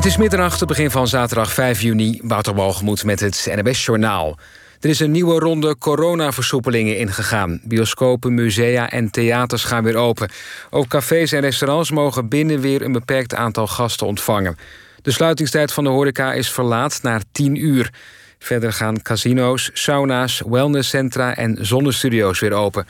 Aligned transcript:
Het 0.00 0.08
is 0.08 0.16
middernacht, 0.16 0.60
het 0.60 0.68
begin 0.68 0.90
van 0.90 1.08
zaterdag 1.08 1.52
5 1.52 1.80
juni. 1.80 2.20
Wouter 2.22 2.54
Walgemoed 2.54 3.04
met 3.04 3.20
het 3.20 3.48
NBS 3.50 3.84
Journaal. 3.84 4.38
Er 4.80 4.88
is 4.88 5.00
een 5.00 5.10
nieuwe 5.10 5.38
ronde 5.38 5.78
coronaversoepelingen 5.78 6.98
ingegaan. 6.98 7.60
Bioscopen, 7.64 8.34
musea 8.34 8.90
en 8.90 9.10
theaters 9.10 9.64
gaan 9.64 9.84
weer 9.84 9.96
open. 9.96 10.30
Ook 10.70 10.88
cafés 10.88 11.32
en 11.32 11.40
restaurants 11.40 11.90
mogen 11.90 12.28
binnen 12.28 12.60
weer 12.60 12.82
een 12.82 12.92
beperkt 12.92 13.34
aantal 13.34 13.66
gasten 13.66 14.06
ontvangen. 14.06 14.56
De 15.02 15.10
sluitingstijd 15.10 15.72
van 15.72 15.84
de 15.84 15.90
horeca 15.90 16.32
is 16.32 16.50
verlaat 16.50 16.98
naar 17.02 17.22
10 17.32 17.56
uur. 17.64 17.90
Verder 18.38 18.72
gaan 18.72 19.02
casino's, 19.02 19.70
sauna's, 19.72 20.42
wellnesscentra 20.46 21.36
en 21.36 21.56
zonnestudio's 21.60 22.40
weer 22.40 22.52
open. 22.52 22.86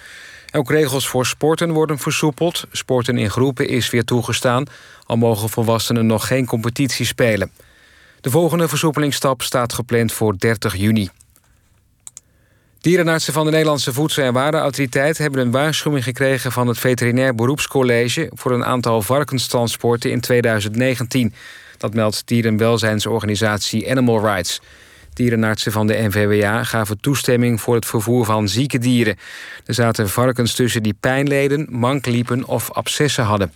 Ook 0.53 0.71
regels 0.71 1.09
voor 1.09 1.27
sporten 1.27 1.71
worden 1.71 1.99
versoepeld. 1.99 2.65
Sporten 2.73 3.19
in 3.19 3.31
groepen 3.31 3.69
is 3.69 3.91
weer 3.91 4.05
toegestaan, 4.05 4.65
al 5.07 5.17
mogen 5.17 5.49
volwassenen 5.49 6.07
nog 6.07 6.27
geen 6.27 6.47
competitie 6.47 7.07
spelen. 7.07 7.51
De 8.21 8.31
volgende 8.31 8.69
versoepelingsstap 8.69 9.43
staat 9.43 9.73
gepland 9.73 10.13
voor 10.13 10.39
30 10.39 10.77
juni. 10.77 11.09
Dierenartsen 12.81 13.33
van 13.33 13.45
de 13.45 13.51
Nederlandse 13.51 13.93
Voedsel- 13.93 14.23
en 14.23 14.33
Warenautoriteit 14.33 15.19
hebben 15.19 15.41
een 15.41 15.51
waarschuwing 15.51 16.05
gekregen 16.05 16.53
van 16.53 16.67
het 16.67 16.79
Veterinair 16.79 17.35
Beroepscollege 17.35 18.31
voor 18.35 18.53
een 18.53 18.65
aantal 18.65 19.03
varkenstransporten 19.03 20.11
in 20.11 20.21
2019. 20.21 21.35
Dat 21.79 21.95
meldt 21.95 22.23
dierenwelzijnsorganisatie 22.25 23.91
Animal 23.91 24.21
Rights. 24.21 24.61
Dierenartsen 25.13 25.73
van 25.73 25.87
de 25.87 26.09
NVWA 26.09 26.65
gaven 26.65 27.01
toestemming 27.01 27.61
voor 27.61 27.75
het 27.75 27.87
vervoer 27.87 28.25
van 28.25 28.49
zieke 28.49 28.79
dieren. 28.79 29.17
Er 29.65 29.75
zaten 29.75 30.09
varkens 30.09 30.55
tussen 30.55 30.83
die 30.83 30.97
pijn 31.01 31.29
leden, 31.29 31.67
mank 31.71 32.07
liepen 32.07 32.45
of 32.45 32.73
abscessen 32.73 33.25
hadden. 33.25 33.53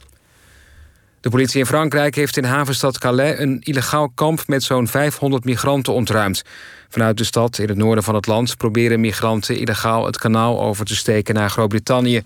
De 1.20 1.30
politie 1.30 1.58
in 1.58 1.66
Frankrijk 1.66 2.14
heeft 2.14 2.36
in 2.36 2.44
havenstad 2.44 2.98
Calais 2.98 3.38
een 3.38 3.60
illegaal 3.60 4.10
kamp 4.14 4.42
met 4.46 4.62
zo'n 4.62 4.88
500 4.88 5.44
migranten 5.44 5.92
ontruimd. 5.92 6.42
Vanuit 6.88 7.16
de 7.16 7.24
stad 7.24 7.58
in 7.58 7.68
het 7.68 7.76
noorden 7.76 8.04
van 8.04 8.14
het 8.14 8.26
land 8.26 8.56
proberen 8.56 9.00
migranten 9.00 9.56
illegaal 9.56 10.06
het 10.06 10.18
kanaal 10.18 10.60
over 10.60 10.84
te 10.84 10.96
steken 10.96 11.34
naar 11.34 11.50
Groot-Brittannië. 11.50 12.22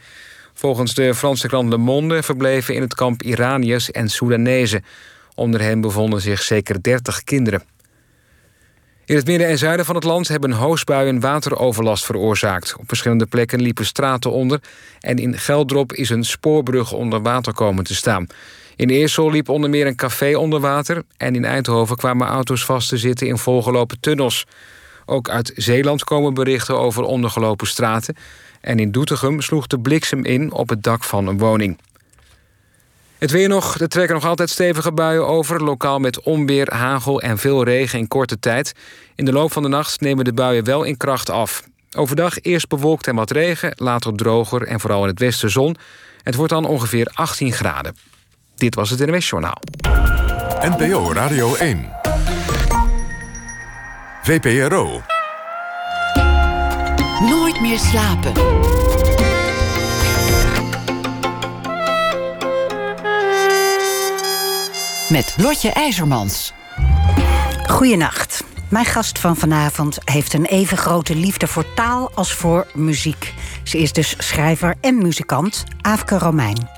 Volgens 0.55 0.95
de 0.95 1.15
Franse 1.15 1.48
krant 1.48 1.69
Le 1.69 1.77
Monde 1.77 2.23
verbleven 2.23 2.75
in 2.75 2.81
het 2.81 2.95
kamp 2.95 3.23
Iraniërs 3.23 3.91
en 3.91 4.09
Soedanezen. 4.09 4.85
Onder 5.35 5.61
hen 5.61 5.81
bevonden 5.81 6.20
zich 6.20 6.42
zeker 6.42 6.83
30 6.83 7.25
kinderen. 7.25 7.63
In 9.09 9.17
het 9.17 9.27
midden 9.27 9.48
en 9.48 9.59
zuiden 9.59 9.87
van 9.87 9.95
het 9.95 10.05
land 10.05 10.28
hebben 10.28 10.53
hoosbuien 10.53 11.20
wateroverlast 11.20 12.05
veroorzaakt. 12.05 12.77
Op 12.78 12.84
verschillende 12.87 13.27
plekken 13.27 13.61
liepen 13.61 13.87
straten 13.87 14.33
onder... 14.33 14.61
en 15.01 15.17
in 15.17 15.39
Geldrop 15.39 15.92
is 15.92 16.11
een 16.11 16.25
spoorbrug 16.25 16.92
onder 16.92 17.23
water 17.23 17.55
komen 17.55 17.84
te 17.84 17.95
staan. 17.95 18.27
In 18.77 18.89
Eersel 18.89 19.31
liep 19.31 19.48
onder 19.48 19.70
meer 19.70 19.86
een 19.86 19.97
café 19.97 20.36
onder 20.36 20.61
water... 20.61 21.03
en 21.17 21.34
in 21.34 21.45
Eindhoven 21.45 21.97
kwamen 21.97 22.27
auto's 22.27 22.64
vast 22.64 22.89
te 22.89 22.97
zitten 22.97 23.27
in 23.27 23.39
volgelopen 23.39 24.01
tunnels. 24.01 24.47
Ook 25.06 25.29
uit 25.29 25.53
Zeeland 25.56 26.05
komen 26.05 26.34
berichten 26.34 26.79
over 26.79 27.03
ondergelopen 27.03 27.67
straten... 27.67 28.17
en 28.61 28.79
in 28.79 28.91
Doetinchem 28.91 29.41
sloeg 29.41 29.67
de 29.67 29.81
bliksem 29.81 30.25
in 30.25 30.53
op 30.53 30.69
het 30.69 30.83
dak 30.83 31.05
van 31.05 31.27
een 31.27 31.39
woning. 31.39 31.79
Het 33.19 33.30
weer 33.30 33.48
nog. 33.48 33.78
Er 33.78 33.88
trekken 33.88 34.14
nog 34.14 34.24
altijd 34.24 34.50
stevige 34.50 34.92
buien 34.92 35.27
over. 35.27 35.64
Lokaal 35.64 35.98
met 35.98 36.20
onweer, 36.20 36.74
hagel 36.74 37.20
en 37.20 37.38
veel 37.38 37.64
regen 37.64 37.98
in 37.98 38.08
korte 38.08 38.38
tijd. 38.38 38.72
In 39.14 39.24
de 39.24 39.33
loop 39.33 39.52
van 39.52 39.62
de 39.62 39.69
nacht 39.69 40.00
nemen 40.00 40.24
de 40.24 40.33
buien 40.33 40.64
wel 40.64 40.83
in 40.83 40.97
kracht 40.97 41.30
af. 41.30 41.62
Overdag 41.96 42.41
eerst 42.41 42.69
bewolkt 42.69 43.06
en 43.06 43.14
wat 43.14 43.30
regen, 43.30 43.72
later 43.77 44.14
droger 44.14 44.62
en 44.62 44.80
vooral 44.80 45.02
in 45.02 45.08
het 45.08 45.19
westen 45.19 45.50
zon. 45.50 45.77
Het 46.22 46.34
wordt 46.34 46.52
dan 46.52 46.64
ongeveer 46.64 47.11
18 47.14 47.52
graden. 47.52 47.96
Dit 48.55 48.74
was 48.74 48.91
het 48.91 49.06
NWS 49.06 49.28
Journaal. 49.28 49.61
NPO 50.61 51.12
Radio 51.12 51.55
1. 51.55 51.89
VPRO. 54.22 55.02
Nooit 57.20 57.61
meer 57.61 57.78
slapen. 57.78 58.33
Met 65.08 65.35
Lotje 65.36 65.70
IJzermans. 65.70 66.52
Goedenacht. 67.67 68.45
Mijn 68.69 68.85
gast 68.85 69.19
van 69.19 69.36
vanavond 69.36 69.98
heeft 70.05 70.33
een 70.33 70.45
even 70.45 70.77
grote 70.77 71.14
liefde 71.14 71.46
voor 71.46 71.74
taal 71.74 72.11
als 72.14 72.33
voor 72.33 72.67
muziek. 72.74 73.35
Ze 73.68 73.79
is 73.79 73.92
dus 73.92 74.14
schrijver 74.18 74.74
en 74.80 74.98
muzikant, 74.98 75.64
Aafke 75.80 76.18
Romein. 76.18 76.68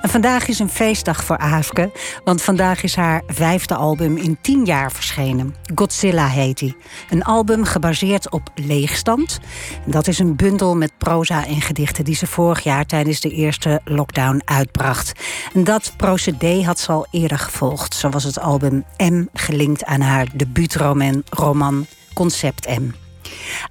En 0.00 0.08
vandaag 0.08 0.48
is 0.48 0.58
een 0.58 0.68
feestdag 0.68 1.24
voor 1.24 1.38
Aafke, 1.38 1.90
want 2.24 2.42
vandaag 2.42 2.82
is 2.82 2.96
haar 2.96 3.22
vijfde 3.26 3.74
album 3.74 4.16
in 4.16 4.38
tien 4.40 4.64
jaar 4.64 4.92
verschenen. 4.92 5.54
Godzilla 5.74 6.26
heet 6.26 6.60
hij. 6.60 6.74
Een 7.10 7.24
album 7.24 7.64
gebaseerd 7.64 8.30
op 8.30 8.50
leegstand. 8.54 9.40
Dat 9.86 10.06
is 10.06 10.18
een 10.18 10.36
bundel 10.36 10.76
met 10.76 10.92
proza 10.98 11.46
en 11.46 11.60
gedichten 11.60 12.04
die 12.04 12.14
ze 12.14 12.26
vorig 12.26 12.60
jaar 12.60 12.86
tijdens 12.86 13.20
de 13.20 13.30
eerste 13.30 13.80
lockdown 13.84 14.42
uitbracht. 14.44 15.12
En 15.54 15.64
dat 15.64 15.92
procedé 15.96 16.62
had 16.62 16.78
ze 16.78 16.92
al 16.92 17.06
eerder 17.10 17.38
gevolgd. 17.38 17.94
Zo 17.94 18.08
was 18.08 18.24
het 18.24 18.38
album 18.38 18.84
M 18.96 19.24
gelinkt 19.34 19.84
aan 19.84 20.00
haar 20.00 20.26
debuutroman 20.34 21.22
roman 21.30 21.86
Concept 22.14 22.68
M. 22.68 22.99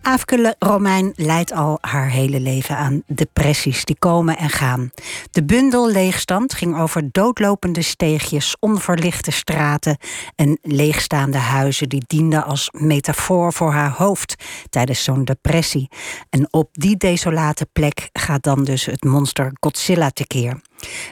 Aafke 0.02 0.56
Romein 0.60 1.14
leidt 1.16 1.52
al 1.52 1.78
haar 1.82 2.10
hele 2.10 2.40
leven 2.40 2.78
aan 2.78 3.04
depressies 3.08 3.86
die 3.86 3.96
komen 4.00 4.38
en 4.38 4.50
gaan. 4.50 4.92
De 5.32 5.44
bundel 5.44 5.90
Leegstand 5.92 6.54
ging 6.54 6.80
over 6.80 7.10
doodlopende 7.12 7.82
steegjes, 7.82 8.56
onverlichte 8.60 9.32
straten 9.32 9.98
en 10.36 10.60
leegstaande 10.62 11.38
huizen 11.38 11.90
die 11.90 12.04
dienden 12.08 12.44
als 12.44 12.70
metafoor 12.72 13.54
voor 13.54 13.72
haar 13.72 13.92
hoofd 13.92 14.36
tijdens 14.70 15.04
zo'n 15.04 15.24
depressie. 15.24 15.90
En 16.30 16.48
op 16.54 16.70
die 16.72 16.98
desolate 16.98 17.68
plek 17.74 18.10
gaat 18.14 18.44
dan 18.44 18.64
dus 18.64 18.86
het 18.86 19.04
monster 19.04 19.52
Godzilla 19.60 20.10
tekeer. 20.10 20.62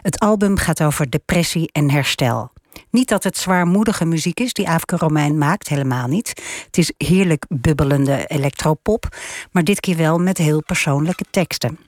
Het 0.01 0.19
album 0.19 0.57
gaat 0.57 0.83
over 0.83 1.09
depressie 1.09 1.69
en 1.71 1.91
herstel. 1.91 2.51
Niet 2.89 3.07
dat 3.07 3.23
het 3.23 3.37
zwaarmoedige 3.37 4.05
muziek 4.05 4.39
is 4.39 4.53
die 4.53 4.69
Afke 4.69 4.95
Romein 4.95 5.37
maakt, 5.37 5.67
helemaal 5.67 6.07
niet. 6.07 6.27
Het 6.65 6.77
is 6.77 6.93
heerlijk 6.97 7.45
bubbelende 7.49 8.25
electropop, 8.27 9.17
maar 9.51 9.63
dit 9.63 9.79
keer 9.79 9.97
wel 9.97 10.17
met 10.17 10.37
heel 10.37 10.63
persoonlijke 10.63 11.25
teksten. 11.31 11.86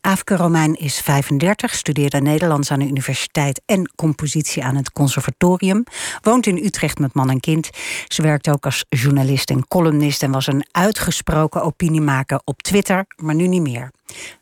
Afke 0.00 0.36
Romein 0.36 0.74
is 0.74 1.00
35, 1.00 1.74
studeerde 1.74 2.20
Nederlands 2.20 2.70
aan 2.70 2.78
de 2.78 2.86
universiteit 2.86 3.62
en 3.66 3.90
compositie 3.96 4.64
aan 4.64 4.76
het 4.76 4.92
conservatorium. 4.92 5.84
Woont 6.22 6.46
in 6.46 6.64
Utrecht 6.64 6.98
met 6.98 7.14
man 7.14 7.30
en 7.30 7.40
kind. 7.40 7.70
Ze 8.06 8.22
werkt 8.22 8.48
ook 8.48 8.64
als 8.64 8.84
journalist 8.88 9.50
en 9.50 9.68
columnist 9.68 10.22
en 10.22 10.30
was 10.30 10.46
een 10.46 10.66
uitgesproken 10.70 11.62
opiniemaker 11.62 12.40
op 12.44 12.62
Twitter, 12.62 13.06
maar 13.16 13.34
nu 13.34 13.46
niet 13.46 13.62
meer. 13.62 13.90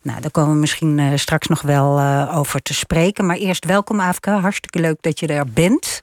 Nou, 0.02 0.20
daar 0.20 0.30
komen 0.30 0.52
we 0.52 0.60
misschien 0.60 0.98
uh, 0.98 1.12
straks 1.14 1.46
nog 1.46 1.62
wel 1.62 1.98
uh, 1.98 2.36
over 2.36 2.62
te 2.62 2.74
spreken. 2.74 3.26
Maar 3.26 3.36
eerst 3.36 3.64
welkom, 3.64 4.00
Afke. 4.00 4.30
Hartstikke 4.30 4.80
leuk 4.80 4.96
dat 5.00 5.20
je 5.20 5.26
er 5.26 5.46
bent. 5.46 6.02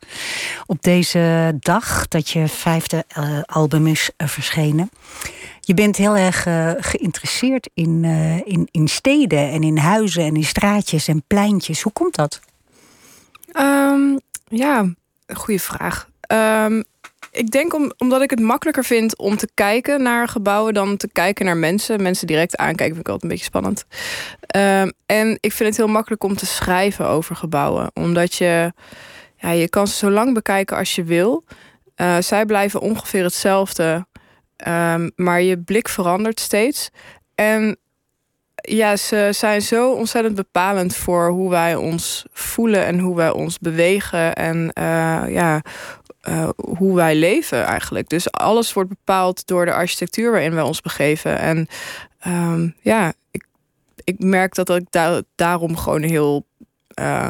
Op 0.65 0.81
deze 0.81 1.55
dag 1.59 2.07
dat 2.07 2.29
je 2.29 2.47
vijfde 2.47 3.05
uh, 3.17 3.39
album 3.45 3.87
is 3.87 4.09
verschenen. 4.17 4.89
Je 5.65 5.73
bent 5.73 5.95
heel 5.95 6.17
erg 6.17 6.45
uh, 6.45 6.71
geïnteresseerd 6.77 7.69
in, 7.73 8.03
uh, 8.03 8.37
in, 8.37 8.67
in 8.71 8.87
steden 8.87 9.51
en 9.51 9.63
in 9.63 9.77
huizen 9.77 10.23
en 10.23 10.35
in 10.35 10.43
straatjes 10.43 11.07
en 11.07 11.23
pleintjes. 11.27 11.81
Hoe 11.81 11.93
komt 11.93 12.15
dat? 12.15 12.39
Um, 13.53 14.19
ja, 14.47 14.93
goede 15.33 15.59
vraag. 15.59 16.09
Um, 16.27 16.83
ik 17.31 17.51
denk 17.51 17.73
om, 17.73 17.91
omdat 17.97 18.21
ik 18.21 18.29
het 18.29 18.39
makkelijker 18.39 18.83
vind 18.83 19.17
om 19.17 19.37
te 19.37 19.49
kijken 19.53 20.01
naar 20.01 20.27
gebouwen 20.27 20.73
dan 20.73 20.97
te 20.97 21.09
kijken 21.11 21.45
naar 21.45 21.57
mensen. 21.57 22.01
Mensen 22.01 22.27
direct 22.27 22.57
aankijken 22.57 22.95
vind 22.95 23.07
ik 23.07 23.13
altijd 23.13 23.23
een 23.23 23.29
beetje 23.29 23.45
spannend. 23.45 23.85
Um, 24.55 24.91
en 25.05 25.37
ik 25.39 25.51
vind 25.51 25.69
het 25.69 25.77
heel 25.77 25.87
makkelijk 25.87 26.23
om 26.23 26.35
te 26.35 26.45
schrijven 26.45 27.07
over 27.07 27.35
gebouwen. 27.35 27.91
Omdat 27.93 28.35
je, 28.35 28.73
ja, 29.37 29.49
je 29.49 29.69
kan 29.69 29.87
ze 29.87 29.95
zo 29.95 30.09
lang 30.09 30.33
bekijken 30.33 30.77
als 30.77 30.95
je 30.95 31.03
wil. 31.03 31.43
Uh, 31.97 32.17
zij 32.19 32.45
blijven 32.45 32.79
ongeveer 32.79 33.23
hetzelfde 33.23 34.05
Um, 34.67 35.11
maar 35.15 35.41
je 35.41 35.59
blik 35.59 35.89
verandert 35.89 36.39
steeds. 36.39 36.89
En 37.35 37.77
ja, 38.55 38.95
ze 38.95 39.29
zijn 39.31 39.61
zo 39.61 39.93
ontzettend 39.93 40.35
bepalend 40.35 40.95
voor 40.95 41.29
hoe 41.29 41.49
wij 41.49 41.75
ons 41.75 42.25
voelen 42.31 42.85
en 42.85 42.99
hoe 42.99 43.15
wij 43.15 43.31
ons 43.31 43.59
bewegen 43.59 44.35
en 44.35 44.71
uh, 44.79 45.23
ja, 45.27 45.61
uh, 46.29 46.49
hoe 46.55 46.95
wij 46.95 47.15
leven 47.15 47.63
eigenlijk. 47.63 48.09
Dus 48.09 48.31
alles 48.31 48.73
wordt 48.73 48.89
bepaald 48.89 49.47
door 49.47 49.65
de 49.65 49.73
architectuur 49.73 50.31
waarin 50.31 50.53
wij 50.53 50.63
ons 50.63 50.81
begeven. 50.81 51.39
En 51.39 51.67
um, 52.27 52.75
ja, 52.81 53.13
ik, 53.31 53.45
ik 54.03 54.19
merk 54.19 54.55
dat 54.55 54.69
ik 54.69 54.85
da 54.89 55.21
daarom 55.35 55.77
gewoon 55.77 56.01
heel 56.01 56.45
uh, 56.99 57.29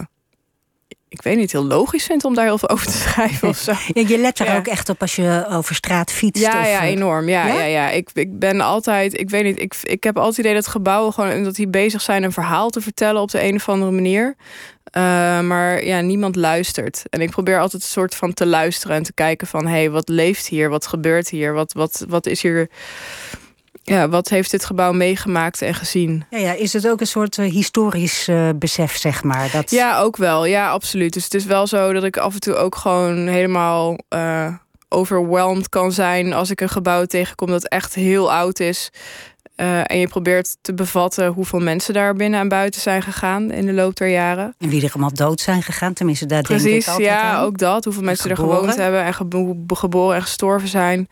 ik 1.14 1.22
weet 1.22 1.38
niet, 1.38 1.52
heel 1.52 1.66
logisch 1.66 2.04
vind 2.06 2.24
om 2.26 2.36
daar 2.36 2.46
heel 2.46 2.58
veel 2.58 2.70
over 2.70 2.86
te 2.86 2.92
schrijven 2.98 3.48
of 3.48 3.58
zo. 3.58 3.72
Ja, 3.94 4.04
je 4.08 4.18
let 4.18 4.40
er 4.40 4.46
Ja. 4.46 4.58
ook 4.58 4.68
echt 4.68 4.90
op 4.90 5.02
als 5.02 5.16
je 5.16 5.46
over 5.50 5.76
straat 5.76 6.12
fietst. 6.12 6.44
Ja, 6.44 6.60
of, 6.60 6.68
ja, 6.68 6.82
eh, 6.82 6.88
enorm. 6.90 7.30
Ja, 7.30 7.48
Ja? 7.48 7.54
ja? 7.54 7.64
Ja, 7.66 7.90
Ik, 7.90 8.10
ik 8.14 8.40
ben 8.40 8.62
altijd, 8.62 9.20
ik 9.20 9.30
weet 9.30 9.44
niet, 9.44 9.60
ik, 9.60 9.76
ik 9.84 10.04
heb 10.04 10.16
altijd 10.18 10.36
het 10.38 10.46
idee 10.46 10.58
dat 10.58 10.68
gebouwen 10.68 11.14
gewoon 11.14 11.44
dat 11.44 11.56
die 11.56 11.68
bezig 11.68 12.02
zijn 12.02 12.24
een 12.24 12.32
verhaal 12.32 12.70
te 12.70 12.82
vertellen 12.82 13.22
op 13.22 13.32
de 13.32 13.44
een 13.44 13.56
of 13.56 13.70
andere 13.70 13.92
manier. 13.92 14.36
Eh, 14.84 15.02
maar 15.40 15.86
ja, 15.86 16.02
niemand 16.02 16.36
luistert. 16.36 17.04
En 17.10 17.22
ik 17.22 17.30
probeer 17.30 17.60
altijd 17.60 17.82
een 17.84 17.88
soort 17.90 18.16
van 18.16 18.34
te 18.34 18.46
luisteren 18.46 18.96
en 18.96 19.04
te 19.04 19.14
kijken 19.14 19.48
van, 19.48 19.66
hé, 19.66 19.72
hey, 19.72 19.90
wat 19.90 20.10
leeft 20.10 20.48
hier? 20.48 20.70
Wat 20.70 20.88
gebeurt 20.88 21.30
hier? 21.30 21.54
Wat, 21.54 21.74
wat, 21.74 22.06
wat 22.08 22.26
is 22.26 22.42
hier? 22.42 22.70
Ja, 23.86 24.10
wat 24.10 24.30
heeft 24.30 24.52
dit 24.52 24.66
gebouw 24.66 24.92
meegemaakt 24.92 25.62
en 25.62 25.74
gezien? 25.74 26.26
Ja, 26.30 26.38
ja, 26.38 26.52
is 26.54 26.74
het 26.74 26.88
ook 26.88 27.00
een 27.02 27.08
soort 27.08 27.38
eh, 27.38 27.52
historisch 27.52 28.28
eh, 28.28 28.50
besef, 28.56 28.98
zeg 28.98 29.24
maar? 29.24 29.50
Dat... 29.52 29.72
Ja, 29.72 30.00
ook 30.00 30.18
wel. 30.18 30.46
Ja, 30.46 30.70
absoluut. 30.70 31.14
Dus 31.14 31.24
het 31.24 31.34
is 31.34 31.46
wel 31.46 31.68
zo 31.68 31.94
dat 31.94 32.04
ik 32.04 32.18
af 32.18 32.34
en 32.34 32.40
toe 32.40 32.56
ook 32.56 32.76
gewoon 32.76 33.28
helemaal 33.28 33.98
eh, 34.10 34.54
overwhelmed 34.90 35.70
kan 35.70 35.92
zijn 35.92 36.34
als 36.34 36.50
ik 36.50 36.62
een 36.62 36.70
gebouw 36.70 37.06
tegenkom 37.06 37.48
dat 37.48 37.68
echt 37.68 37.94
heel 37.96 38.32
oud 38.34 38.60
is. 38.60 38.90
En 39.56 40.00
je 40.00 40.08
probeert 40.08 40.56
te 40.62 40.74
bevatten 40.74 41.28
hoeveel 41.28 41.60
mensen 41.60 41.94
daar 41.94 42.14
binnen 42.14 42.40
en 42.40 42.48
buiten 42.48 42.82
zijn 42.82 43.02
gegaan 43.02 43.52
in 43.52 43.66
de 43.66 43.74
loop 43.74 43.96
der 43.96 44.08
jaren. 44.08 44.56
En 44.60 44.70
wie 44.70 44.84
er 44.84 44.90
allemaal 44.94 45.14
dood 45.14 45.40
zijn 45.40 45.64
gegaan, 45.64 45.94
tenminste, 45.94 46.26
daar 46.26 46.44
denk 46.44 46.60
ik 46.60 46.66
Precies, 46.66 46.88
altijd 46.88 47.08
ja, 47.08 47.22
aan. 47.22 47.44
ook 47.44 47.58
dat. 47.58 47.84
Hoeveel 47.84 48.04
mensen 48.04 48.30
er 48.30 48.36
gewoond 48.36 48.76
hebben 48.76 49.04
en 49.04 49.14
gebo- 49.14 49.56
geboren 49.68 50.16
en 50.16 50.22
gestorven 50.22 50.68
zijn. 50.68 51.08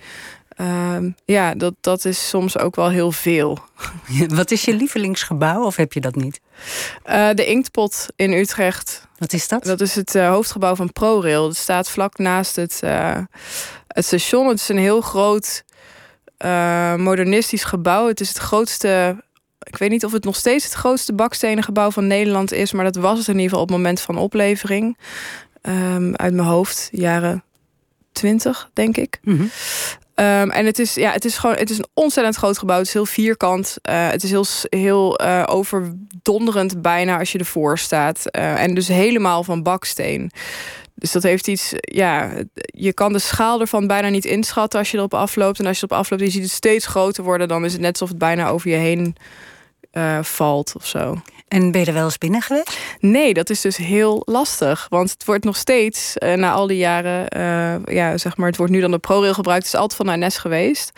Ehm, 0.56 1.10
ja, 1.26 1.56
dat, 1.56 1.74
dat 1.82 2.06
is 2.06 2.30
soms 2.30 2.58
ook 2.58 2.76
wel 2.76 2.90
heel 2.90 3.12
veel. 3.12 3.58
Wat 4.28 4.52
is 4.52 4.66
je 4.66 4.74
lievelingsgebouw, 4.74 5.66
of 5.66 5.76
heb 5.76 5.94
je 5.94 6.02
dat 6.02 6.16
niet? 6.16 6.42
Eh, 7.04 7.30
de 7.34 7.46
Inktpot 7.46 8.06
in 8.16 8.34
Utrecht. 8.34 9.08
Wat 9.18 9.34
is 9.34 9.48
dat? 9.48 9.64
Dat 9.64 9.82
is 9.82 9.96
het 9.96 10.16
eh, 10.16 10.30
hoofdgebouw 10.30 10.76
van 10.76 10.94
ProRail. 10.94 11.48
Het 11.48 11.58
staat 11.58 11.90
vlak 11.90 12.18
naast 12.18 12.56
het, 12.56 12.80
eh, 12.84 13.18
het 13.88 14.06
station. 14.06 14.48
Het 14.48 14.60
is 14.60 14.70
een 14.70 14.78
heel 14.78 15.02
groot 15.02 15.64
modernistisch 16.98 17.64
gebouw. 17.64 18.08
Het 18.08 18.20
is 18.20 18.28
het 18.28 18.38
grootste. 18.38 19.24
Ik 19.64 19.78
weet 19.78 19.90
niet 19.90 20.06
of 20.06 20.12
het 20.12 20.24
nog 20.24 20.36
steeds 20.36 20.64
het 20.64 20.74
grootste 20.74 21.14
bakstenen 21.14 21.64
gebouw 21.64 21.92
van 21.92 22.08
Nederland 22.08 22.52
is, 22.52 22.72
maar 22.72 22.84
dat 22.84 22.96
was 22.96 23.18
het 23.18 23.28
in 23.28 23.34
ieder 23.34 23.50
geval 23.50 23.62
op 23.62 23.68
het 23.68 23.78
moment 23.78 24.02
van 24.02 24.18
oplevering. 24.18 24.98
Ehm, 25.62 26.14
uit 26.14 26.34
mijn 26.34 26.48
hoofd, 26.48 26.90
jaren 26.92 27.44
20, 28.12 28.70
denk 28.74 28.98
ik. 28.98 29.20
Mhm. 29.24 29.46
Ehm, 30.16 30.50
en 30.50 30.66
het 30.66 30.80
is, 30.80 30.94
ja, 30.94 31.12
het 31.12 31.26
is 31.26 31.38
gewoon, 31.38 31.56
het 31.56 31.70
is 31.70 31.78
een 31.78 31.88
ontzettend 31.94 32.36
groot 32.36 32.58
gebouw. 32.58 32.78
Het 32.78 32.88
is 32.88 32.94
heel 32.94 33.06
vierkant. 33.06 33.78
Eh, 33.82 34.10
het 34.10 34.24
is 34.24 34.30
heel, 34.30 34.46
heel 34.70 35.18
eh, 35.18 35.44
overdonderend 35.46 36.82
bijna 36.82 37.20
als 37.20 37.32
je 37.32 37.38
ervoor 37.38 37.78
staat. 37.78 38.26
Eh, 38.26 38.64
en 38.64 38.74
dus 38.74 38.88
helemaal 38.88 39.44
van 39.44 39.64
baksteen. 39.64 40.32
Dus 40.96 41.12
dat 41.12 41.24
heeft 41.24 41.48
iets, 41.48 41.74
ja, 41.80 42.32
je 42.66 42.94
kan 42.94 43.14
de 43.14 43.20
schaal 43.20 43.60
ervan 43.60 43.88
bijna 43.88 44.10
niet 44.10 44.26
inschatten 44.26 44.80
als 44.80 44.92
je 44.92 44.98
erop 44.98 45.14
afloopt. 45.14 45.60
En 45.60 45.66
als 45.66 45.80
je 45.80 45.86
erop 45.86 46.00
afloopt 46.00 46.22
je 46.22 46.30
ziet 46.30 46.42
het 46.42 46.52
steeds 46.52 46.86
groter 46.86 47.24
worden, 47.24 47.48
dan 47.48 47.66
is 47.66 47.72
het 47.72 47.82
net 47.82 47.92
alsof 47.92 48.10
het 48.10 48.18
bijna 48.18 48.50
over 48.50 48.70
je 48.70 48.76
heen 48.76 49.16
valt 50.22 50.74
of 50.76 50.86
zo. 50.88 51.22
En 51.52 51.72
ben 51.72 51.82
je 51.82 51.88
er 51.88 51.94
wel 51.94 52.04
eens 52.04 52.18
binnen 52.18 52.42
geweest? 52.42 52.80
Nee, 53.00 53.34
dat 53.34 53.50
is 53.50 53.62
dus 53.62 53.78
heel 53.78 54.22
lastig. 54.26 54.86
Want 54.90 55.12
het 55.12 55.26
wordt 55.26 55.44
nog 55.44 55.56
steeds, 55.56 56.18
eh, 56.18 56.34
na 56.34 56.52
al 56.52 56.68
die 56.68 56.78
jaren, 56.78 57.28
eh, 57.28 57.96
ja, 57.96 58.18
zeg 58.18 58.38
maar, 58.38 58.48
het 58.48 58.58
wordt 58.58 58.72
nu 58.72 58.80
dan 58.80 58.92
de 58.92 59.00
ProRail 59.00 59.34
gebruikt. 59.34 59.64
Het 59.64 59.74
is 59.74 59.80
altijd 59.80 60.08
van 60.08 60.20
NS 60.20 60.38
geweest. 60.38 60.92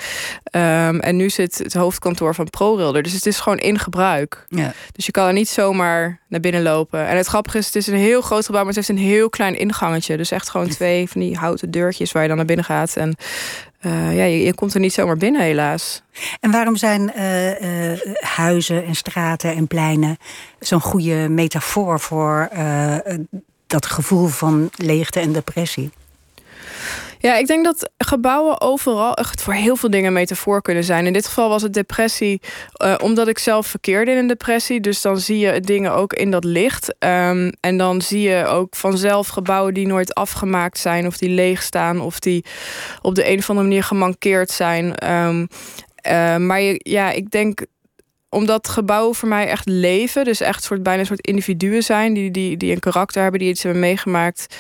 Ehm, 0.44 1.00
en 1.00 1.16
nu 1.16 1.30
zit 1.30 1.58
het 1.58 1.74
hoofdkantoor 1.74 2.36
van 2.36 2.50
ProRail 2.50 2.96
er. 2.96 3.04
Dus 3.04 3.14
het 3.14 3.26
is 3.26 3.40
gewoon 3.40 3.58
in 3.58 3.80
gebruik. 3.80 4.46
Ja. 4.48 4.74
Dus 4.92 5.06
je 5.06 5.12
kan 5.12 5.28
er 5.28 5.34
niet 5.34 5.50
zomaar 5.50 6.20
naar 6.28 6.40
binnen 6.40 6.62
lopen. 6.62 7.08
En 7.08 7.18
het 7.18 7.28
grappige 7.28 7.58
is, 7.58 7.66
het 7.66 7.76
is 7.76 7.88
een 7.88 7.96
heel 7.96 8.22
groot 8.22 8.46
gebouw, 8.46 8.64
maar 8.64 8.74
het 8.74 8.88
heeft 8.88 9.00
een 9.00 9.06
heel 9.06 9.30
klein 9.30 9.58
ingangetje. 9.58 10.18
Dus 10.18 10.32
echt 10.32 10.50
gewoon 10.50 10.68
twee 10.80 11.10
van 11.10 11.22
die 11.22 11.38
houten 11.38 11.72
deurtjes 11.72 12.12
waar 12.12 12.22
je 12.22 12.28
dan 12.28 12.38
naar 12.38 12.46
binnen 12.46 12.66
gaat. 12.66 12.96
En 12.96 13.16
eh, 13.84 14.16
ja, 14.16 14.24
je, 14.24 14.54
komt 14.54 14.74
er 14.74 14.80
niet 14.80 14.94
zomaar 14.94 15.18
binnen, 15.18 15.42
helaas. 15.42 16.02
En 16.40 16.52
waarom 16.52 16.76
zijn 16.76 17.14
eh, 17.14 17.92
eh, 17.92 18.00
huizen 18.20 18.86
en 18.86 18.96
straten 18.96 19.56
en 19.56 19.68
pleinen 19.68 20.18
zo'n 20.60 20.82
goede 20.82 21.30
metafoor 21.30 22.00
voor 22.00 22.50
dat 23.68 23.86
gevoel 23.86 24.28
van 24.28 24.70
leegte 24.76 25.20
en 25.20 25.32
depressie? 25.32 25.92
Ja, 27.24 27.36
ik 27.36 27.48
denk 27.48 27.66
dat 27.66 27.90
gebouwen 27.98 28.62
overal 28.62 29.14
echt 29.14 29.42
voor 29.42 29.54
heel 29.54 29.76
veel 29.76 29.90
dingen 29.90 30.14
metafoor 30.14 30.62
kunnen 30.62 30.84
zijn. 30.84 31.06
In 31.06 31.14
dit 31.14 31.28
geval 31.28 31.50
was 31.50 31.62
het 31.62 31.74
depressie, 31.74 32.42
eh, 32.74 32.96
omdat 33.02 33.28
ik 33.28 33.38
zelf 33.40 33.68
verkeerde 33.68 34.12
in 34.12 34.18
een 34.18 34.28
depressie. 34.28 34.80
Dus 34.80 35.02
dan 35.02 35.20
zie 35.20 35.38
je 35.38 35.60
dingen 35.60 35.92
ook 35.92 36.14
in 36.14 36.32
dat 36.32 36.44
licht. 36.44 36.96
Ehm, 37.00 37.52
en 37.60 37.78
dan 37.78 38.02
zie 38.02 38.22
je 38.22 38.46
ook 38.46 38.76
vanzelf 38.76 39.28
gebouwen 39.28 39.74
die 39.74 39.88
nooit 39.88 40.14
afgemaakt 40.14 40.78
zijn, 40.78 41.08
of 41.08 41.18
die 41.18 41.30
leeg 41.30 41.62
staan, 41.62 42.02
of 42.02 42.20
die 42.20 42.46
op 43.02 43.16
de 43.16 43.30
een 43.30 43.38
of 43.38 43.50
andere 43.50 43.68
manier 43.68 43.84
gemankeerd 43.84 44.52
zijn. 44.52 44.96
Ehm, 44.96 45.46
eh, 45.96 46.38
maar 46.38 46.62
ja, 46.78 47.12
ik 47.12 47.30
denk 47.30 47.66
omdat 48.30 48.68
gebouwen 48.68 49.16
voor 49.16 49.30
mij 49.30 49.48
echt 49.48 49.68
leven, 49.68 50.24
dus 50.26 50.42
echt 50.42 50.64
soort, 50.64 50.84
bijna 50.84 51.00
een 51.00 51.06
soort 51.06 51.28
individuen 51.28 51.84
zijn, 51.84 52.14
die, 52.14 52.32
die, 52.32 52.58
die 52.58 52.72
een 52.72 52.80
karakter 52.80 53.22
hebben, 53.22 53.40
die 53.40 53.50
iets 53.50 53.64
hebben 53.64 53.82
meegemaakt. 53.82 54.56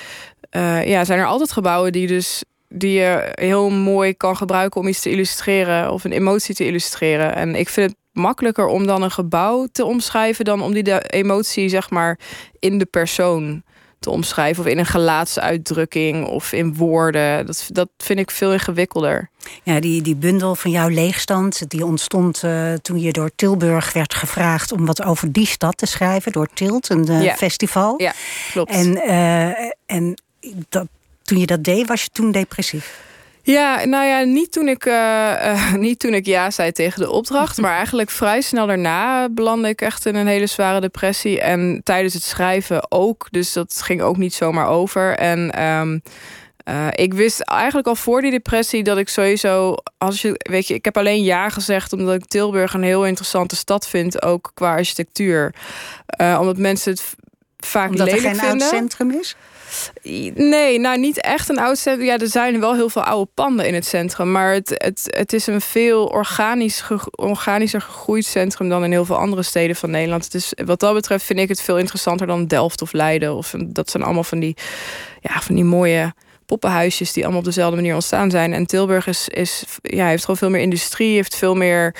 eh, 0.49 0.87
ja, 0.87 1.05
zijn 1.05 1.19
er 1.19 1.25
altijd 1.25 1.51
gebouwen 1.51 1.91
die 1.91 2.07
dus 2.07 2.43
die 2.73 2.91
je 2.91 3.31
heel 3.33 3.69
mooi 3.69 4.13
kan 4.13 4.37
gebruiken 4.37 4.81
om 4.81 4.87
iets 4.87 5.01
te 5.01 5.09
illustreren 5.09 5.91
of 5.91 6.03
een 6.03 6.11
emotie 6.11 6.55
te 6.55 6.65
illustreren. 6.65 7.35
En 7.35 7.55
ik 7.55 7.69
vind 7.69 7.89
het 7.89 7.99
makkelijker 8.11 8.65
om 8.65 8.85
dan 8.85 9.01
een 9.01 9.11
gebouw 9.11 9.67
te 9.71 9.85
omschrijven 9.85 10.45
dan 10.45 10.61
om 10.61 10.73
die 10.73 10.83
de 10.83 11.01
emotie 11.09 11.69
zeg 11.69 11.89
maar 11.89 12.19
in 12.59 12.77
de 12.77 12.85
persoon 12.85 13.63
te 13.99 14.09
omschrijven 14.09 14.63
of 14.63 14.69
in 14.69 14.77
een 14.77 14.85
gelaatsuitdrukking 14.85 16.25
of 16.25 16.51
in 16.51 16.75
woorden. 16.75 17.45
Dat, 17.45 17.67
dat 17.71 17.89
vind 17.97 18.19
ik 18.19 18.31
veel 18.31 18.53
ingewikkelder. 18.53 19.29
Ja, 19.63 19.79
die, 19.79 20.01
die 20.01 20.15
bundel 20.15 20.55
van 20.55 20.71
jouw 20.71 20.87
leegstand, 20.87 21.69
die 21.69 21.85
ontstond 21.85 22.43
eh, 22.43 22.73
toen 22.73 22.99
je 22.99 23.11
door 23.11 23.29
Tilburg 23.35 23.93
werd 23.93 24.13
gevraagd 24.13 24.71
om 24.71 24.85
wat 24.85 25.03
over 25.03 25.31
die 25.31 25.45
stad 25.47 25.77
te 25.77 25.85
schrijven, 25.85 26.31
door 26.31 26.47
Tilt, 26.53 26.89
een 26.89 27.07
eh, 27.07 27.23
Ja. 27.23 27.35
festival. 27.35 27.93
Ja, 28.01 28.13
klopt. 28.51 28.71
En, 28.71 29.01
eh, 29.01 29.69
en 29.85 30.13
dat, 30.69 30.87
toen 31.23 31.37
je 31.37 31.45
dat 31.45 31.63
deed, 31.63 31.87
was 31.87 32.03
je 32.03 32.09
toen 32.09 32.31
depressief? 32.31 33.01
Ja, 33.45 33.85
nou 33.85 34.05
ja, 34.05 34.19
niet 34.19 34.51
toen 34.51 34.67
ik, 34.67 34.85
eh, 34.85 35.51
eh, 35.51 35.73
niet 35.87 35.99
toen 35.99 36.13
ik 36.13 36.25
ja 36.25 36.51
zei 36.51 36.71
tegen 36.71 36.99
de 36.99 37.09
opdracht. 37.09 37.57
maar 37.57 37.75
eigenlijk 37.75 38.09
vrij 38.09 38.41
snel 38.41 38.67
daarna 38.67 39.29
belandde 39.29 39.67
ik 39.67 39.81
echt 39.81 40.05
in 40.05 40.15
een 40.15 40.27
hele 40.27 40.47
zware 40.47 40.81
depressie. 40.81 41.41
En 41.41 41.81
tijdens 41.83 42.13
het 42.13 42.23
schrijven 42.23 42.91
ook. 42.91 43.27
Dus 43.31 43.53
dat 43.53 43.81
ging 43.83 44.01
ook 44.01 44.17
niet 44.17 44.33
zomaar 44.33 44.67
over. 44.67 45.17
En 45.17 45.51
ehm, 45.51 45.99
eh, 46.57 46.87
ik 46.91 47.13
wist 47.13 47.39
eigenlijk 47.41 47.87
al 47.87 47.95
voor 47.95 48.21
die 48.21 48.31
depressie 48.31 48.83
dat 48.83 48.97
ik 48.97 49.09
sowieso. 49.09 49.75
Als 49.97 50.21
je, 50.21 50.39
weet 50.49 50.67
je, 50.67 50.73
ik 50.73 50.85
heb 50.85 50.97
alleen 50.97 51.23
ja 51.23 51.49
gezegd 51.49 51.93
omdat 51.93 52.15
ik 52.15 52.25
Tilburg 52.25 52.73
een 52.73 52.83
heel 52.83 53.05
interessante 53.05 53.55
stad 53.55 53.87
vind. 53.87 54.21
Ook 54.21 54.51
qua 54.53 54.69
architectuur. 54.69 55.55
Omdat 56.17 56.57
mensen 56.57 56.91
het 56.91 57.15
vaak 57.57 57.89
Omdat 57.89 58.07
er 58.07 58.13
lelijk 58.13 58.35
geen 58.35 58.41
oud 58.41 58.49
vinden. 58.49 58.67
centrum 58.67 59.11
is? 59.11 59.35
Nee, 60.35 60.79
nou 60.79 60.99
niet 60.99 61.21
echt 61.21 61.49
een 61.49 61.59
oud 61.59 61.77
centrum. 61.77 62.05
Ja, 62.05 62.17
er 62.17 62.27
zijn 62.27 62.59
wel 62.59 62.75
heel 62.75 62.89
veel 62.89 63.03
oude 63.03 63.31
panden 63.33 63.67
in 63.67 63.73
het 63.73 63.85
centrum. 63.85 64.31
Maar 64.31 64.53
het, 64.53 64.69
het, 64.69 65.01
het 65.17 65.33
is 65.33 65.47
een 65.47 65.61
veel 65.61 66.05
organisch 66.05 66.83
organischer 67.15 67.81
gegroeid 67.81 68.25
centrum 68.25 68.69
dan 68.69 68.83
in 68.83 68.91
heel 68.91 69.05
veel 69.05 69.17
andere 69.17 69.43
steden 69.43 69.75
van 69.75 69.89
Nederland. 69.89 70.31
Dus 70.31 70.53
wat 70.65 70.79
dat 70.79 70.93
betreft 70.93 71.25
vind 71.25 71.39
ik 71.39 71.49
het 71.49 71.61
veel 71.61 71.77
interessanter 71.77 72.27
dan 72.27 72.47
Delft 72.47 72.81
of 72.81 72.93
Leiden. 72.93 73.35
Of, 73.35 73.53
dat 73.65 73.89
zijn 73.89 74.03
allemaal 74.03 74.23
van 74.23 74.39
die, 74.39 74.55
ja, 75.21 75.41
van 75.41 75.55
die 75.55 75.63
mooie 75.63 76.13
poppenhuisjes 76.45 77.13
die 77.13 77.23
allemaal 77.23 77.41
op 77.41 77.45
dezelfde 77.45 77.75
manier 77.75 77.93
ontstaan 77.93 78.31
zijn. 78.31 78.53
En 78.53 78.65
Tilburg 78.65 79.07
is, 79.07 79.27
is, 79.27 79.63
ja, 79.81 80.07
heeft 80.07 80.21
gewoon 80.21 80.37
veel 80.37 80.49
meer 80.49 80.61
industrie, 80.61 81.15
heeft 81.15 81.35
veel 81.35 81.55
meer 81.55 81.95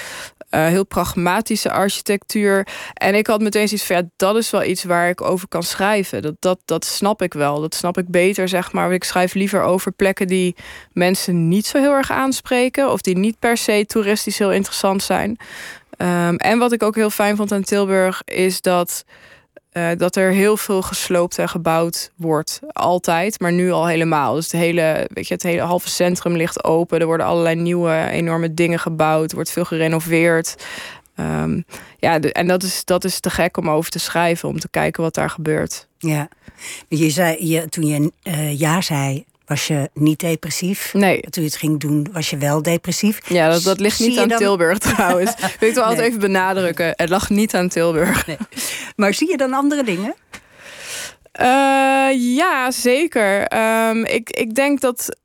eh, 0.54 0.66
heel 0.66 0.86
pragmatische 0.86 1.72
architectuur. 1.72 2.68
En 2.94 3.16
ik 3.16 3.28
had 3.28 3.42
meteen 3.42 3.68
zoiets 3.68 3.86
van, 3.86 3.96
ja, 3.96 4.04
dat 4.16 4.36
is 4.36 4.50
wel 4.50 4.64
iets 4.64 4.84
waar 4.84 5.10
ik 5.10 5.22
over 5.22 5.48
kan 5.48 5.64
schrijven. 5.64 6.22
Dat, 6.22 6.36
dat, 6.40 6.60
dat 6.66 6.86
snap 6.86 7.22
ik 7.22 7.34
wel. 7.34 7.62
Dat 7.62 7.76
snap 7.76 7.98
ik 7.98 8.08
beter, 8.08 8.48
zeg 8.48 8.72
maar. 8.72 8.94
Ik 8.94 9.04
schrijf 9.04 9.34
liever 9.34 9.62
over 9.62 9.92
plekken 9.92 10.28
die 10.28 10.56
mensen 10.92 11.48
niet 11.48 11.66
zo 11.66 11.80
heel 11.80 11.92
erg 11.92 12.12
aanspreken... 12.12 12.92
of 12.92 13.02
die 13.02 13.18
niet 13.18 13.40
per 13.40 13.58
se 13.58 13.86
toeristisch 13.88 14.38
heel 14.38 14.52
interessant 14.52 15.04
zijn. 15.04 15.38
Ehm, 15.98 16.36
en 16.36 16.60
wat 16.60 16.72
ik 16.72 16.84
ook 16.84 16.96
heel 16.96 17.10
fijn 17.10 17.36
vond 17.36 17.52
aan 17.52 17.64
Tilburg... 17.64 18.22
is 18.26 18.62
dat, 18.62 19.06
eh, 19.74 19.90
dat 19.98 20.16
er 20.16 20.32
heel 20.32 20.58
veel 20.58 20.82
gesloopt 20.82 21.38
en 21.38 21.50
gebouwd 21.50 22.12
wordt. 22.16 22.60
Altijd, 22.72 23.40
maar 23.40 23.52
nu 23.52 23.72
al 23.72 23.88
helemaal. 23.88 24.34
Dus 24.34 24.52
het 24.52 24.62
hele, 24.62 25.10
weet 25.14 25.28
je, 25.28 25.34
het 25.34 25.44
hele 25.44 25.62
halve 25.62 25.90
centrum 25.90 26.36
ligt 26.36 26.64
open. 26.64 27.00
Er 27.00 27.06
worden 27.06 27.26
allerlei 27.26 27.56
nieuwe, 27.56 28.08
enorme 28.10 28.54
dingen 28.54 28.80
gebouwd. 28.80 29.30
Er 29.30 29.36
wordt 29.36 29.52
veel 29.52 29.66
gerenoveerd. 29.66 30.56
Ehm, 31.16 31.62
ja, 31.98 32.20
en 32.20 32.48
dat 32.48 32.64
is, 32.64 32.86
dat 32.86 33.04
is 33.04 33.20
te 33.20 33.30
gek 33.30 33.58
om 33.58 33.70
over 33.70 33.92
te 33.92 34.00
schrijven, 34.00 34.50
om 34.50 34.60
te 34.60 34.70
kijken 34.70 35.04
wat 35.04 35.14
daar 35.14 35.30
gebeurt. 35.30 35.88
Ja. 35.98 36.28
Je 36.88 37.10
zei, 37.10 37.48
je, 37.48 37.70
toen 37.70 37.86
je 37.86 38.12
eh, 38.24 38.60
ja 38.60 38.82
zei, 38.82 39.26
was 39.54 39.68
je 39.68 39.90
niet 39.94 40.20
depressief. 40.20 40.94
Nee. 40.94 41.22
Toen 41.22 41.44
je 41.44 41.50
het 41.50 41.58
ging 41.60 41.80
doen, 41.80 42.08
was 42.12 42.30
je 42.30 42.38
wel 42.38 42.62
depressief. 42.62 43.30
Ja, 43.30 43.50
dat, 43.50 43.64
dat 43.64 43.80
ligt 43.80 44.00
niet 44.00 44.18
aan 44.20 44.28
dan- 44.28 44.38
Tilburg 44.38 44.78
trouwens. 44.94 45.36
Wil 45.40 45.48
ik 45.50 45.60
het 45.60 45.74
wel 45.74 45.84
altijd 45.84 46.00
Nee. 46.00 46.08
even 46.08 46.20
benadrukken. 46.20 46.94
Het 46.96 47.10
lag 47.10 47.30
niet 47.30 47.56
aan 47.56 47.68
Tilburg. 47.68 48.28
Maar 48.96 49.14
zie 49.14 49.30
je 49.30 49.38
dan 49.38 49.54
andere 49.54 49.84
dingen? 49.84 50.16
Uh, 51.42 52.36
ja, 52.36 52.72
zeker. 52.72 53.58
Um, 53.90 54.06
ik, 54.06 54.30
ik 54.30 54.56
denk 54.56 54.80
dat. 54.82 55.18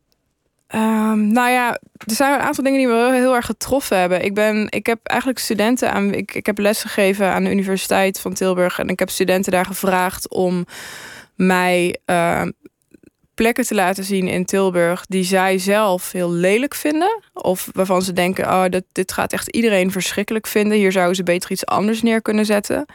Um, 0.75 1.33
nou 1.33 1.51
ja, 1.51 1.71
er 2.07 2.15
zijn 2.15 2.33
een 2.35 2.41
aantal 2.47 2.65
dingen 2.65 2.79
die 2.79 2.89
me 2.89 3.13
heel, 3.13 3.35
erg 3.35 3.47
getroffen 3.47 3.99
hebben. 3.99 4.25
Ik, 4.25 4.35
ben, 4.35 4.67
ik 4.71 4.87
heb 4.87 4.99
eigenlijk 5.03 5.41
studenten 5.41 5.93
aan. 5.93 6.15
Ik, 6.15 6.35
ik 6.35 6.47
heb 6.47 6.59
lesgegeven 6.59 7.27
aan 7.33 7.45
de 7.45 7.51
Universiteit 7.51 8.21
van 8.21 8.33
Tilburg. 8.35 8.79
En 8.79 8.89
ik 8.89 8.99
heb 8.99 9.11
studenten 9.11 9.53
daar 9.53 9.67
gevraagd 9.67 10.29
om 10.29 10.67
mij 11.35 11.99
uh, 12.07 12.43
plekken 13.39 13.67
te 13.67 13.75
laten 13.75 14.05
zien 14.05 14.29
in 14.29 14.45
Tilburg 14.45 15.07
die 15.09 15.25
zij 15.25 15.59
zelf 15.59 16.13
heel 16.13 16.33
lelijk 16.33 16.75
vinden. 16.75 17.23
Of 17.33 17.69
waarvan 17.73 18.03
ze 18.03 18.13
denken: 18.13 18.45
oh, 18.45 18.65
dat, 18.71 18.85
dit 18.93 19.13
gaat 19.13 19.33
echt 19.33 19.49
iedereen 19.49 19.93
verschrikkelijk 19.93 20.47
vinden. 20.47 20.79
Hier 20.79 20.93
zouden 20.93 21.17
ze 21.17 21.23
beter 21.23 21.51
iets 21.51 21.67
anders 21.67 22.03
neer 22.03 22.23
kunnen 22.23 22.47
zetten. 22.47 22.87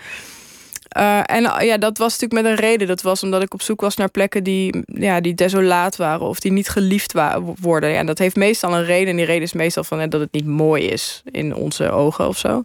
Uh, 0.98 1.20
en 1.26 1.44
uh, 1.44 1.58
ja, 1.62 1.78
dat 1.78 1.98
was 1.98 2.12
natuurlijk 2.12 2.42
met 2.42 2.52
een 2.52 2.66
reden. 2.66 2.88
Dat 2.88 3.02
was 3.02 3.24
omdat 3.24 3.42
ik 3.42 3.54
op 3.54 3.62
zoek 3.62 3.82
was 3.82 3.96
naar 3.96 4.10
plekken 4.10 4.44
die, 4.44 4.84
ja, 4.86 5.22
die 5.22 5.34
desolaat 5.34 5.96
waren 5.96 6.28
of 6.28 6.40
die 6.40 6.52
niet 6.52 6.70
geliefd 6.70 7.14
worden. 7.60 7.90
Ja, 7.90 8.04
dat 8.04 8.18
heeft 8.18 8.36
meestal 8.36 8.76
een 8.76 8.86
reden. 8.86 9.10
En 9.10 9.16
die 9.16 9.26
reden 9.26 9.44
is 9.44 9.54
meestal 9.54 9.84
van, 9.84 10.10
dat 10.10 10.22
het 10.22 10.32
niet 10.32 10.46
mooi 10.46 10.84
is 10.84 11.22
in 11.32 11.56
onze 11.56 11.92
ogen 11.92 12.28
of 12.28 12.38
zo. 12.38 12.64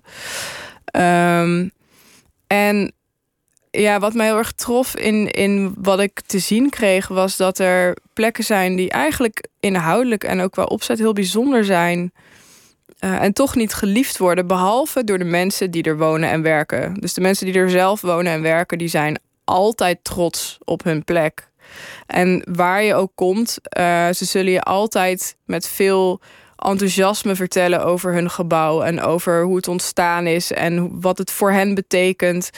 Um, 0.93 1.71
en 2.47 2.93
ja, 3.81 3.99
wat 3.99 4.15
mij 4.15 4.27
heel 4.27 4.37
erg 4.37 4.53
trof 4.53 4.97
in, 4.97 5.31
in 5.31 5.75
wat 5.79 6.01
ik 6.01 6.21
te 6.27 6.39
zien 6.39 6.71
kreeg, 6.71 7.09
was 7.09 7.37
dat 7.37 7.59
er 7.59 7.97
plekken 8.13 8.45
zijn 8.45 8.77
die 8.77 8.91
eigenlijk 8.91 9.47
inhoudelijk 9.61 10.25
en 10.25 10.41
ook 10.41 10.53
qua 10.53 10.63
opzet 10.63 10.99
heel 10.99 11.13
bijzonder 11.13 11.65
zijn. 11.65 12.13
Uh, 13.01 13.23
en 13.23 13.33
toch 13.33 13.55
niet 13.55 13.75
geliefd 13.75 14.19
worden, 14.19 14.47
behalve 14.47 15.05
door 15.05 15.19
de 15.19 15.25
mensen 15.25 15.71
die 15.71 15.83
er 15.83 15.99
wonen 15.99 16.31
en 16.31 16.43
werken. 16.43 16.95
Dus 16.95 17.15
de 17.15 17.21
mensen 17.21 17.47
die 17.47 17.55
er 17.55 17.71
zelf 17.71 18.01
wonen 18.01 18.33
en 18.33 18.43
werken, 18.43 18.79
die 18.79 18.89
zijn 18.89 19.19
altijd 19.45 19.99
trots 20.03 20.59
op 20.65 20.83
hun 20.85 21.05
plek. 21.05 21.49
En 22.07 22.43
waar 22.51 22.83
je 22.83 22.95
ook 22.95 23.13
komt, 23.15 23.59
uh, 23.79 24.09
ze 24.09 24.25
zullen 24.25 24.53
je 24.53 24.63
altijd 24.63 25.37
met 25.45 25.69
veel 25.69 26.21
enthousiasme 26.59 27.35
vertellen 27.35 27.85
over 27.85 28.13
hun 28.13 28.31
gebouw 28.31 28.83
en 28.83 29.01
over 29.01 29.43
hoe 29.43 29.57
het 29.57 29.69
ontstaan 29.69 30.27
is 30.27 30.53
en 30.53 31.01
wat 31.01 31.19
het 31.19 31.31
voor 31.31 31.53
hen 31.53 31.75
betekent. 31.75 32.51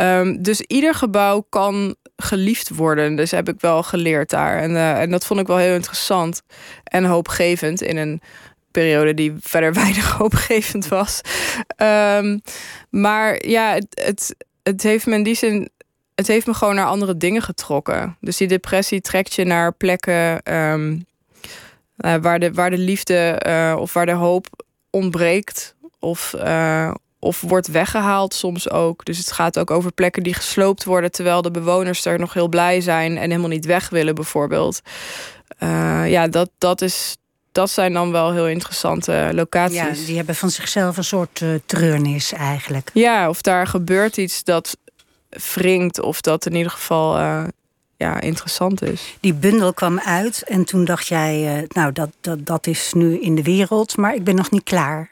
Um, 0.00 0.42
dus 0.42 0.60
ieder 0.60 0.94
gebouw 0.94 1.46
kan 1.48 1.96
geliefd 2.16 2.68
worden. 2.68 3.16
Dus 3.16 3.30
heb 3.30 3.48
ik 3.48 3.60
wel 3.60 3.82
geleerd 3.82 4.30
daar. 4.30 4.58
En, 4.58 4.70
uh, 4.70 5.00
en 5.00 5.10
dat 5.10 5.26
vond 5.26 5.40
ik 5.40 5.46
wel 5.46 5.56
heel 5.56 5.74
interessant 5.74 6.42
en 6.84 7.04
hoopgevend 7.04 7.82
in 7.82 7.96
een 7.96 8.20
periode 8.70 9.14
die 9.14 9.34
verder 9.40 9.74
weinig 9.82 10.10
hoopgevend 10.10 10.88
was. 10.88 11.20
Um, 11.82 12.40
maar 12.90 13.46
ja, 13.46 13.74
het, 13.74 13.86
het, 14.04 14.36
het 14.62 14.82
heeft 14.82 15.06
me 15.06 15.14
in 15.14 15.22
die 15.22 15.34
zin 15.34 15.70
het 16.14 16.26
heeft 16.26 16.46
me 16.46 16.54
gewoon 16.54 16.74
naar 16.74 16.86
andere 16.86 17.16
dingen 17.16 17.42
getrokken. 17.42 18.16
Dus 18.20 18.36
die 18.36 18.48
depressie 18.48 19.00
trekt 19.00 19.34
je 19.34 19.44
naar 19.44 19.72
plekken 19.72 20.54
um, 20.54 21.06
uh, 21.96 22.14
waar, 22.20 22.38
de, 22.38 22.52
waar 22.52 22.70
de 22.70 22.78
liefde 22.78 23.42
uh, 23.46 23.76
of 23.78 23.92
waar 23.92 24.06
de 24.06 24.12
hoop 24.12 24.46
ontbreekt. 24.90 25.74
Of, 25.98 26.34
of 27.18 27.40
wordt 27.40 27.66
weggehaald 27.66 28.34
soms 28.34 28.70
ook. 28.70 29.04
Dus 29.04 29.18
het 29.18 29.32
gaat 29.32 29.58
ook 29.58 29.70
over 29.70 29.92
plekken 29.92 30.22
die 30.22 30.34
gesloopt 30.34 30.84
worden... 30.84 31.10
terwijl 31.10 31.42
de 31.42 31.50
bewoners 31.50 32.04
er 32.04 32.18
nog 32.18 32.32
heel 32.32 32.48
blij 32.48 32.80
zijn... 32.80 33.16
en 33.16 33.30
helemaal 33.30 33.48
niet 33.48 33.66
weg 33.66 33.88
willen 33.88 34.14
bijvoorbeeld. 34.14 34.80
ja, 36.04 36.28
dat, 36.28 36.50
dat 36.58 36.80
is, 36.80 37.16
dat 37.52 37.70
zijn 37.70 37.92
dan 37.92 38.12
wel 38.12 38.32
heel 38.32 38.48
interessante 38.48 39.30
locaties. 39.34 40.00
Ja, 40.00 40.06
die 40.06 40.16
hebben 40.16 40.34
van 40.34 40.50
zichzelf 40.50 40.96
een 40.96 41.04
soort 41.04 41.40
uh, 41.40 41.54
treurnis 41.66 42.32
eigenlijk. 42.32 42.90
Ja, 42.92 43.28
of 43.28 43.42
daar 43.42 43.66
gebeurt 43.66 44.16
iets 44.16 44.44
dat 44.44 44.76
wringt 45.54 46.00
of 46.00 46.20
dat 46.20 46.46
in 46.46 46.54
ieder 46.54 46.72
geval 46.72 47.18
uh, 47.18 47.44
ja, 47.96 48.20
interessant 48.20 48.82
is. 48.82 49.16
Die 49.20 49.34
bundel 49.34 49.72
kwam 49.72 50.00
uit 50.00 50.42
en 50.42 50.64
toen 50.64 50.84
dacht 50.84 51.06
jij, 51.06 51.66
nou 51.68 51.92
dat, 51.92 52.10
dat, 52.20 52.46
dat 52.46 52.66
is 52.66 52.92
nu 52.92 53.20
in 53.20 53.34
de 53.34 53.42
wereld, 53.42 53.96
maar 53.96 54.14
ik 54.14 54.24
ben 54.24 54.34
nog 54.34 54.50
niet 54.50 54.62
klaar. 54.62 55.10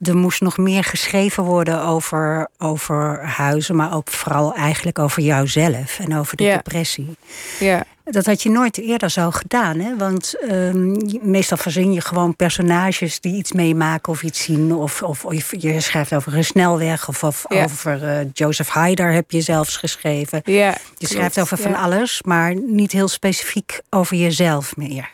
Er 0.00 0.16
moest 0.16 0.40
nog 0.40 0.56
meer 0.56 0.84
geschreven 0.84 1.42
worden 1.42 1.82
over, 1.82 2.48
over 2.58 3.24
huizen, 3.24 3.76
maar 3.76 3.94
ook 3.94 4.10
vooral 4.10 4.54
eigenlijk 4.54 4.98
over 4.98 5.22
jouzelf 5.22 5.98
en 5.98 6.16
over 6.16 6.36
de 6.36 6.44
depressie. 6.44 7.16
Ja. 7.60 7.84
Dat 8.04 8.26
had 8.26 8.42
je 8.42 8.50
nooit 8.50 8.78
eerder 8.78 9.10
zo 9.10 9.30
gedaan, 9.30 9.78
hè? 9.78 9.96
Want 9.96 10.34
ehm, 10.48 10.96
meestal 11.30 11.56
verzin 11.56 11.92
je 11.92 12.00
gewoon 12.00 12.36
personages 12.36 13.20
die 13.20 13.34
iets 13.36 13.52
meemaken 13.52 14.12
of 14.12 14.22
iets 14.22 14.42
zien. 14.42 14.74
Of, 14.74 15.02
of, 15.02 15.24
of 15.24 15.54
je 15.58 15.80
schrijft 15.80 16.14
over 16.14 16.36
een 16.36 16.44
snelweg. 16.44 17.08
Of, 17.08 17.22
over 17.48 18.04
eh, 18.04 18.26
Joseph 18.32 18.68
Haider 18.68 19.12
heb 19.12 19.30
je 19.30 19.40
zelfs 19.40 19.76
geschreven. 19.76 20.40
Ja, 20.44 20.76
Je 20.98 21.06
schrijft 21.06 21.40
over 21.40 21.58
van 21.58 21.74
alles, 21.74 22.22
maar 22.22 22.54
niet 22.54 22.92
heel 22.92 23.08
specifiek 23.08 23.80
over 23.90 24.16
jezelf 24.16 24.76
meer. 24.76 25.10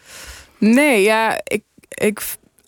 Nee, 0.59 1.03
ja, 1.03 1.41
ik, 1.45 1.63
ik 1.89 2.23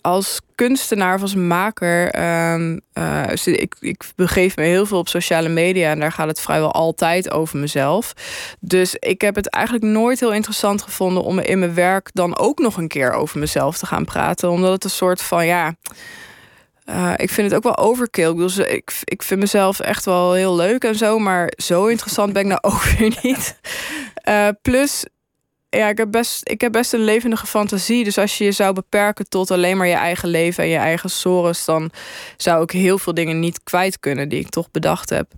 als 0.07 0.41
kunstenaar 0.55 1.15
of 1.15 1.21
als 1.21 1.35
maker, 1.35 2.09
ehm, 2.11 2.77
eh, 2.93 3.23
ik, 3.45 3.75
ik 3.79 4.03
begeef 4.15 4.55
me 4.55 4.63
heel 4.63 4.85
veel 4.85 4.97
op 4.97 5.07
sociale 5.07 5.49
media 5.49 5.91
en 5.91 5.99
daar 5.99 6.11
gaat 6.11 6.27
het 6.27 6.41
vrijwel 6.41 6.71
altijd 6.71 7.31
over 7.31 7.59
mezelf. 7.59 8.13
Dus 8.59 8.95
ik 8.99 9.21
heb 9.21 9.35
het 9.35 9.49
eigenlijk 9.49 9.85
nooit 9.85 10.19
heel 10.19 10.33
interessant 10.33 10.81
gevonden 10.81 11.23
om 11.23 11.39
in 11.39 11.59
mijn 11.59 11.73
werk 11.73 12.09
dan 12.13 12.37
ook 12.37 12.59
nog 12.59 12.77
een 12.77 12.87
keer 12.87 13.11
over 13.11 13.39
mezelf 13.39 13.77
te 13.77 13.85
gaan 13.85 14.05
praten, 14.05 14.49
omdat 14.49 14.71
het 14.71 14.83
een 14.83 14.89
soort 14.89 15.21
van 15.21 15.45
ja. 15.45 15.75
eh, 16.85 17.13
ik 17.17 17.29
vind 17.29 17.47
het 17.47 17.55
ook 17.55 17.75
wel 17.75 17.77
overkill. 17.77 18.29
Ik, 18.29 18.35
bedoel, 18.35 18.65
ik, 18.65 18.91
ik 19.03 19.23
vind 19.23 19.39
mezelf 19.39 19.79
echt 19.79 20.05
wel 20.05 20.33
heel 20.33 20.55
leuk 20.55 20.83
en 20.83 20.95
zo, 20.95 21.19
maar 21.19 21.53
zo 21.57 21.85
interessant 21.85 22.33
ben 22.33 22.41
ik 22.41 22.47
nou 22.47 22.59
ook 22.73 22.83
weer 22.83 23.17
niet. 23.21 23.59
Eh, 24.13 24.47
plus, 24.61 25.05
ja, 25.69 25.87
ik 25.87 25.97
heb, 25.97 26.11
best, 26.11 26.49
ik 26.49 26.61
heb 26.61 26.71
best 26.71 26.93
een 26.93 27.03
levendige 27.03 27.45
fantasie. 27.47 28.03
Dus 28.03 28.17
als 28.17 28.37
je 28.37 28.43
je 28.43 28.51
zou 28.51 28.73
beperken 28.73 29.29
tot 29.29 29.51
alleen 29.51 29.77
maar 29.77 29.87
je 29.87 29.93
eigen 29.93 30.29
leven 30.29 30.63
en 30.63 30.69
je 30.69 30.77
eigen 30.77 31.09
sores, 31.09 31.65
dan 31.65 31.91
zou 32.37 32.63
ik 32.63 32.71
heel 32.71 32.97
veel 32.97 33.13
dingen 33.13 33.39
niet 33.39 33.63
kwijt 33.63 33.99
kunnen 33.99 34.29
die 34.29 34.39
ik 34.39 34.49
toch 34.49 34.71
bedacht 34.71 35.09
heb. 35.09 35.31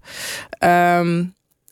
Ehm, 0.49 1.23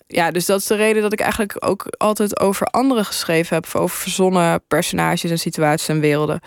ja, 0.08 0.32
dus 0.32 0.46
dat 0.46 0.60
is 0.60 0.66
de 0.66 0.76
reden 0.76 1.02
dat 1.02 1.14
ik 1.14 1.20
eigenlijk 1.20 1.56
ook 1.66 1.86
altijd 1.98 2.40
over 2.40 2.68
anderen 2.68 3.06
geschreven 3.06 3.56
heb. 3.56 3.76
Over 3.76 3.98
verzonnen 3.98 4.62
personages 4.68 5.32
en 5.32 5.40
situaties 5.40 5.88
en 5.88 6.00
werelden. 6.00 6.40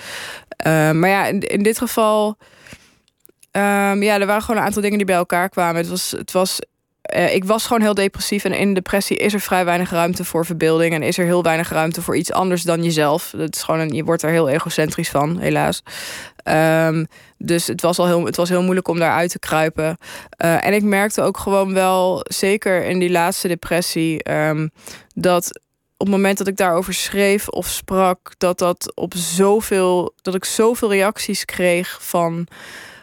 Ehm, 0.49 0.99
maar 0.99 1.11
ja, 1.11 1.26
in, 1.26 1.40
in 1.40 1.62
dit 1.62 1.79
geval. 1.79 2.37
ehm, 3.50 4.02
ja, 4.02 4.21
er 4.21 4.26
waren 4.26 4.43
gewoon 4.43 4.61
een 4.61 4.67
aantal 4.67 4.83
dingen 4.83 4.97
die 4.99 5.07
bij 5.07 5.17
elkaar 5.17 5.49
kwamen. 5.49 5.76
Het 5.81 5.88
was, 5.90 6.11
het 6.11 6.33
was 6.33 6.59
eh, 7.11 7.35
ik 7.35 7.45
was 7.45 7.67
gewoon 7.67 7.83
heel 7.83 7.95
depressief. 7.95 8.45
En 8.45 8.52
in 8.52 8.75
depressie 8.75 9.17
is 9.17 9.33
er 9.33 9.40
vrij 9.40 9.64
weinig 9.64 9.90
ruimte 9.90 10.25
voor 10.25 10.47
verbeelding. 10.47 10.95
En 10.95 11.02
is 11.02 11.19
er 11.19 11.25
heel 11.25 11.43
weinig 11.43 11.71
ruimte 11.71 12.02
voor 12.02 12.17
iets 12.17 12.33
anders 12.33 12.62
dan 12.62 12.83
jezelf. 12.83 13.33
Dat 13.37 13.57
is 13.57 13.62
gewoon 13.62 13.88
je 13.88 14.05
wordt 14.05 14.23
er 14.23 14.31
heel 14.31 14.49
egocentrisch 14.49 15.11
van, 15.11 15.38
helaas. 15.38 15.83
Ehm, 16.37 17.05
dus 17.38 17.67
het 17.67 17.83
was 17.83 17.99
al 17.99 18.07
heel, 18.07 18.25
het 18.25 18.37
was 18.37 18.49
heel 18.49 18.62
moeilijk 18.62 18.88
om 18.88 18.99
daaruit 18.99 19.31
te 19.31 19.38
kruipen. 19.38 19.97
Eh, 20.31 20.67
en 20.67 20.75
ik 20.75 20.83
merkte 20.83 21.23
ook 21.23 21.38
gewoon 21.38 21.75
wel, 21.75 22.21
zeker 22.23 22.85
in 22.85 22.99
die 22.99 23.11
laatste 23.11 23.49
depressie, 23.49 24.23
ehm, 24.23 24.69
dat 25.14 25.61
op 25.97 26.07
het 26.07 26.17
moment 26.17 26.38
dat 26.38 26.47
ik 26.47 26.57
daarover 26.57 26.95
schreef 26.95 27.49
of 27.49 27.67
sprak, 27.67 28.33
dat 28.38 28.59
dat 28.59 28.93
op 28.95 29.14
zoveel, 29.17 30.14
dat 30.23 30.35
ik 30.35 30.45
zoveel 30.45 30.90
reacties 30.90 31.45
kreeg 31.45 31.99
van. 32.00 32.47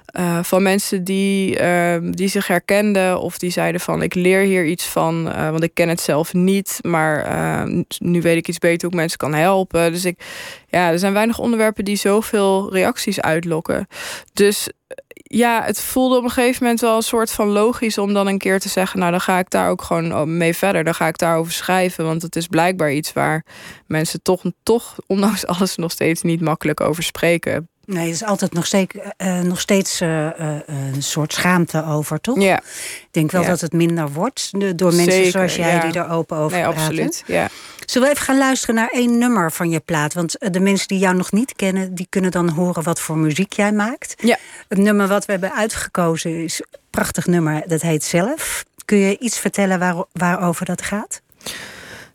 Eh, 0.08 0.44
van 0.44 0.64
mensen 0.64 1.04
die, 1.04 1.58
ehm, 1.58 2.12
die 2.12 2.28
zich 2.28 2.48
herkenden 2.48 3.20
of 3.20 3.38
die 3.38 3.50
zeiden 3.50 3.82
van 3.82 4.02
ik 4.02 4.14
leer 4.14 4.42
hier 4.42 4.66
iets 4.66 4.86
van, 4.86 5.32
eh, 5.32 5.50
want 5.50 5.64
ik 5.64 5.74
ken 5.74 5.90
het 5.90 6.02
zelf 6.02 6.34
niet, 6.34 6.80
maar 6.82 7.24
eh, 7.24 7.84
nu 7.98 8.22
weet 8.22 8.38
ik 8.38 8.48
iets 8.48 8.58
beter 8.58 8.82
hoe 8.82 8.90
ik 8.90 8.96
mensen 8.96 9.18
kan 9.18 9.34
helpen. 9.34 9.92
Dus 9.92 10.06
ik, 10.06 10.20
ja, 10.68 10.92
er 10.92 11.00
zijn 11.00 11.14
weinig 11.14 11.40
onderwerpen 11.40 11.86
die 11.86 11.96
zoveel 11.96 12.74
reacties 12.74 13.22
uitlokken. 13.22 13.88
Dus 14.34 14.70
ja, 15.14 15.64
het 15.64 15.82
voelde 15.82 16.18
op 16.18 16.24
een 16.24 16.30
gegeven 16.30 16.64
moment 16.64 16.82
wel 16.82 16.96
een 16.96 17.02
soort 17.02 17.32
van 17.32 17.48
logisch 17.48 17.98
om 17.98 18.14
dan 18.14 18.28
een 18.28 18.38
keer 18.38 18.60
te 18.60 18.70
zeggen, 18.70 19.00
nou 19.00 19.12
dan 19.12 19.22
ga 19.22 19.40
ik 19.40 19.50
daar 19.50 19.70
ook 19.70 19.82
gewoon 19.82 20.38
mee 20.38 20.54
verder, 20.54 20.84
dan 20.84 20.96
ga 20.96 21.08
ik 21.08 21.18
daarover 21.18 21.54
schrijven, 21.54 22.06
want 22.06 22.22
het 22.22 22.36
is 22.36 22.48
blijkbaar 22.48 22.92
iets 22.92 23.14
waar 23.14 23.46
mensen 23.88 24.22
toch, 24.22 24.42
toch 24.64 24.96
ondanks 25.08 25.46
alles 25.56 25.76
nog 25.76 25.92
steeds 25.92 26.22
niet 26.22 26.42
makkelijk 26.42 26.82
over 26.82 27.04
spreken. 27.04 27.70
Nee, 27.88 28.04
er 28.06 28.12
is 28.14 28.24
altijd 28.24 28.54
nog 28.54 28.66
steeds, 28.66 28.96
eh, 29.18 29.40
nog 29.40 29.60
steeds 29.60 30.02
eh, 30.02 30.28
eh, 30.28 30.62
een 30.94 31.04
soort 31.04 31.34
schaamte 31.34 31.86
over, 31.86 32.22
toch? 32.22 32.42
Ja, 32.42 32.58
Ik 32.58 33.08
denk 33.12 33.32
wel 33.32 33.42
Ja. 33.42 33.48
dat 33.48 33.62
het 33.62 33.74
minder 33.74 34.12
wordt 34.12 34.52
door 34.76 34.94
mensen 34.94 35.12
Zeker, 35.12 35.32
zoals 35.32 35.56
jij 35.56 35.72
ja. 35.74 35.80
die 35.90 36.00
er 36.02 36.10
open 36.10 36.38
over 36.38 36.58
nee, 36.58 36.66
praten. 36.66 36.82
absoluut. 36.82 37.24
Ja. 37.28 37.50
Zullen 37.86 38.08
we 38.08 38.14
even 38.14 38.26
gaan 38.26 38.38
luisteren 38.38 38.76
naar 38.76 38.90
één 38.90 39.18
nummer 39.18 39.52
van 39.52 39.70
je 39.70 39.80
plaat? 39.80 40.14
Want 40.14 40.38
eh, 40.38 40.52
de 40.52 40.60
mensen 40.60 40.88
die 40.88 41.00
jou 41.00 41.16
nog 41.16 41.32
niet 41.32 41.56
kennen, 41.56 41.96
die 41.96 42.08
kunnen 42.10 42.32
dan 42.32 42.50
horen 42.50 42.84
wat 42.84 43.00
voor 43.00 43.18
muziek 43.18 43.54
jij 43.54 43.72
maakt. 43.72 44.14
Ja. 44.18 44.38
Het 44.68 44.78
nummer 44.78 45.08
wat 45.08 45.26
we 45.26 45.32
hebben 45.32 45.54
uitgekozen 45.54 46.44
is 46.44 46.60
een 46.60 46.80
prachtig 46.90 47.26
nummer, 47.28 47.64
dat 47.68 47.82
heet 47.82 48.04
Zelf. 48.04 48.64
Kun 48.86 48.98
je 48.98 49.18
iets 49.20 49.40
vertellen 49.40 49.80
waar, 49.80 49.96
waarover 50.12 50.66
dat 50.66 50.82
gaat? 50.82 51.22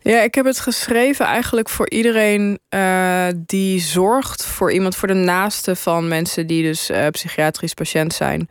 Ja, 0.02 0.20
ik 0.20 0.34
heb 0.34 0.44
het 0.44 0.60
geschreven 0.60 1.26
eigenlijk 1.26 1.68
voor 1.68 1.90
iedereen 1.90 2.58
eh, 2.68 3.26
die 3.36 3.80
zorgt 3.80 4.44
voor 4.44 4.72
iemand, 4.72 4.96
voor 4.96 5.08
de 5.08 5.14
naaste 5.14 5.76
van 5.76 6.08
mensen 6.08 6.46
die 6.46 6.62
dus 6.62 6.90
eh, 6.90 7.06
psychiatrisch 7.08 7.74
patiënt 7.74 8.12
zijn. 8.12 8.48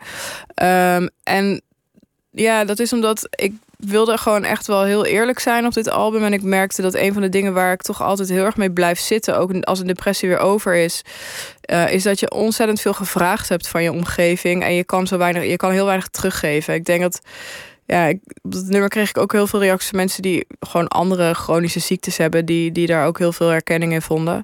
Ehm, 0.53 1.07
en 1.23 1.61
ja, 2.31 2.65
dat 2.65 2.79
is 2.79 2.93
omdat 2.93 3.27
ik 3.29 3.53
wilde 3.77 4.17
gewoon 4.17 4.43
echt 4.43 4.67
wel 4.67 4.83
heel 4.83 5.05
eerlijk 5.05 5.39
zijn 5.39 5.65
op 5.65 5.73
dit 5.73 5.89
album. 5.89 6.23
En 6.23 6.33
ik 6.33 6.43
merkte 6.43 6.81
dat 6.81 6.95
een 6.95 7.13
van 7.13 7.21
de 7.21 7.29
dingen 7.29 7.53
waar 7.53 7.73
ik 7.73 7.81
toch 7.81 8.01
altijd 8.01 8.29
heel 8.29 8.45
erg 8.45 8.57
mee 8.57 8.71
blijf 8.71 8.99
zitten, 8.99 9.37
ook 9.37 9.63
als 9.63 9.79
een 9.79 9.87
depressie 9.87 10.29
weer 10.29 10.39
over 10.39 10.75
is, 10.75 11.01
uh, 11.71 11.93
is 11.93 12.03
dat 12.03 12.19
je 12.19 12.31
ontzettend 12.31 12.81
veel 12.81 12.93
gevraagd 12.93 13.49
hebt 13.49 13.67
van 13.67 13.83
je 13.83 13.91
omgeving. 13.91 14.63
En 14.63 14.73
je 14.73 14.83
kan, 14.83 15.07
zo 15.07 15.17
weinig, 15.17 15.45
je 15.45 15.55
kan 15.55 15.71
heel 15.71 15.85
weinig 15.85 16.07
teruggeven. 16.07 16.73
Ik 16.73 16.85
denk 16.85 17.01
dat 17.01 17.21
ja, 17.85 18.09
op 18.41 18.51
dat 18.51 18.65
nummer 18.65 18.89
kreeg 18.89 19.09
ik 19.09 19.17
ook 19.17 19.31
heel 19.31 19.47
veel 19.47 19.59
reacties 19.59 19.89
van 19.89 19.97
mensen 19.97 20.21
die 20.21 20.45
gewoon 20.59 20.87
andere 20.87 21.33
chronische 21.33 21.79
ziektes 21.79 22.17
hebben, 22.17 22.45
die, 22.45 22.71
die 22.71 22.87
daar 22.87 23.05
ook 23.05 23.17
heel 23.17 23.31
veel 23.31 23.47
herkenning 23.47 23.93
in 23.93 24.01
vonden. 24.01 24.43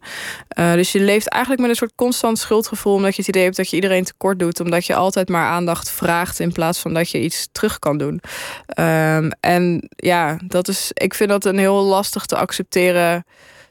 Uh, 0.59 0.73
dus 0.73 0.91
je 0.91 0.99
leeft 0.99 1.27
eigenlijk 1.27 1.61
met 1.61 1.71
een 1.71 1.77
soort 1.77 1.95
constant 1.95 2.39
schuldgevoel, 2.39 2.93
omdat 2.93 3.15
je 3.15 3.21
het 3.21 3.29
idee 3.29 3.43
hebt 3.43 3.55
dat 3.55 3.69
je 3.69 3.75
iedereen 3.75 4.03
tekort 4.03 4.39
doet, 4.39 4.59
omdat 4.59 4.85
je 4.85 4.95
altijd 4.95 5.29
maar 5.29 5.45
aandacht 5.45 5.89
vraagt 5.89 6.39
in 6.39 6.51
plaats 6.51 6.79
van 6.79 6.93
dat 6.93 7.09
je 7.09 7.21
iets 7.21 7.47
terug 7.51 7.79
kan 7.79 7.97
doen. 7.97 8.21
Um, 8.79 9.31
en 9.39 9.89
ja, 9.89 10.39
dat 10.43 10.67
is, 10.67 10.91
ik 10.93 11.13
vind 11.13 11.29
dat 11.29 11.45
een 11.45 11.57
heel 11.57 11.83
lastig 11.83 12.25
te 12.25 12.37
accepteren 12.37 13.25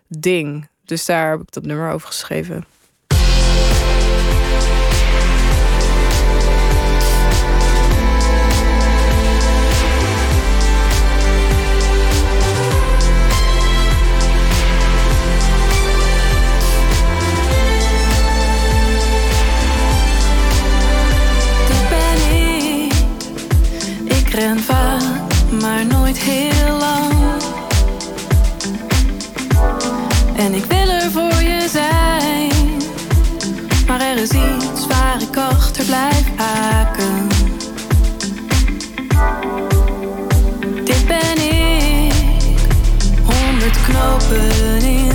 ding. 0.09 0.69
Dus 0.85 1.05
daar 1.05 1.31
heb 1.31 1.41
ik 1.41 1.53
dat 1.53 1.65
nummer 1.65 1.91
over 1.93 2.07
geschreven. 2.07 2.65
Honderd 43.97 45.06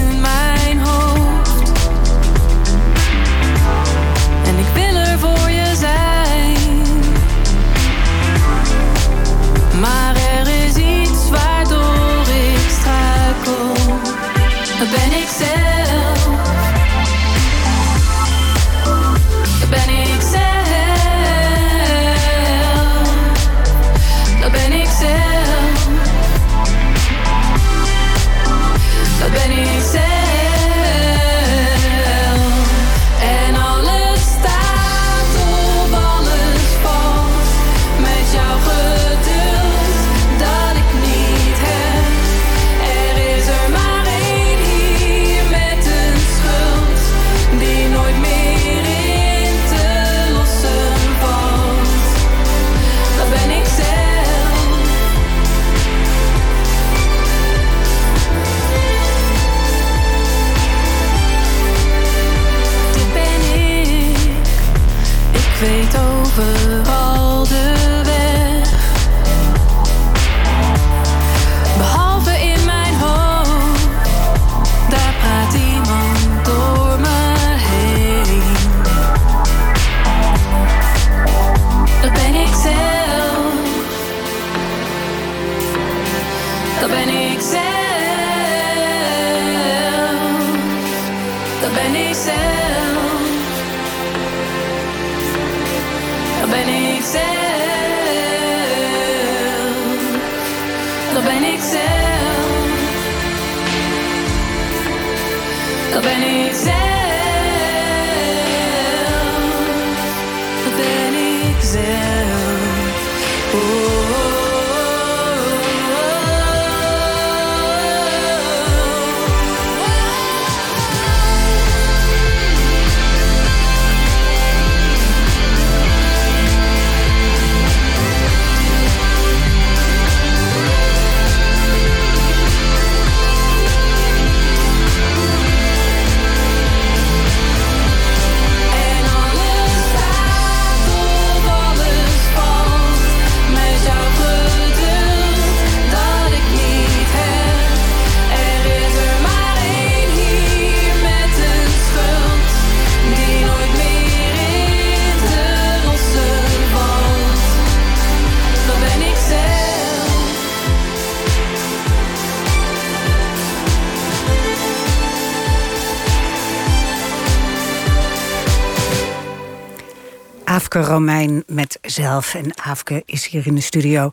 Romein 170.79 171.43
met 171.47 171.77
zelf. 171.81 172.35
En 172.35 172.59
Aafke 172.63 173.03
is 173.05 173.27
hier 173.27 173.47
in 173.47 173.55
de 173.55 173.61
studio. 173.61 174.09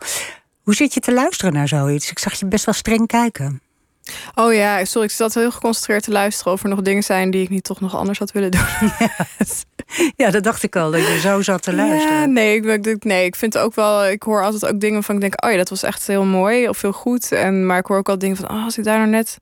Hoe 0.62 0.74
zit 0.74 0.94
je 0.94 1.00
te 1.00 1.12
luisteren 1.12 1.52
naar 1.52 1.68
zoiets? 1.68 2.10
Ik 2.10 2.18
zag 2.18 2.34
je 2.38 2.46
best 2.46 2.64
wel 2.64 2.74
streng 2.74 3.06
kijken. 3.06 3.60
Oh 4.34 4.54
ja, 4.54 4.84
sorry, 4.84 5.06
ik 5.08 5.14
zat 5.14 5.34
heel 5.34 5.50
geconcentreerd 5.50 6.02
te 6.02 6.10
luisteren 6.10 6.52
of 6.52 6.62
er 6.62 6.68
nog 6.68 6.82
dingen 6.82 7.02
zijn 7.02 7.30
die 7.30 7.42
ik 7.42 7.48
niet 7.48 7.64
toch 7.64 7.80
nog 7.80 7.96
anders 7.96 8.18
had 8.18 8.32
willen 8.32 8.50
doen. 8.50 8.60
Ja, 10.16 10.30
dat 10.30 10.42
dacht 10.44 10.62
ik 10.62 10.76
al, 10.76 10.90
dat 10.90 11.00
je 11.00 11.18
zo 11.20 11.42
zat 11.42 11.62
te 11.62 11.74
luisteren. 11.74 12.18
Ja, 12.18 12.24
nee, 12.26 12.56
ik, 12.62 12.86
ik- 12.86 13.04
nee, 13.04 13.24
ik 13.24 13.36
vind 13.36 13.58
ook 13.58 13.74
wel, 13.74 14.06
ik 14.06 14.22
hoor 14.22 14.42
altijd 14.42 14.66
ook 14.72 14.80
dingen 14.80 15.02
van 15.02 15.14
ik 15.14 15.20
denk, 15.20 15.44
oh 15.44 15.50
ja, 15.50 15.56
dat 15.56 15.68
was 15.68 15.82
echt 15.82 16.06
heel 16.06 16.24
mooi 16.24 16.68
of 16.68 16.82
heel 16.82 16.92
goed. 16.92 17.32
En, 17.32 17.66
maar 17.66 17.78
ik 17.78 17.86
hoor 17.86 17.96
ook 17.96 18.08
al 18.08 18.18
dingen 18.18 18.36
van, 18.36 18.50
oh, 18.50 18.64
als 18.64 18.78
ik 18.78 18.84
daar 18.84 18.98
nou 18.98 19.10
net, 19.10 19.38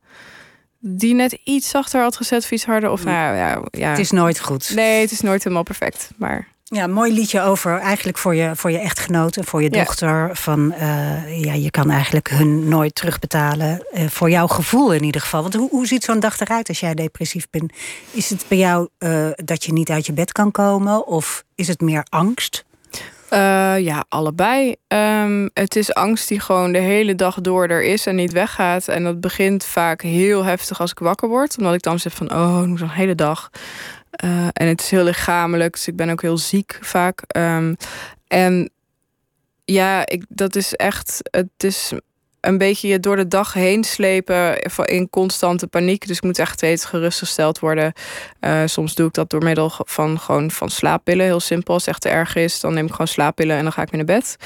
die 0.78 1.14
net 1.14 1.32
iets 1.44 1.68
zachter 1.68 2.00
had 2.02 2.16
gezet 2.16 2.42
of 2.42 2.50
iets 2.50 2.64
harder. 2.64 2.90
Of 2.90 3.04
nou 3.04 3.36
ja, 3.36 3.62
ja. 3.70 3.88
Het 3.90 3.98
is 3.98 4.10
nooit 4.10 4.40
goed. 4.40 4.72
Nee, 4.74 5.00
het 5.00 5.10
is 5.10 5.20
nooit 5.20 5.42
helemaal 5.42 5.64
perfect. 5.64 6.10
Maar 6.16 6.48
Ja, 6.68 6.86
mooi 6.86 7.12
liedje 7.12 7.40
over 7.40 7.78
eigenlijk 7.78 8.18
voor 8.18 8.34
je, 8.34 8.50
voor 8.56 8.70
je 8.70 8.78
echtgenoot 8.78 9.36
en 9.36 9.44
voor 9.44 9.62
je 9.62 9.68
Ja. 9.72 9.84
dochter. 9.84 10.30
Van 10.32 10.72
eh, 10.72 11.40
ja, 11.44 11.52
je 11.52 11.70
kan 11.70 11.90
eigenlijk 11.90 12.28
hun 12.30 12.68
nooit 12.68 12.94
terugbetalen. 12.94 13.84
eh, 13.92 14.06
voor 14.08 14.30
jouw 14.30 14.46
gevoel 14.46 14.92
in 14.92 15.02
ieder 15.04 15.20
geval. 15.20 15.42
Want 15.42 15.54
hoe, 15.54 15.68
hoe 15.70 15.86
ziet 15.86 16.04
zo'n 16.04 16.20
dag 16.20 16.40
eruit 16.40 16.68
als 16.68 16.80
jij 16.80 16.94
depressief 16.94 17.46
bent? 17.50 17.72
Is 18.10 18.30
het 18.30 18.44
bij 18.48 18.58
jou 18.58 18.88
eh, 18.98 19.28
dat 19.34 19.64
je 19.64 19.72
niet 19.72 19.90
uit 19.90 20.06
je 20.06 20.12
bed 20.12 20.32
kan 20.32 20.50
komen? 20.50 21.06
Of 21.06 21.44
is 21.54 21.68
het 21.68 21.80
meer 21.80 22.06
angst? 22.08 22.64
Ja, 23.78 24.04
allebei. 24.08 24.74
Ehm, 24.88 25.48
het 25.52 25.76
is 25.76 25.94
angst 25.94 26.28
die 26.28 26.40
gewoon 26.40 26.72
de 26.72 26.78
hele 26.78 27.14
dag 27.14 27.40
door 27.40 27.66
er 27.68 27.82
is 27.84 28.06
en 28.06 28.14
niet 28.14 28.32
weggaat. 28.32 28.88
En 28.88 29.04
dat 29.04 29.20
begint 29.20 29.64
vaak 29.64 30.02
heel 30.02 30.44
heftig 30.44 30.80
als 30.80 30.90
ik 30.90 30.98
wakker 30.98 31.28
word. 31.28 31.58
Omdat 31.58 31.74
ik 31.74 31.82
dan 31.82 31.98
zeg 31.98 32.12
van, 32.12 32.30
oh, 32.32 32.62
moet 32.62 32.78
zo'n 32.78 32.88
hele 32.88 33.14
dag. 33.14 33.50
Eh, 34.16 34.46
en 34.52 34.66
het 34.66 34.80
is 34.80 34.90
heel 34.90 35.04
lichamelijk, 35.04 35.72
dus 35.72 35.88
ik 35.88 35.96
ben 35.96 36.10
ook 36.10 36.22
heel 36.22 36.38
ziek 36.38 36.78
vaak. 36.80 37.22
Ehm, 37.26 37.74
en 38.28 38.70
ja, 39.64 40.06
ik, 40.06 40.24
dat 40.28 40.56
is 40.56 40.74
echt, 40.74 41.20
het 41.30 41.64
is 41.64 41.92
een 42.40 42.58
beetje 42.58 42.88
je 42.88 43.00
door 43.00 43.16
de 43.16 43.28
dag 43.28 43.52
heen 43.52 43.84
slepen 43.84 44.58
in 44.84 45.10
constante 45.10 45.66
paniek. 45.66 46.06
Dus 46.06 46.16
ik 46.16 46.22
moet 46.22 46.38
echt 46.38 46.52
steeds 46.52 46.84
gerustgesteld 46.84 47.58
worden. 47.58 47.92
Uh, 48.40 48.62
soms 48.64 48.94
doe 48.94 49.06
ik 49.06 49.12
dat 49.12 49.30
door 49.30 49.42
middel 49.42 49.72
van 49.76 50.20
gewoon 50.20 50.50
van 50.50 50.70
slaappillen. 50.70 51.24
Heel 51.24 51.40
simpel. 51.40 51.74
Als 51.74 51.86
het 51.86 51.94
echt 51.94 52.14
erg 52.14 52.34
is, 52.34 52.60
dan 52.60 52.74
neem 52.74 52.84
ik 52.84 52.90
gewoon 52.90 53.06
slaappillen 53.06 53.56
en 53.56 53.62
dan 53.62 53.72
ga 53.72 53.82
ik 53.82 53.90
weer 53.90 54.04
naar 54.04 54.16
bed. 54.16 54.36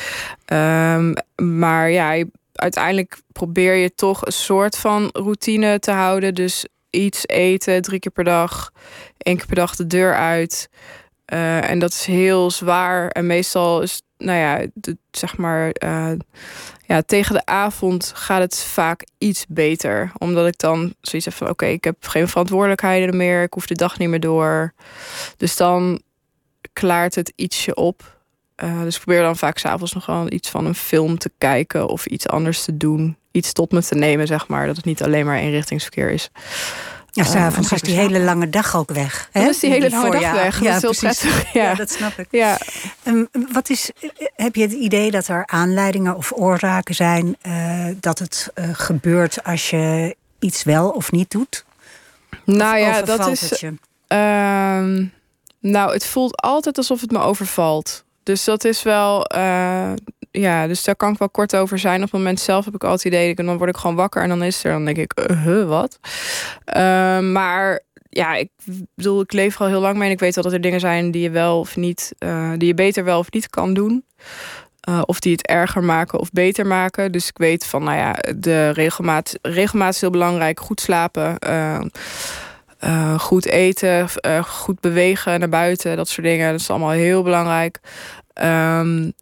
Um, 0.52 1.14
maar 1.58 1.90
ja, 1.90 2.24
uiteindelijk 2.54 3.20
probeer 3.32 3.74
je 3.74 3.94
toch 3.94 4.26
een 4.26 4.32
soort 4.32 4.78
van 4.78 5.08
routine 5.12 5.78
te 5.78 5.90
houden. 5.90 6.34
Dus 6.34 6.66
iets 6.90 7.26
eten 7.26 7.82
drie 7.82 7.98
keer 7.98 8.12
per 8.12 8.24
dag, 8.24 8.72
één 9.18 9.36
keer 9.36 9.46
per 9.46 9.56
dag 9.56 9.76
de 9.76 9.86
deur 9.86 10.14
uit. 10.14 10.68
Uh, 11.32 11.70
en 11.70 11.78
dat 11.78 11.90
is 11.90 12.04
heel 12.04 12.50
zwaar. 12.50 13.08
En 13.08 13.26
meestal 13.26 13.82
is, 13.82 14.02
nou 14.18 14.38
ja, 14.38 14.66
de, 14.74 14.96
zeg 15.10 15.36
maar, 15.36 15.74
uh, 15.84 16.12
ja, 16.86 17.02
tegen 17.02 17.34
de 17.34 17.46
avond 17.46 18.12
gaat 18.14 18.40
het 18.40 18.58
vaak 18.58 19.06
iets 19.18 19.44
beter. 19.48 20.12
Omdat 20.18 20.46
ik 20.46 20.58
dan 20.58 20.94
zoiets 21.00 21.28
heb 21.28 21.36
van: 21.36 21.48
oké, 21.48 21.66
ik 21.66 21.84
heb 21.84 21.96
geen 22.06 22.28
verantwoordelijkheden 22.28 23.16
meer. 23.16 23.42
Ik 23.42 23.52
hoef 23.52 23.66
de 23.66 23.74
dag 23.74 23.98
niet 23.98 24.08
meer 24.08 24.20
door. 24.20 24.72
Dus 25.36 25.56
dan 25.56 26.02
klaart 26.72 27.14
het 27.14 27.32
ietsje 27.36 27.74
op. 27.74 28.19
Uh, 28.64 28.82
dus 28.82 28.96
ik 28.96 29.02
probeer 29.02 29.22
dan 29.22 29.36
vaak 29.36 29.58
s'avonds 29.58 29.92
nog 29.92 30.06
wel 30.06 30.32
iets 30.32 30.48
van 30.48 30.66
een 30.66 30.74
film 30.74 31.18
te 31.18 31.30
kijken 31.38 31.88
of 31.88 32.06
iets 32.06 32.28
anders 32.28 32.64
te 32.64 32.76
doen. 32.76 33.16
Iets 33.32 33.52
tot 33.52 33.72
me 33.72 33.82
te 33.82 33.94
nemen, 33.94 34.26
zeg 34.26 34.48
maar. 34.48 34.66
Dat 34.66 34.76
het 34.76 34.84
niet 34.84 35.02
alleen 35.02 35.26
maar 35.26 35.40
inrichtingsverkeer 35.42 36.10
is. 36.10 36.30
Ja, 37.12 37.24
s'avonds 37.24 37.72
is 37.72 37.80
die 37.80 37.94
hele 37.94 38.20
lange 38.20 38.50
dag 38.50 38.76
ook 38.76 38.90
weg. 38.90 39.28
Hè? 39.32 39.40
Dan 39.40 39.50
is 39.50 39.58
die 39.58 39.70
hele 39.70 39.90
lange 39.90 40.20
dag 40.20 40.32
weg. 40.32 40.62
Ja, 40.62 40.80
dat 40.80 40.90
is 40.90 41.00
heel 41.00 41.10
prettig. 41.10 41.52
Ja. 41.52 41.62
ja. 41.62 41.74
dat 41.74 41.90
snap 41.90 42.18
ik. 42.18 42.26
Ja. 42.30 42.58
Um, 43.04 43.28
wat 43.52 43.70
is, 43.70 43.90
heb 44.34 44.54
je 44.54 44.62
het 44.62 44.72
idee 44.72 45.10
dat 45.10 45.28
er 45.28 45.46
aanleidingen 45.46 46.16
of 46.16 46.32
oorzaken 46.34 46.94
zijn 46.94 47.36
uh, 47.42 47.86
dat 48.00 48.18
het 48.18 48.50
uh, 48.54 48.64
gebeurt 48.72 49.44
als 49.44 49.70
je 49.70 50.16
iets 50.38 50.62
wel 50.62 50.90
of 50.90 51.12
niet 51.12 51.30
doet? 51.30 51.64
Nou 52.44 52.80
of 52.80 52.86
ja, 52.86 53.02
dat 53.02 53.26
is. 53.26 53.40
Het 53.40 53.62
uh, 53.62 53.68
nou, 55.60 55.92
het 55.92 56.06
voelt 56.06 56.42
altijd 56.42 56.76
alsof 56.76 57.00
het 57.00 57.10
me 57.10 57.18
overvalt. 57.18 58.04
Dus 58.30 58.44
dat 58.44 58.64
is 58.64 58.82
wel. 58.82 59.26
Uh, 59.36 59.92
ja, 60.30 60.66
dus 60.66 60.84
daar 60.84 60.96
kan 60.96 61.12
ik 61.12 61.18
wel 61.18 61.30
kort 61.30 61.56
over 61.56 61.78
zijn. 61.78 61.96
Op 61.96 62.02
het 62.02 62.12
moment 62.12 62.40
zelf 62.40 62.64
heb 62.64 62.74
ik 62.74 62.84
altijd 62.84 63.02
het 63.02 63.12
idee, 63.12 63.34
dan 63.34 63.58
word 63.58 63.70
ik 63.70 63.76
gewoon 63.76 63.96
wakker 63.96 64.22
en 64.22 64.28
dan 64.28 64.42
is 64.42 64.64
er, 64.64 64.70
dan 64.70 64.84
denk 64.84 64.96
ik, 64.96 65.20
uh, 65.30 65.44
huh, 65.44 65.68
wat? 65.68 65.98
Uh, 66.76 67.18
maar 67.18 67.80
ja, 68.08 68.34
ik 68.34 68.48
bedoel, 68.94 69.20
ik 69.20 69.32
leef 69.32 69.54
er 69.54 69.60
al 69.60 69.66
heel 69.66 69.80
lang 69.80 69.96
mee 69.96 70.06
en 70.06 70.14
ik 70.14 70.20
weet 70.20 70.34
wel 70.34 70.44
dat 70.44 70.52
er 70.52 70.60
dingen 70.60 70.80
zijn 70.80 71.10
die 71.10 71.22
je 71.22 71.30
wel 71.30 71.58
of 71.58 71.76
niet, 71.76 72.12
uh, 72.18 72.52
die 72.56 72.68
je 72.68 72.74
beter 72.74 73.04
wel 73.04 73.18
of 73.18 73.30
niet 73.30 73.50
kan 73.50 73.74
doen. 73.74 74.04
Of 75.04 75.20
die 75.20 75.32
het 75.32 75.46
erger 75.46 75.84
maken 75.84 76.18
of 76.18 76.30
beter 76.30 76.66
maken. 76.66 77.12
Dus 77.12 77.28
ik 77.28 77.38
weet 77.38 77.66
van, 77.66 77.84
nou 77.84 77.96
ja, 77.96 78.16
de 78.36 78.70
regelmaat, 78.70 79.38
regelmaat 79.42 79.94
is 79.94 80.00
heel 80.00 80.10
belangrijk. 80.10 80.60
Goed 80.60 80.80
slapen, 80.80 81.38
goed 83.18 83.46
eten, 83.46 84.08
goed 84.44 84.80
bewegen 84.80 85.40
naar 85.40 85.48
buiten, 85.48 85.96
dat 85.96 86.08
soort 86.08 86.26
dingen. 86.26 86.50
Dat 86.50 86.60
is 86.60 86.70
allemaal 86.70 86.90
heel 86.90 87.22
belangrijk. 87.22 87.80
Um, 88.34 89.12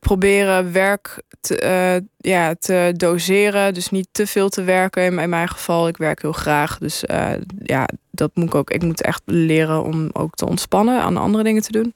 proberen 0.00 0.72
werk 0.72 1.22
te, 1.40 1.62
uh, 1.64 2.06
ja, 2.32 2.54
te 2.54 2.92
doseren. 2.96 3.74
Dus 3.74 3.90
niet 3.90 4.08
te 4.12 4.26
veel 4.26 4.48
te 4.48 4.62
werken. 4.62 5.02
In, 5.02 5.28
mijn 5.28 5.48
geval, 5.48 5.88
ik 5.88 5.96
werk 5.96 6.22
heel 6.22 6.32
graag. 6.32 6.78
Dus 6.78 7.04
uh, 7.10 7.32
ja, 7.62 7.88
dat 8.10 8.30
moet 8.34 8.46
ik 8.46 8.54
ook. 8.54 8.70
Ik 8.70 8.82
moet 8.82 9.02
echt 9.02 9.22
leren 9.24 9.82
om 9.84 10.10
ook 10.12 10.34
te 10.34 10.46
ontspannen, 10.46 11.00
aan 11.00 11.16
andere 11.16 11.44
dingen 11.44 11.62
te 11.62 11.72
doen. 11.72 11.94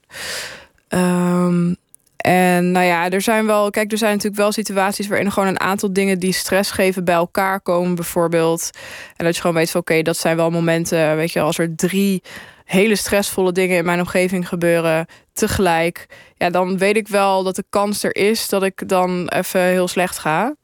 Um, 0.89 1.75
en 2.17 2.71
nou 2.71 2.85
ja, 2.85 3.09
er 3.09 3.21
zijn 3.21 3.45
wel, 3.45 3.69
kijk, 3.69 3.91
er 3.91 3.97
zijn 3.97 4.11
natuurlijk 4.11 4.41
wel 4.41 4.51
situaties 4.51 5.07
waarin 5.07 5.31
gewoon 5.31 5.49
een 5.49 5.59
aantal 5.59 5.93
dingen 5.93 6.19
die 6.19 6.33
stress 6.33 6.71
geven 6.71 7.03
bij 7.03 7.15
elkaar 7.15 7.61
komen, 7.61 7.95
bijvoorbeeld. 7.95 8.69
En 9.15 9.25
dat 9.25 9.35
je 9.35 9.41
gewoon 9.41 9.55
weet 9.55 9.71
van 9.71 9.81
oké, 9.81 10.01
dat 10.01 10.17
zijn 10.17 10.35
wel 10.35 10.49
momenten, 10.49 11.15
weet 11.15 11.31
je, 11.31 11.39
als 11.39 11.57
er 11.57 11.75
drie 11.75 12.23
hele 12.65 12.95
stressvolle 12.95 13.51
dingen 13.51 13.77
in 13.77 13.85
mijn 13.85 13.99
omgeving 13.99 14.47
gebeuren 14.47 15.05
tegelijk, 15.33 16.07
ja, 16.37 16.49
dan 16.49 16.77
weet 16.77 16.97
ik 16.97 17.07
wel 17.07 17.43
dat 17.43 17.55
de 17.55 17.65
kans 17.69 18.03
er 18.03 18.15
is 18.15 18.49
dat 18.49 18.63
ik 18.63 18.89
dan 18.89 19.27
even 19.27 19.61
heel 19.61 19.87
slecht 19.87 20.17
ga. 20.17 20.55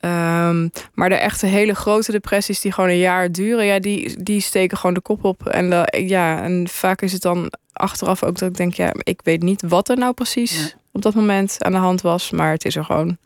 Um, 0.00 0.70
maar 0.94 1.08
de 1.08 1.14
echte 1.14 1.46
hele 1.46 1.74
grote 1.74 2.12
depressies 2.12 2.60
die 2.60 2.72
gewoon 2.72 2.90
een 2.90 2.98
jaar 2.98 3.32
duren, 3.32 3.64
ja, 3.64 3.78
die, 3.78 4.22
die 4.22 4.40
steken 4.40 4.76
gewoon 4.76 4.94
de 4.94 5.00
kop 5.00 5.24
op. 5.24 5.46
En, 5.46 5.70
de, 5.70 6.04
ja, 6.06 6.42
en 6.42 6.68
vaak 6.68 7.02
is 7.02 7.12
het 7.12 7.22
dan 7.22 7.52
achteraf 7.72 8.22
ook 8.22 8.38
dat 8.38 8.48
ik 8.48 8.56
denk, 8.56 8.74
ja, 8.74 8.92
ik 8.98 9.20
weet 9.24 9.42
niet 9.42 9.62
wat 9.66 9.88
er 9.88 9.98
nou 9.98 10.12
precies 10.12 10.58
ja. 10.58 10.68
op 10.92 11.02
dat 11.02 11.14
moment 11.14 11.64
aan 11.64 11.72
de 11.72 11.78
hand 11.78 12.00
was, 12.00 12.30
maar 12.30 12.50
het 12.50 12.64
is 12.64 12.76
er 12.76 12.84
gewoon. 12.84 13.16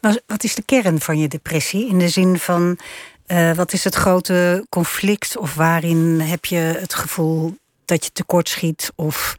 Wat, 0.00 0.44
is 0.44 0.54
de 0.54 0.62
kern 0.62 1.00
van 1.00 1.18
je 1.18 1.28
depressie? 1.28 1.88
In 1.88 1.98
de 1.98 2.08
zin 2.08 2.38
van, 2.38 2.78
uh, 3.26 3.52
wat 3.52 3.72
is 3.72 3.84
het 3.84 3.94
grote 3.94 4.66
conflict? 4.68 5.36
Of 5.36 5.54
waarin 5.54 6.20
heb 6.20 6.44
je 6.44 6.56
het 6.56 6.94
gevoel 6.94 7.56
dat 7.84 8.04
je 8.04 8.12
tekortschiet? 8.12 8.92
Of, 8.94 9.36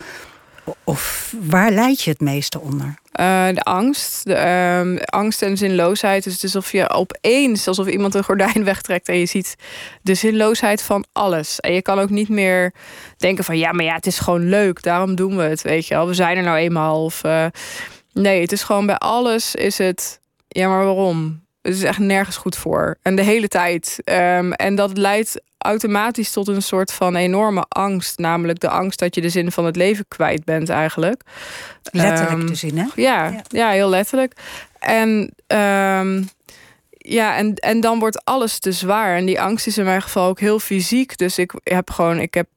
of 0.84 1.34
waar 1.42 1.72
leid 1.72 2.02
je 2.02 2.10
het 2.10 2.20
meeste 2.20 2.60
onder? 2.60 3.00
Uh, 3.20 3.48
de 3.48 3.62
angst. 3.62 4.24
De, 4.24 4.50
um, 4.80 4.98
angst 4.98 5.42
en 5.42 5.58
zinloosheid. 5.58 6.24
Dus 6.24 6.34
het 6.34 6.44
is 6.44 6.56
alsof 6.56 6.72
je 6.72 6.90
opeens, 6.90 7.68
alsof 7.68 7.88
iemand 7.88 8.14
een 8.14 8.24
gordijn 8.24 8.64
wegtrekt 8.74 9.08
en 9.08 9.18
je 9.18 9.26
ziet 9.26 9.56
de 10.02 10.14
zinloosheid 10.14 10.82
van 10.82 11.06
alles. 11.12 11.60
En 11.60 11.74
je 11.74 11.82
kan 11.82 12.00
ook 12.00 12.10
niet 12.10 12.30
meer 12.30 12.74
denken 13.18 13.44
van 13.44 13.58
ja, 13.58 13.72
maar 13.72 13.86
ja, 13.86 13.96
het 13.96 14.06
is 14.06 14.20
gewoon 14.20 14.50
leuk, 14.50 14.84
daarom 14.84 15.16
doen 15.16 15.38
we 15.38 15.44
het. 15.44 15.62
Weet 15.62 15.88
je 15.88 15.94
wel, 15.94 16.08
we 16.08 16.14
zijn 16.14 16.38
er 16.38 16.44
nou 16.44 16.58
eenmaal. 16.58 17.04
Of 17.04 17.24
uh, 17.24 17.46
nee, 18.14 18.42
het 18.42 18.52
is 18.52 18.64
gewoon 18.64 18.86
bij 18.86 18.98
alles 18.98 19.56
is 19.56 19.78
het. 19.78 20.20
Ja, 20.48 20.68
maar 20.68 20.86
waarom? 20.86 21.42
Het 21.62 21.74
is 21.74 21.84
echt 21.84 22.00
nergens 22.00 22.38
goed 22.38 22.56
voor. 22.56 22.98
En 23.02 23.16
de 23.16 23.22
hele 23.22 23.48
tijd. 23.48 24.02
Um, 24.06 24.54
en 24.54 24.76
dat 24.76 24.98
leidt 24.98 25.42
automatisch 25.58 26.32
tot 26.32 26.48
een 26.48 26.62
soort 26.62 26.94
van 26.94 27.16
enorme 27.16 27.66
angst. 27.68 28.18
Namelijk 28.18 28.60
de 28.60 28.70
angst 28.70 29.00
dat 29.00 29.16
je 29.16 29.22
de 29.22 29.30
zin 29.30 29.52
van 29.52 29.66
het 29.66 29.76
leven 29.76 30.06
kwijt 30.08 30.46
bent 30.46 30.70
eigenlijk. 30.70 31.24
Letterlijk 31.92 32.42
um, 32.42 32.48
de 32.48 32.56
zin, 32.56 32.78
hè? 32.78 32.86
Ja, 32.96 33.28
ja, 33.30 33.42
ja. 33.48 33.70
heel 33.70 33.90
letterlijk. 33.90 34.34
En... 34.80 35.34
Um, 35.48 36.30
ja, 37.04 37.38
en, 37.38 37.56
en 37.56 37.80
dan 37.80 38.00
wordt 38.00 38.26
alles 38.26 38.60
te 38.60 38.72
zwaar. 38.72 39.16
En 39.16 39.26
die 39.26 39.42
angst 39.42 39.68
is 39.68 39.78
in 39.78 39.86
mijn 39.86 40.02
geval 40.02 40.28
ook 40.28 40.40
heel 40.40 40.60
fysiek. 40.60 41.18
Dus 41.18 41.38
ik 41.38 41.54
heb 41.64 41.90
gewoon, 41.90 42.20
ik 42.20 42.34
heb, 42.34 42.48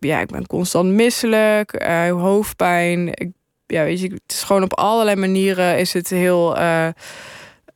ja, 0.00 0.20
ik 0.20 0.30
ben 0.30 0.46
constant 0.46 0.90
misselijk, 0.90 1.82
uh, 1.82 2.10
hoofdpijn. 2.10 3.08
Ik, 3.08 3.28
ja, 3.66 3.84
weet 3.84 4.00
je, 4.00 4.08
het 4.08 4.22
is 4.26 4.42
gewoon 4.42 4.62
op 4.62 4.74
allerlei 4.74 5.16
manieren 5.16 5.78
is 5.78 5.92
het 5.92 6.08
heel, 6.08 6.58
uh, 6.58 6.88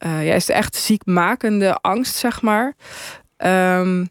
uh, 0.07 0.27
ja, 0.27 0.35
is 0.35 0.47
het 0.47 0.57
echt 0.57 0.77
ziekmakende 0.77 1.75
angst, 1.75 2.15
zeg 2.15 2.43
maar. 2.43 2.75
Um, 3.37 4.09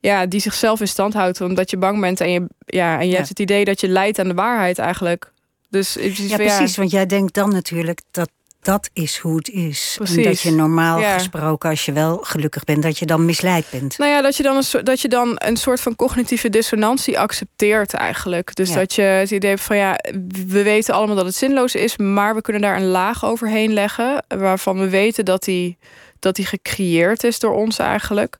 ja, 0.00 0.26
die 0.26 0.40
zichzelf 0.40 0.80
in 0.80 0.88
stand 0.88 1.14
houdt 1.14 1.40
omdat 1.40 1.70
je 1.70 1.76
bang 1.76 2.00
bent 2.00 2.20
en 2.20 2.30
je, 2.30 2.46
ja, 2.66 2.98
en 2.98 3.04
je 3.04 3.10
ja. 3.10 3.16
hebt 3.16 3.28
het 3.28 3.38
idee 3.38 3.64
dat 3.64 3.80
je 3.80 3.88
leidt 3.88 4.18
aan 4.18 4.28
de 4.28 4.34
waarheid 4.34 4.78
eigenlijk. 4.78 5.32
Dus, 5.70 5.94
ja, 5.94 6.36
precies, 6.36 6.74
ja. 6.74 6.80
want 6.80 6.90
jij 6.90 7.06
denkt 7.06 7.34
dan 7.34 7.50
natuurlijk 7.50 8.00
dat 8.10 8.30
dat 8.64 8.90
is 8.92 9.18
hoe 9.18 9.36
het 9.36 9.48
is. 9.48 9.94
Precies. 9.96 10.16
En 10.16 10.22
dat 10.22 10.40
je 10.40 10.50
normaal 10.50 10.98
ja. 11.00 11.12
gesproken, 11.14 11.70
als 11.70 11.84
je 11.84 11.92
wel 11.92 12.16
gelukkig 12.16 12.64
bent, 12.64 12.82
dat 12.82 12.98
je 12.98 13.06
dan 13.06 13.24
misleid 13.24 13.66
bent. 13.70 13.98
Nou 13.98 14.10
ja, 14.10 14.22
dat 14.22 14.36
je 14.36 14.42
dan 14.42 14.56
een, 14.56 14.84
dat 14.84 15.00
je 15.00 15.08
dan 15.08 15.32
een 15.34 15.56
soort 15.56 15.80
van 15.80 15.96
cognitieve 15.96 16.50
dissonantie 16.50 17.18
accepteert 17.18 17.94
eigenlijk. 17.94 18.54
Dus 18.54 18.68
ja. 18.68 18.74
dat 18.74 18.94
je 18.94 19.02
het 19.02 19.30
idee 19.30 19.50
hebt 19.50 19.62
van 19.62 19.76
ja, 19.76 19.98
we 20.46 20.62
weten 20.62 20.94
allemaal 20.94 21.16
dat 21.16 21.24
het 21.24 21.34
zinloos 21.34 21.74
is, 21.74 21.96
maar 21.96 22.34
we 22.34 22.40
kunnen 22.40 22.62
daar 22.62 22.76
een 22.76 22.86
laag 22.86 23.24
overheen 23.24 23.72
leggen 23.72 24.24
waarvan 24.28 24.78
we 24.78 24.88
weten 24.88 25.24
dat 25.24 25.44
die 25.44 25.78
dat 26.24 26.36
die 26.36 26.46
gecreëerd 26.46 27.24
is 27.24 27.38
door 27.38 27.54
ons 27.54 27.78
eigenlijk. 27.78 28.38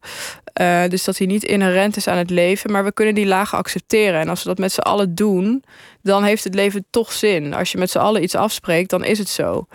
Uh, 0.60 0.82
dus 0.88 1.04
dat 1.04 1.18
hij 1.18 1.26
niet 1.26 1.44
inherent 1.44 1.96
is 1.96 2.08
aan 2.08 2.16
het 2.16 2.30
leven, 2.30 2.72
maar 2.72 2.84
we 2.84 2.92
kunnen 2.92 3.14
die 3.14 3.26
lagen 3.26 3.58
accepteren. 3.58 4.20
En 4.20 4.28
als 4.28 4.42
we 4.42 4.48
dat 4.48 4.58
met 4.58 4.72
z'n 4.72 4.80
allen 4.80 5.14
doen, 5.14 5.64
dan 6.02 6.24
heeft 6.24 6.44
het 6.44 6.54
leven 6.54 6.84
toch 6.90 7.12
zin. 7.12 7.54
Als 7.54 7.72
je 7.72 7.78
met 7.78 7.90
z'n 7.90 7.98
allen 7.98 8.22
iets 8.22 8.34
afspreekt, 8.34 8.90
dan 8.90 9.04
is 9.04 9.18
het 9.18 9.28
zo. 9.28 9.66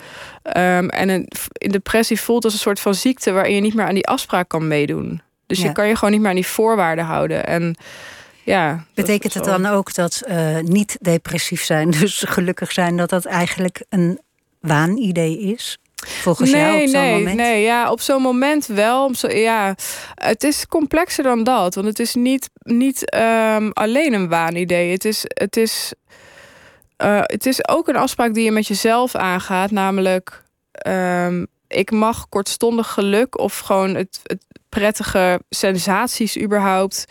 Um, 0.56 0.88
en 0.88 1.08
een, 1.08 1.28
depressie 1.52 2.20
voelt 2.20 2.44
als 2.44 2.52
een 2.52 2.58
soort 2.58 2.80
van 2.80 2.94
ziekte 2.94 3.32
waarin 3.32 3.54
je 3.54 3.60
niet 3.60 3.74
meer 3.74 3.86
aan 3.86 3.94
die 3.94 4.06
afspraak 4.06 4.48
kan 4.48 4.68
meedoen. 4.68 5.22
Dus 5.46 5.58
ja. 5.58 5.66
je 5.66 5.72
kan 5.72 5.88
je 5.88 5.94
gewoon 5.94 6.10
niet 6.10 6.20
meer 6.20 6.30
aan 6.30 6.36
die 6.36 6.46
voorwaarden 6.46 7.04
houden. 7.04 7.46
En 7.46 7.76
ja, 8.44 8.84
Betekent 8.94 9.34
het 9.34 9.44
dan 9.44 9.66
ook 9.66 9.94
dat 9.94 10.22
uh, 10.28 10.58
niet 10.58 10.98
depressief 11.00 11.62
zijn, 11.62 11.90
dus 11.90 12.24
gelukkig 12.26 12.72
zijn, 12.72 12.96
dat 12.96 13.10
dat 13.10 13.24
eigenlijk 13.24 13.84
een 13.88 14.20
waanidee 14.60 15.38
is? 15.38 15.78
Volgens 16.20 16.50
nee, 16.50 16.60
jou 16.60 16.82
op 16.82 16.88
zo'n 16.88 17.00
nee, 17.00 17.18
moment? 17.18 17.36
Nee, 17.36 17.62
ja, 17.62 17.90
op 17.90 18.00
zo'n 18.00 18.22
moment 18.22 18.66
wel. 18.66 19.14
Zo, 19.14 19.28
ja, 19.28 19.74
het 20.14 20.44
is 20.44 20.66
complexer 20.66 21.24
dan 21.24 21.44
dat. 21.44 21.74
Want 21.74 21.86
het 21.86 21.98
is 21.98 22.14
niet, 22.14 22.50
niet 22.62 23.14
um, 23.14 23.72
alleen 23.72 24.12
een 24.12 24.28
waanidee. 24.28 24.92
Het 24.92 25.04
is, 25.04 25.22
het 25.26 25.56
is 25.56 25.92
eh, 27.00 27.20
het 27.22 27.46
is 27.46 27.68
ook 27.68 27.88
een 27.88 27.96
afspraak 27.96 28.34
die 28.34 28.44
je 28.44 28.50
met 28.50 28.66
jezelf 28.66 29.14
aangaat. 29.14 29.70
Namelijk, 29.70 30.42
ehm, 30.72 31.44
ik 31.68 31.90
mag 31.90 32.28
kortstondig 32.28 32.92
geluk 32.92 33.38
of 33.38 33.58
gewoon 33.58 33.94
het, 33.94 34.20
het 34.22 34.44
prettige 34.68 35.40
sensaties 35.48 36.38
überhaupt. 36.38 37.04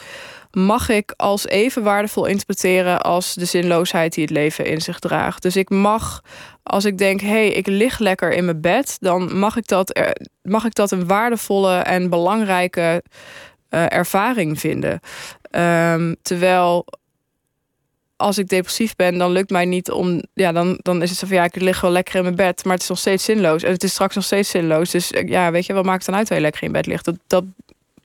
Mag 0.51 0.89
ik 0.89 1.13
als 1.17 1.47
even 1.47 1.83
waardevol 1.83 2.25
interpreteren 2.25 3.01
als 3.01 3.33
de 3.33 3.45
zinloosheid 3.45 4.13
die 4.13 4.23
het 4.23 4.33
leven 4.33 4.65
in 4.65 4.81
zich 4.81 4.99
draagt. 4.99 5.41
Dus 5.41 5.55
ik 5.55 5.69
mag, 5.69 6.21
als 6.63 6.85
ik 6.85 6.97
denk, 6.97 7.21
hé, 7.21 7.27
hey, 7.27 7.49
ik 7.49 7.67
lig 7.67 7.99
lekker 7.99 8.31
in 8.31 8.45
mijn 8.45 8.61
bed, 8.61 8.97
dan 8.99 9.37
mag 9.37 9.55
ik 9.55 9.67
dat, 9.67 9.99
mag 10.41 10.65
ik 10.65 10.73
dat 10.73 10.91
een 10.91 11.07
waardevolle 11.07 11.77
en 11.77 12.09
belangrijke 12.09 13.03
eh, 13.69 13.91
ervaring 13.91 14.59
vinden. 14.59 14.99
Ehm, 15.51 16.13
terwijl 16.21 16.85
als 18.15 18.37
ik 18.37 18.47
depressief 18.47 18.95
ben, 18.95 19.17
dan 19.17 19.31
lukt 19.31 19.49
mij 19.49 19.65
niet 19.65 19.91
om. 19.91 20.21
Ja, 20.33 20.51
dan, 20.51 20.79
dan 20.81 21.01
is 21.01 21.09
het 21.09 21.19
zo 21.19 21.27
van 21.27 21.35
ja, 21.35 21.43
ik 21.43 21.55
lig 21.55 21.81
wel 21.81 21.91
lekker 21.91 22.15
in 22.15 22.23
mijn 22.23 22.35
bed, 22.35 22.63
maar 22.63 22.73
het 22.73 22.81
is 22.81 22.89
nog 22.89 22.97
steeds 22.97 23.23
zinloos. 23.23 23.63
En 23.63 23.71
het 23.71 23.83
is 23.83 23.91
straks 23.91 24.15
nog 24.15 24.23
steeds 24.23 24.49
zinloos. 24.49 24.89
Dus 24.89 25.11
eh, 25.11 25.27
ja, 25.27 25.51
weet 25.51 25.65
je, 25.65 25.73
wat 25.73 25.85
maakt 25.85 25.97
het 25.97 26.05
dan 26.05 26.15
uit 26.15 26.29
waar 26.29 26.37
je 26.37 26.43
lekker 26.43 26.63
in 26.63 26.71
bed 26.71 26.85
ligt? 26.85 27.05
Dat, 27.05 27.15
dat 27.27 27.43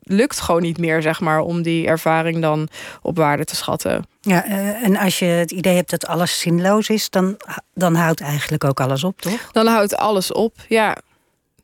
lukt 0.05 0.41
gewoon 0.41 0.63
niet 0.63 0.79
meer, 0.79 1.03
zeg 1.03 1.21
maar, 1.21 1.41
om 1.41 1.63
die 1.63 1.87
ervaring 1.87 2.41
dan 2.41 2.69
op 3.03 3.17
waarde 3.17 3.45
te 3.45 3.57
schatten. 3.57 4.07
Ja, 4.21 4.45
eh, 4.45 4.83
en 4.83 4.97
als 4.97 5.19
je 5.19 5.25
het 5.25 5.51
idee 5.51 5.77
hebt 5.77 5.91
dat 5.91 6.07
alles 6.07 6.39
zinloos 6.41 6.89
is, 6.89 7.11
dan, 7.11 7.37
dan 7.75 7.95
houdt 7.95 8.21
eigenlijk 8.21 8.65
ook 8.65 8.81
alles 8.81 9.05
op, 9.05 9.21
toch? 9.21 9.49
Dan 9.53 9.67
houdt 9.67 9.97
alles 9.97 10.33
op. 10.33 10.55
Ja, 10.69 10.97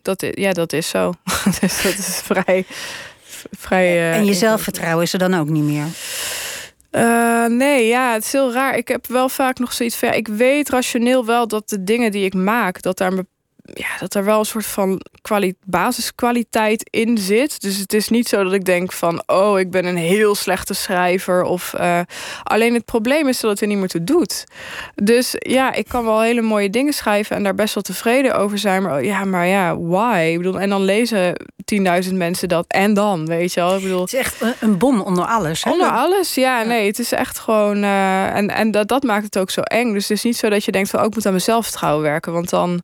dat 0.02 0.22
is, 0.22 0.30
ja, 0.34 0.52
dat 0.52 0.72
is 0.72 0.88
zo. 0.88 1.12
dus 1.60 1.82
dat 1.82 1.98
is 1.98 2.20
vrij. 2.24 2.64
vrij 3.50 3.86
eh, 3.86 4.16
en 4.16 4.24
je 4.24 4.34
zelfvertrouwen 4.34 5.04
is 5.04 5.12
er 5.12 5.18
dan 5.18 5.34
ook 5.34 5.48
niet 5.48 5.64
meer. 5.64 5.86
Eh, 6.90 7.44
nee, 7.46 7.86
ja, 7.86 8.12
het 8.12 8.24
is 8.24 8.32
heel 8.32 8.52
raar. 8.52 8.76
Ik 8.76 8.88
heb 8.88 9.06
wel 9.06 9.28
vaak 9.28 9.58
nog 9.58 9.72
zoiets 9.72 9.96
van... 9.96 10.08
Ja, 10.08 10.14
ik 10.14 10.28
weet 10.28 10.68
rationeel 10.68 11.24
wel 11.24 11.48
dat 11.48 11.68
de 11.68 11.84
dingen 11.84 12.10
die 12.10 12.24
ik 12.24 12.34
maak... 12.34 12.82
dat 12.82 12.98
daar, 12.98 13.12
me- 13.12 13.26
ja, 13.74 13.86
dat 13.98 14.14
er 14.14 14.24
wel 14.24 14.38
een 14.38 14.44
soort 14.44 14.66
van 14.66 15.00
kwali 15.22 15.54
basiskwaliteit 15.64 16.88
in 16.90 17.18
zit. 17.18 17.60
Dus 17.60 17.76
het 17.76 17.92
is 17.92 18.08
niet 18.08 18.28
zo 18.28 18.42
dat 18.44 18.52
ik 18.52 18.64
denk 18.64 18.92
van... 18.92 19.22
oh, 19.26 19.58
ik 19.58 19.70
ben 19.70 19.84
een 19.84 19.96
heel 19.96 20.34
slechte 20.34 20.74
schrijver. 20.74 21.42
Of, 21.42 21.74
eh, 21.74 22.00
alleen 22.42 22.74
het 22.74 22.84
probleem 22.84 23.28
is 23.28 23.40
dat 23.40 23.50
het 23.50 23.60
er 23.60 23.66
niet 23.66 23.78
meer 23.78 23.88
toe 23.88 24.04
doet. 24.04 24.44
Dus 24.94 25.34
ja, 25.38 25.72
ik 25.72 25.88
kan 25.88 26.04
wel 26.04 26.20
hele 26.20 26.40
mooie 26.42 26.70
dingen 26.70 26.92
schrijven... 26.92 27.36
en 27.36 27.42
daar 27.42 27.54
best 27.54 27.74
wel 27.74 27.82
tevreden 27.82 28.36
over 28.36 28.58
zijn. 28.58 28.82
Maar 28.82 29.04
ja, 29.04 29.24
maar 29.24 29.46
ja, 29.46 29.78
why? 29.78 30.28
Ik 30.30 30.36
bedoel, 30.36 30.60
en 30.60 30.68
dan 30.68 30.82
lezen 30.84 31.34
10.000 32.08 32.12
mensen 32.14 32.48
dat. 32.48 32.64
En 32.68 32.94
dan, 32.94 33.26
weet 33.26 33.52
je 33.52 33.60
wel? 33.60 33.76
Ik 33.76 33.82
bedoel, 33.82 34.00
Het 34.00 34.12
is 34.12 34.18
echt 34.18 34.40
een- 34.60 34.78
bom 34.78 35.00
onder 35.00 35.24
alles. 35.24 35.64
Hè? 35.64 35.70
Onder 35.70 35.90
alles, 35.90 36.34
ja, 36.34 36.62
nee, 36.62 36.86
het 36.86 36.98
is 36.98 37.12
echt 37.12 37.38
gewoon. 37.38 37.82
eh, 37.82 38.36
en 38.36 38.48
en 38.50 38.70
dat, 38.70 38.88
dat 38.88 39.02
maakt 39.02 39.24
het 39.24 39.38
ook 39.38 39.50
zo 39.50 39.60
eng. 39.60 39.92
Dus 39.92 40.02
het 40.08 40.16
is 40.16 40.22
niet 40.22 40.36
zo 40.36 40.48
dat 40.48 40.64
je 40.64 40.72
denkt 40.72 40.90
van, 40.90 41.00
ook 41.00 41.06
ik 41.08 41.14
moet 41.14 41.26
aan 41.26 41.32
mezelf 41.32 41.64
vertrouwen 41.64 42.02
werken. 42.02 42.32
Want 42.32 42.50
dan, 42.50 42.82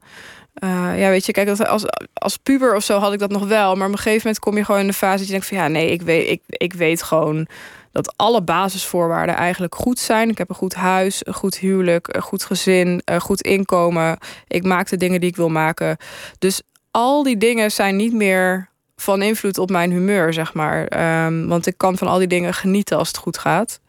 eh, 0.57 0.99
ja, 0.99 1.09
weet 1.09 1.27
je, 1.27 1.33
kijk, 1.33 1.49
als, 1.49 1.85
als 2.12 2.37
puber 2.37 2.75
of 2.75 2.85
zo 2.85 2.99
had 2.99 3.12
ik 3.12 3.19
dat 3.19 3.31
nog 3.31 3.47
wel. 3.47 3.75
Maar 3.75 3.87
op 3.87 3.92
een 3.92 3.99
gegeven 3.99 4.21
moment 4.23 4.38
kom 4.38 4.57
je 4.57 4.64
gewoon 4.64 4.81
in 4.81 4.87
de 4.87 4.92
fase 4.92 5.16
dat 5.16 5.27
je 5.27 5.33
denkt 5.33 5.47
van, 5.47 5.57
ja, 5.57 5.69
nee, 5.69 5.90
ik 5.90 6.03
weet, 6.03 6.31
ik, 6.31 6.42
ik 6.47 6.73
weet 6.73 7.03
gewoon 7.03 7.47
dat 7.92 8.12
alle 8.16 8.42
basisvoorwaarden 8.42 9.35
eigenlijk 9.35 9.75
goed 9.75 9.99
zijn. 9.99 10.29
Ik 10.29 10.38
heb 10.38 10.49
een 10.49 10.55
goed 10.55 10.75
huis, 10.75 11.27
een 11.27 11.35
goed 11.35 11.59
huwelijk, 11.59 12.14
een 12.14 12.23
goed 12.23 12.45
gezin, 12.45 13.03
een 13.05 13.21
goed 13.21 13.40
inkomen. 13.40 14.19
Ik 14.47 14.64
maak 14.64 14.88
de 14.88 14.97
dingen 14.97 15.21
die 15.21 15.29
ik 15.29 15.37
wil 15.37 15.49
maken. 15.49 15.97
Dus 16.38 16.62
al 16.90 17.23
die 17.23 17.37
dingen 17.37 17.73
zijn 17.73 17.97
niet 17.97 18.12
meer 18.12 18.69
van 18.97 19.23
invloed 19.23 19.59
op 19.59 19.71
mijn 19.71 19.90
humeur, 19.90 20.33
zeg 20.33 20.55
maar. 20.55 20.87
Ehm, 20.87 21.47
want 21.47 21.66
ik 21.66 21.79
kan 21.79 21.99
van 21.99 22.09
al 22.09 22.19
die 22.19 22.27
dingen 22.27 22.55
genieten 22.55 22.99
als 22.99 23.09
het 23.09 23.16
goed 23.16 23.38
gaat. 23.38 23.81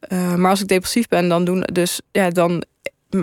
Eh, 0.00 0.34
maar 0.34 0.50
als 0.50 0.60
ik 0.60 0.68
depressief 0.68 1.08
ben, 1.08 1.28
dan, 1.28 1.44
doen, 1.44 1.60
dus, 1.72 2.00
ja, 2.12 2.30
dan 2.30 2.64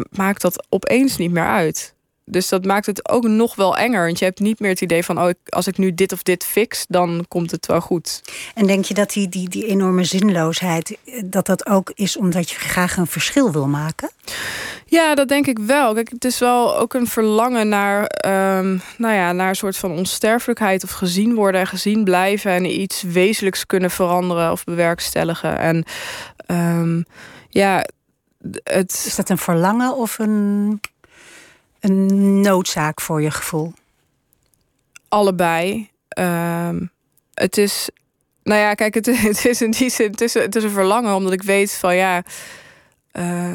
maakt 0.10 0.42
dat 0.42 0.66
opeens 0.70 1.18
niet 1.18 1.32
meer 1.32 1.48
uit. 1.48 1.95
Dus 2.26 2.50
dat 2.50 2.66
maakt 2.66 2.86
het 2.86 3.10
ook 3.10 3.24
nog 3.24 3.56
wel 3.56 3.78
enger. 3.78 4.06
Want 4.06 4.20
je 4.20 4.26
hebt 4.26 4.40
niet 4.40 4.60
meer 4.60 4.70
het 4.70 4.82
idee 4.82 5.04
van... 5.04 5.22
oh, 5.22 5.30
als 5.50 5.68
ik 5.68 5.78
nu 5.78 5.94
dit 5.94 6.12
of 6.12 6.24
dit 6.24 6.44
fix, 6.44 6.86
dan 6.88 7.26
komt 7.28 7.52
het 7.52 7.66
wel 7.66 7.82
goed. 7.82 8.22
En 8.56 8.68
denk 8.68 8.86
je 8.86 8.94
dat 8.94 9.12
die, 9.12 9.30
die, 9.30 9.50
die 9.50 9.66
enorme 9.66 10.04
zinloosheid... 10.04 10.98
eh, 11.06 11.22
dat 11.26 11.46
dat 11.46 11.68
ook 11.68 11.92
is 11.94 12.18
omdat 12.18 12.50
je 12.50 12.60
graag 12.60 12.98
een 12.98 13.08
verschil 13.08 13.52
wil 13.52 13.68
maken? 13.68 14.10
Ja, 14.86 15.16
dat 15.16 15.28
denk 15.28 15.48
ik 15.48 15.60
wel. 15.60 15.94
Kijk, 15.94 16.10
het 16.10 16.26
is 16.26 16.40
wel 16.40 16.78
ook 16.78 16.94
een 16.94 17.08
verlangen 17.08 17.70
naar, 17.70 18.06
ehm, 18.06 18.78
nou 18.98 19.14
ja, 19.14 19.32
naar 19.32 19.50
een 19.50 19.56
soort 19.56 19.78
van 19.78 19.92
onsterfelijkheid 19.92 20.84
of 20.84 20.92
gezien 20.92 21.36
worden 21.36 21.62
en 21.62 21.68
gezien 21.68 22.04
blijven 22.04 22.52
en 22.52 22.82
iets 22.82 23.02
wezenlijks 23.02 23.66
kunnen 23.66 23.92
veranderen 23.92 24.52
of 24.52 24.64
bewerkstelligen. 24.64 25.58
En 25.58 25.84
ehm, 26.46 27.02
ja, 27.50 27.86
het. 28.64 29.04
Is 29.06 29.16
dat 29.16 29.30
een 29.30 29.38
verlangen 29.38 29.96
of 29.96 30.20
een, 30.20 30.80
een 31.90 32.42
noodzaak 32.42 33.02
voor 33.02 33.22
je 33.22 33.32
gevoel? 33.32 33.74
allebei. 35.16 35.90
Ehm, 36.08 36.86
het 37.34 37.58
is, 37.58 37.90
nou 38.44 38.62
ja, 38.62 38.74
kijk, 38.74 38.94
het, 38.94 39.06
het 39.32 39.46
is 39.46 39.62
in 39.62 39.72
die 39.72 39.90
zin, 39.90 40.12
het 40.12 40.22
is, 40.22 40.34
het 40.34 40.56
is 40.56 40.64
een 40.64 40.70
verlangen, 40.70 41.16
omdat 41.16 41.34
ik 41.34 41.44
weet 41.44 41.74
van 41.74 41.96
ja, 41.96 42.24
eh, 43.12 43.54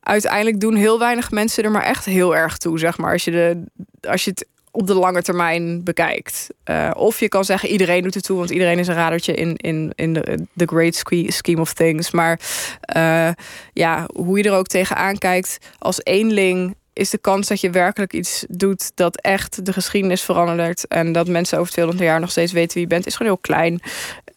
uiteindelijk 0.00 0.60
doen 0.60 0.74
heel 0.74 0.98
weinig 0.98 1.30
mensen 1.30 1.64
er 1.64 1.70
maar 1.70 1.82
echt 1.82 2.04
heel 2.04 2.36
erg 2.36 2.58
toe, 2.58 2.78
zeg 2.78 2.98
maar, 2.98 3.12
als 3.12 3.24
je, 3.24 3.30
de, 3.30 3.64
als 4.08 4.24
je 4.24 4.30
het 4.30 4.46
op 4.70 4.86
de 4.86 4.94
lange 4.94 5.22
termijn 5.22 5.84
bekijkt. 5.84 6.48
Eh, 6.64 6.90
of 6.94 7.20
je 7.20 7.28
kan 7.28 7.44
zeggen, 7.44 7.68
iedereen 7.68 8.02
doet 8.02 8.14
het 8.14 8.24
toe, 8.24 8.38
want 8.38 8.50
iedereen 8.50 8.78
is 8.78 8.88
een 8.88 8.94
radertje 8.94 9.34
in, 9.34 9.56
in, 9.56 9.92
in 9.94 10.12
de, 10.12 10.46
the 10.56 10.66
great 10.66 11.04
scheme 11.26 11.60
of 11.60 11.72
things. 11.72 12.10
Maar 12.10 12.40
eh, 12.80 13.30
ja, 13.72 14.08
hoe 14.14 14.38
je 14.38 14.44
er 14.44 14.56
ook 14.56 14.66
tegenaan 14.66 15.18
kijkt, 15.18 15.58
als 15.78 16.00
eenling 16.02 16.76
is 16.94 17.10
de 17.10 17.18
kans 17.18 17.48
dat 17.48 17.60
je 17.60 17.70
werkelijk 17.70 18.12
iets 18.12 18.44
doet 18.48 18.90
dat 18.94 19.20
echt 19.20 19.66
de 19.66 19.72
geschiedenis 19.72 20.22
verandert. 20.22 20.86
En 20.86 21.12
dat 21.12 21.28
mensen 21.28 21.58
over 21.58 21.72
200 21.72 22.06
jaar 22.08 22.20
nog 22.20 22.30
steeds 22.30 22.52
weten 22.52 22.72
wie 22.72 22.82
je 22.82 22.88
bent, 22.88 23.06
is 23.06 23.16
gewoon 23.16 23.32
heel 23.32 23.40
klein. 23.40 23.80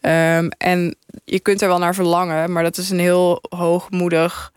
Ehm, 0.00 0.48
en 0.58 0.96
je 1.24 1.40
kunt 1.40 1.62
er 1.62 1.68
wel 1.68 1.78
naar 1.78 1.94
verlangen, 1.94 2.52
maar 2.52 2.62
dat 2.62 2.76
is 2.76 2.90
een 2.90 2.98
heel 2.98 3.42
hoogmoedig 3.48 4.52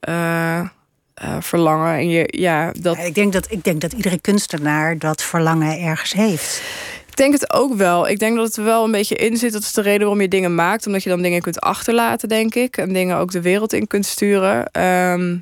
eh, 0.00 0.58
eh, 0.58 1.36
verlangen. 1.40 1.94
En 1.94 2.08
je, 2.08 2.28
ja, 2.30 2.72
dat, 2.80 2.98
ik, 2.98 3.14
denk 3.14 3.32
dat, 3.32 3.50
ik 3.50 3.64
denk 3.64 3.80
dat 3.80 3.92
iedere 3.92 4.20
kunstenaar 4.20 4.98
dat 4.98 5.22
verlangen 5.22 5.80
ergens 5.80 6.12
heeft. 6.12 6.62
Ik 7.08 7.16
denk 7.16 7.32
het 7.32 7.52
ook 7.52 7.74
wel. 7.74 8.08
Ik 8.08 8.18
denk 8.18 8.36
dat 8.36 8.46
het 8.46 8.56
er 8.56 8.64
wel 8.64 8.84
een 8.84 8.90
beetje 8.90 9.14
in 9.14 9.36
zit. 9.36 9.52
Dat 9.52 9.62
is 9.62 9.72
de 9.72 9.80
reden 9.80 10.00
waarom 10.00 10.20
je 10.20 10.28
dingen 10.28 10.54
maakt. 10.54 10.86
Omdat 10.86 11.02
je 11.02 11.08
dan 11.08 11.22
dingen 11.22 11.42
kunt 11.42 11.60
achterlaten, 11.60 12.28
denk 12.28 12.54
ik. 12.54 12.76
En 12.76 12.92
dingen 12.92 13.16
ook 13.16 13.30
de 13.30 13.42
wereld 13.42 13.72
in 13.72 13.86
kunt 13.86 14.06
sturen. 14.06 14.66
Ehm, 14.66 15.36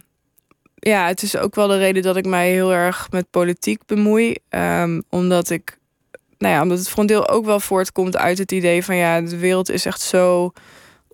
ja, 0.86 1.06
het 1.06 1.22
is 1.22 1.36
ook 1.36 1.54
wel 1.54 1.68
de 1.68 1.78
reden 1.78 2.02
dat 2.02 2.16
ik 2.16 2.26
mij 2.26 2.50
heel 2.50 2.72
erg 2.72 3.10
met 3.10 3.30
politiek 3.30 3.86
bemoei. 3.86 4.36
Ehm, 4.48 5.00
omdat 5.08 5.50
ik, 5.50 5.78
nou 6.38 6.54
ja, 6.54 6.62
omdat 6.62 6.78
het 6.78 6.88
voor 6.88 7.00
een 7.00 7.06
deel 7.06 7.28
ook 7.28 7.44
wel 7.44 7.60
voortkomt 7.60 8.16
uit 8.16 8.38
het 8.38 8.52
idee 8.52 8.84
van 8.84 8.96
ja, 8.96 9.20
de 9.20 9.36
wereld 9.36 9.70
is 9.70 9.86
echt 9.86 10.00
zo 10.00 10.52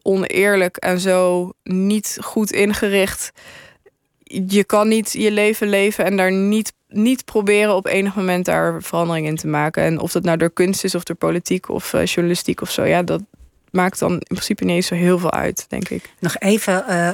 oneerlijk 0.03 0.77
en 0.77 1.01
zo 1.01 1.53
niet 1.63 2.19
goed 2.21 2.53
ingericht. 2.53 3.33
Je 4.23 4.65
kan 4.65 4.89
niet 4.89 5.13
je 5.13 5.31
leven 5.31 5.69
leven 5.69 6.05
en 6.05 6.17
daar 6.17 6.33
niet, 6.33 6.73
niet 6.89 7.25
proberen 7.25 7.75
op 7.75 7.87
enig 7.87 8.15
moment 8.15 8.45
daar 8.45 8.83
verandering 8.83 9.27
in 9.27 9.37
te 9.37 9.47
maken. 9.47 9.83
En 9.83 10.01
of 10.01 10.13
dat 10.13 10.23
nou 10.23 10.37
door 10.37 10.53
kunst 10.53 10.85
is 10.85 10.95
of 10.95 11.03
door 11.03 11.17
politiek 11.17 11.69
of 11.69 11.95
eh, 11.95 12.05
journalistiek 12.05 12.61
of 12.61 12.71
zo, 12.71 12.85
ja, 12.85 13.03
dat 13.03 13.23
maakt 13.73 13.99
dan 13.99 14.13
in 14.13 14.19
principe 14.19 14.65
niet 14.65 14.85
zo 14.85 14.95
heel 14.95 15.19
veel 15.19 15.33
uit, 15.33 15.65
denk 15.69 15.89
ik. 15.89 16.11
Nog 16.19 16.39
even 16.39 16.87
eh, 16.87 17.09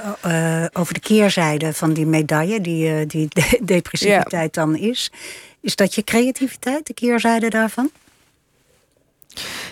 eh, 0.62 0.68
over 0.73 0.94
de 0.94 1.01
keerzijde 1.01 1.73
van 1.73 1.92
die 1.92 2.07
medaille, 2.07 2.61
die, 2.61 2.94
eh, 2.94 3.07
die 3.07 3.27
de- 3.29 3.61
depressiviteit 3.64 4.55
dan 4.55 4.77
is. 4.77 5.11
Is 5.61 5.77
dat 5.77 5.94
je 5.94 6.05
creativiteit, 6.05 6.87
de 6.87 6.94
keerzijde 6.94 7.49
daarvan? 7.49 7.90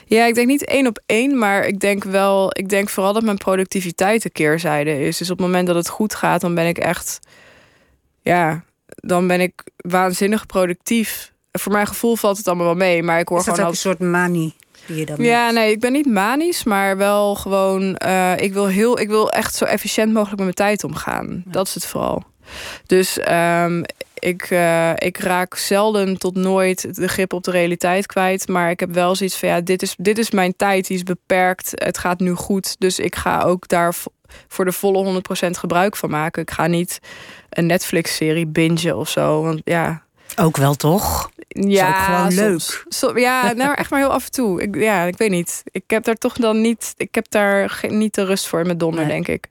Ja, 0.07 0.25
ik 0.27 0.35
denk 0.35 0.47
niet 0.47 0.65
één 0.65 0.87
op 0.87 1.01
één, 1.07 1.39
maar 1.39 1.67
ik 1.67 1.81
denk 1.81 2.05
wel, 2.05 2.49
ik 2.53 2.69
denk 2.69 2.89
vooral 2.89 3.13
dat 3.13 3.23
mijn 3.23 3.37
productiviteit 3.37 4.23
de 4.23 4.31
keerzijde 4.31 5.01
is. 5.01 5.17
Dus 5.17 5.31
op 5.31 5.39
het 5.39 5.47
moment 5.47 5.67
dat 5.67 5.77
het 5.77 5.89
goed 5.89 6.15
gaat, 6.15 6.41
dan 6.41 6.55
ben 6.55 6.67
ik 6.67 6.79
echt, 6.79 7.19
ja, 8.21 8.65
dan 8.87 9.27
ben 9.27 9.41
ik 9.41 9.63
waanzinnig 9.77 10.47
productief. 10.47 11.33
Voor 11.53 11.73
mijn 11.73 11.87
gevoel 11.87 12.17
valt 12.17 12.37
het 12.37 12.47
allemaal 12.49 12.67
wel 12.67 12.75
mee, 12.75 13.03
maar 13.03 13.19
ik 13.19 13.29
hoor 13.29 13.39
Is 13.39 13.45
dat 13.45 13.55
gewoon 13.55 13.71
ook 13.71 13.75
een 13.77 13.81
soort 13.81 13.99
manie 13.99 14.55
die 14.87 14.97
je 14.97 15.07
dan 15.07 15.17
Ja, 15.25 15.43
hebt? 15.43 15.55
nee, 15.55 15.71
ik 15.71 15.81
ben 15.81 15.93
niet 15.93 16.07
manisch, 16.07 16.65
maar 16.65 16.97
wel 16.97 17.35
gewoon. 17.35 17.97
eh, 17.97 18.33
ik, 18.37 18.53
wil 18.53 18.67
heel, 18.67 18.99
ik 19.01 19.09
wil 19.09 19.31
echt 19.31 19.55
zo 19.55 19.65
efficiënt 19.65 20.13
mogelijk 20.13 20.37
met 20.43 20.57
mijn 20.57 20.69
tijd 20.71 20.85
omgaan. 20.85 21.43
Dat 21.47 21.67
is 21.67 21.75
het 21.75 21.87
vooral. 21.87 22.23
Dus 22.87 23.19
ehm, 23.19 23.83
ik, 24.19 24.43
eh, 24.43 24.91
ik 24.97 25.19
raak 25.19 25.55
zelden 25.57 26.19
tot 26.19 26.35
nooit 26.35 26.95
de 26.97 27.09
grip 27.09 27.33
op 27.33 27.45
de 27.45 27.51
realiteit 27.51 28.07
kwijt. 28.07 28.49
Maar 28.49 28.71
ik 28.71 28.81
heb 28.81 28.93
wel 28.95 29.15
zoiets 29.15 29.37
van 29.37 29.49
ja, 29.49 29.61
dit 29.61 29.83
is, 29.83 29.95
dit 29.99 30.19
is 30.19 30.31
mijn 30.31 30.57
tijd, 30.57 30.87
die 30.87 30.97
is 30.97 31.03
beperkt. 31.03 31.73
Het 31.75 31.99
gaat 31.99 32.21
nu 32.21 32.33
goed. 32.35 32.77
Dus 32.79 32.99
ik 32.99 33.17
ga 33.17 33.43
ook 33.43 33.69
daar 33.69 33.95
vo- 33.95 34.11
voor 34.49 34.65
de 34.65 34.73
volle 34.73 34.99
100% 35.47 35.59
gebruik 35.59 35.97
van 35.97 36.11
maken. 36.11 36.43
Ik 36.43 36.51
ga 36.51 36.67
niet 36.67 36.99
een 37.51 37.67
Netflix-serie 37.67 38.47
bingen 38.47 38.97
of 38.97 39.09
zo. 39.09 39.43
Want 39.43 39.61
ja, 39.65 40.03
Ook 40.37 40.57
wel 40.57 40.75
toch? 40.75 41.31
Ja, 41.69 41.89
ook 41.89 42.05
gewoon 42.05 42.33
soms- 42.33 42.85
leuk. 43.01 43.19
ja, 43.19 43.53
nou, 43.53 43.75
echt 43.75 43.91
maar 43.91 44.01
heel 44.01 44.13
af 44.13 44.25
en 44.25 44.31
toe. 44.31 44.63
Ik, 44.63 44.75
ja, 44.77 45.03
ik 45.03 45.17
weet 45.17 45.31
niet. 45.31 45.63
Ik 45.65 45.83
heb 45.87 46.05
daar 46.05 46.15
toch 46.15 46.35
dan 46.35 46.61
niet. 46.61 46.95
Ik 46.97 47.15
heb 47.15 47.27
daar 47.31 47.71
geen, 47.71 47.99
niet 47.99 48.15
de 48.15 48.25
rust 48.25 48.47
voor 48.47 48.61
in 48.61 48.67
mijn 48.67 48.79
donder, 48.79 49.01
Nee. 49.07 49.09
denk 49.23 49.29
ik. 49.29 49.49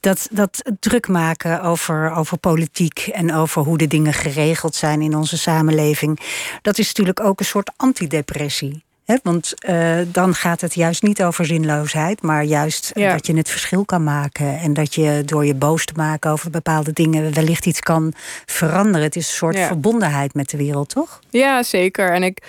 Dat, 0.00 0.28
dat 0.30 0.72
druk 0.80 1.08
maken 1.08 1.62
over, 1.62 2.10
over 2.12 2.38
politiek 2.38 2.98
en 3.12 3.34
over 3.34 3.62
hoe 3.62 3.78
de 3.78 3.86
dingen 3.86 4.12
geregeld 4.12 4.74
zijn 4.74 5.02
in 5.02 5.16
onze 5.16 5.38
samenleving, 5.38 6.20
dat 6.62 6.78
is 6.78 6.86
natuurlijk 6.86 7.20
ook 7.20 7.40
een 7.40 7.46
soort 7.46 7.70
antidepressie. 7.76 8.84
Want 9.22 9.54
eh, 9.64 9.98
dan 10.06 10.34
gaat 10.34 10.60
het 10.60 10.74
juist 10.74 11.02
niet 11.02 11.22
over 11.22 11.46
zinloosheid, 11.46 12.22
maar 12.22 12.44
juist 12.44 12.90
Ja. 12.94 13.12
dat 13.12 13.26
je 13.26 13.36
het 13.36 13.50
verschil 13.50 13.84
kan 13.84 14.04
maken. 14.04 14.58
En 14.58 14.72
dat 14.72 14.94
je 14.94 15.22
door 15.24 15.44
je 15.46 15.54
boos 15.54 15.84
te 15.84 15.92
maken 15.96 16.30
over 16.30 16.50
bepaalde 16.50 16.92
dingen 16.92 17.34
wellicht 17.34 17.66
iets 17.66 17.80
kan 17.80 18.12
veranderen. 18.46 19.02
Het 19.02 19.16
is 19.16 19.26
een 19.28 19.34
soort 19.34 19.56
Ja. 19.56 19.66
verbondenheid 19.66 20.34
met 20.34 20.50
de 20.50 20.56
wereld, 20.56 20.88
toch? 20.88 21.20
Ja, 21.30 21.62
zeker. 21.62 22.12
En 22.12 22.22
ik 22.22 22.42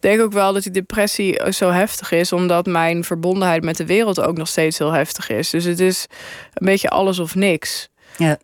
denk 0.00 0.20
ook 0.20 0.32
wel 0.32 0.52
dat 0.52 0.62
die 0.62 0.72
depressie 0.72 1.52
zo 1.52 1.70
heftig 1.70 2.10
is, 2.12 2.32
omdat 2.32 2.66
mijn 2.66 3.04
verbondenheid 3.04 3.62
met 3.62 3.76
de 3.76 3.86
wereld 3.86 4.20
ook 4.20 4.36
nog 4.36 4.48
steeds 4.48 4.78
heel 4.78 4.92
heftig 4.92 5.28
is. 5.28 5.50
Dus 5.50 5.64
het 5.64 5.80
is 5.80 6.06
een 6.54 6.66
beetje 6.66 6.88
alles 6.90 7.18
of 7.18 7.34
niks. 7.34 7.88
Ja. 8.16 8.38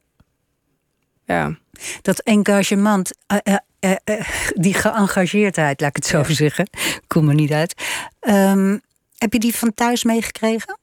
Ja. 1.25 1.59
Dat 2.03 2.21
engagement, 2.21 3.11
eh, 3.27 3.55
eh, 3.79 3.97
eh, 4.05 4.27
die 4.55 4.75
geëngageerdheid, 4.75 5.81
laat 5.81 5.91
ik 5.91 5.97
het 5.97 6.07
zo 6.07 6.23
zeggen, 6.25 6.71
kom 7.07 7.29
er 7.29 7.35
niet 7.35 7.53
uit. 7.53 7.75
Ehm, 8.21 8.79
heb 9.19 9.33
je 9.33 9.39
die 9.39 9.55
van 9.55 9.75
thuis 9.75 10.05
meegekregen? 10.05 10.79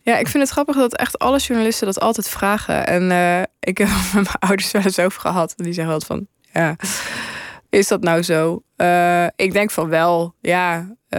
Ja, 0.00 0.16
ik 0.16 0.28
vind 0.28 0.42
het 0.42 0.52
grappig 0.52 0.76
dat 0.76 0.96
echt 0.96 1.18
alle 1.18 1.38
journalisten 1.38 1.86
dat 1.86 2.00
altijd 2.00 2.28
vragen. 2.28 2.86
En 2.86 3.02
ik 3.60 3.78
heb 3.78 3.88
het 3.90 4.12
met 4.14 4.24
mijn 4.24 4.36
ouders 4.38 4.70
wel 4.70 4.82
eens 4.82 4.98
over 4.98 5.20
gehad. 5.20 5.52
Die 5.56 5.72
zeggen 5.72 5.92
altijd 5.92 6.10
van, 6.10 6.26
ja, 6.52 6.76
is 7.72 7.88
dat 7.88 8.02
nou 8.02 8.22
zo? 8.22 8.62
Eh, 8.76 9.26
ik 9.36 9.52
denk 9.52 9.70
van 9.70 9.88
wel, 9.88 10.34
ja. 10.40 10.86
ze 11.08 11.16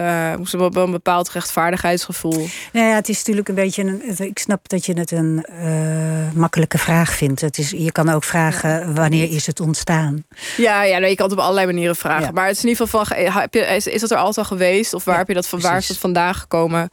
hebben 0.50 0.72
wel 0.72 0.84
een 0.84 0.90
bepaald 0.90 1.30
rechtvaardigheidsgevoel. 1.30 2.48
Nou 2.72 2.86
ja, 2.86 2.94
het 2.94 3.08
is 3.08 3.18
natuurlijk 3.18 3.48
een 3.48 3.54
beetje 3.54 3.82
een. 3.82 4.18
Ik 4.18 4.38
snap 4.38 4.68
dat 4.68 4.86
je 4.86 4.92
het 4.92 5.10
een 5.10 5.44
eh, 5.44 6.32
makkelijke 6.32 6.78
vraag 6.78 7.12
vindt. 7.12 7.40
Het 7.40 7.58
is, 7.58 7.70
je 7.70 7.92
kan 7.92 8.08
ook 8.08 8.24
vragen 8.24 8.94
wanneer 8.94 9.30
is 9.30 9.46
het 9.46 9.60
ontstaan? 9.60 10.24
Ja, 10.56 10.82
ja 10.82 10.98
nou, 10.98 11.10
je 11.10 11.16
kan 11.16 11.28
het 11.28 11.38
op 11.38 11.42
allerlei 11.42 11.66
manieren 11.66 11.96
vragen. 11.96 12.24
Ja. 12.24 12.30
Maar 12.30 12.46
het 12.46 12.56
is 12.56 12.62
in 12.62 12.68
ieder 12.68 12.86
geval 12.86 13.04
van, 13.04 13.16
heb 13.16 13.54
je, 13.54 13.60
is, 13.60 13.86
is 13.86 14.00
dat 14.00 14.10
er 14.10 14.16
altijd 14.16 14.38
al 14.38 14.56
geweest? 14.56 14.94
Of 14.94 15.04
waar 15.04 15.14
Ja, 15.14 15.20
heb 15.20 15.28
je 15.28 15.34
dat 15.34 15.48
van, 15.48 15.60
waar 15.60 15.76
is 15.76 15.86
dat 15.86 15.98
vandaan 15.98 16.34
gekomen? 16.34 16.90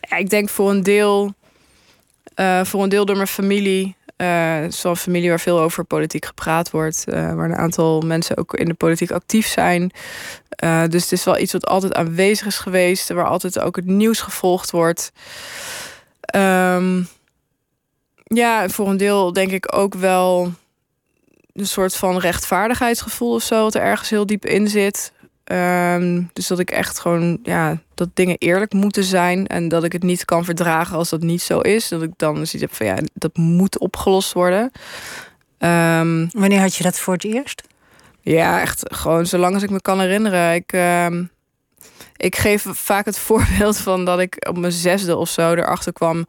Ja, 0.00 0.16
ik 0.16 0.30
denk 0.30 0.48
voor 0.48 0.70
een 0.70 0.82
deel, 0.82 1.34
voor 2.62 2.82
een 2.82 2.88
deel 2.88 3.04
door 3.04 3.16
mijn 3.16 3.28
familie. 3.28 3.96
Eh 4.16 4.64
Zo'n 4.68 4.96
familie 4.96 5.28
waar 5.28 5.40
veel 5.40 5.60
over 5.60 5.84
politiek 5.84 6.24
gepraat 6.24 6.70
wordt. 6.70 7.04
eh, 7.08 7.34
waar 7.34 7.50
een 7.50 7.56
aantal 7.56 8.00
mensen 8.00 8.36
ook 8.36 8.54
in 8.54 8.66
de 8.68 8.74
politiek 8.74 9.10
actief 9.10 9.46
zijn. 9.46 9.90
Eh, 10.48 10.82
dus 10.88 11.02
het 11.02 11.12
is 11.12 11.24
wel 11.24 11.38
iets 11.38 11.52
wat 11.52 11.66
altijd 11.66 11.94
aanwezig 11.94 12.46
is 12.46 12.58
geweest. 12.58 13.08
Waar 13.08 13.26
altijd 13.26 13.58
ook 13.58 13.76
het 13.76 13.86
nieuws 13.86 14.20
gevolgd 14.20 14.70
wordt. 14.70 15.12
Ehm, 16.20 17.02
ja, 18.24 18.68
voor 18.68 18.88
een 18.88 18.96
deel 18.96 19.32
denk 19.32 19.50
ik 19.50 19.74
ook 19.76 19.94
wel 19.94 20.52
een 21.52 21.66
soort 21.66 21.96
van 21.96 22.18
rechtvaardigheidsgevoel 22.18 23.34
of 23.34 23.42
zo, 23.42 23.62
wat 23.62 23.74
er 23.74 23.82
ergens 23.82 24.10
heel 24.10 24.26
diep 24.26 24.44
in 24.44 24.68
zit. 24.68 25.12
Ehm, 25.46 26.22
dus 26.32 26.46
dat 26.46 26.58
ik 26.58 26.70
echt 26.70 26.98
gewoon, 26.98 27.38
ja, 27.42 27.78
dat 27.94 28.08
dingen 28.14 28.36
eerlijk 28.38 28.72
moeten 28.72 29.04
zijn 29.04 29.46
en 29.46 29.68
dat 29.68 29.84
ik 29.84 29.92
het 29.92 30.02
niet 30.02 30.24
kan 30.24 30.44
verdragen 30.44 30.96
als 30.96 31.08
dat 31.08 31.20
niet 31.22 31.42
zo 31.42 31.58
is. 31.60 31.88
Dat 31.88 32.02
ik 32.02 32.10
dan 32.16 32.34
zoiets 32.34 32.52
heb 32.60 32.74
van, 32.74 32.86
ja, 32.86 32.96
dat 33.14 33.36
moet 33.36 33.78
opgelost 33.78 34.32
worden. 34.32 34.70
Ehm, 35.58 36.26
Wanneer 36.30 36.60
had 36.60 36.74
je 36.74 36.82
dat 36.82 36.98
voor 36.98 37.14
het 37.14 37.24
eerst? 37.24 37.62
ja, 38.20 38.60
echt 38.60 38.82
gewoon 38.94 39.26
zolang 39.26 39.54
als 39.54 39.62
ik 39.62 39.70
me 39.70 39.80
kan 39.80 40.00
herinneren. 40.00 40.54
Ik, 40.54 40.72
ehm, 40.72 41.24
ik 42.16 42.36
geef 42.36 42.66
vaak 42.70 43.04
het 43.04 43.18
voorbeeld 43.28 43.76
van 43.78 44.04
dat 44.04 44.18
ik 44.20 44.46
op 44.48 44.56
mijn 44.58 44.72
zesde 44.72 45.16
of 45.16 45.28
zo 45.28 45.52
erachter 45.52 45.92
kwam. 45.92 46.26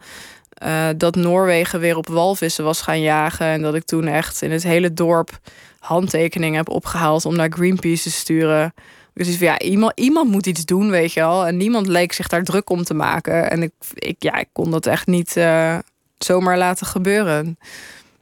eh, 0.49 0.87
dat 0.97 1.15
Noorwegen 1.15 1.79
weer 1.79 1.97
op 1.97 2.07
walvissen 2.07 2.63
was 2.63 2.81
gaan 2.81 3.01
jagen. 3.01 3.45
En 3.47 3.61
dat 3.61 3.75
ik 3.75 3.83
toen 3.83 4.07
echt 4.07 4.41
in 4.41 4.51
het 4.51 4.63
hele 4.63 4.93
dorp 4.93 5.39
handtekeningen 5.79 6.57
heb 6.57 6.69
opgehaald 6.69 7.25
om 7.25 7.35
naar 7.35 7.51
Greenpeace 7.51 8.03
te 8.03 8.11
sturen. 8.11 8.73
Dus 9.17 9.37
van, 9.37 9.47
ja, 9.47 9.59
iemand, 9.59 9.99
iemand 9.99 10.29
moet 10.31 10.45
iets 10.45 10.65
doen, 10.65 10.89
weet 10.89 11.13
je 11.13 11.19
wel. 11.19 11.45
En 11.47 11.57
niemand 11.57 11.87
leek 11.87 12.13
zich 12.13 12.27
daar 12.27 12.43
druk 12.43 12.69
om 12.69 12.83
te 12.83 12.93
maken. 12.93 13.49
En 13.51 13.63
ik, 13.63 13.71
ik, 13.93 14.15
ja, 14.19 14.35
ik 14.35 14.47
kon 14.53 14.71
dat 14.71 14.85
echt 14.85 15.07
niet 15.07 15.37
eh, 15.37 15.77
zomaar 16.17 16.57
laten 16.57 16.87
gebeuren. 16.87 17.57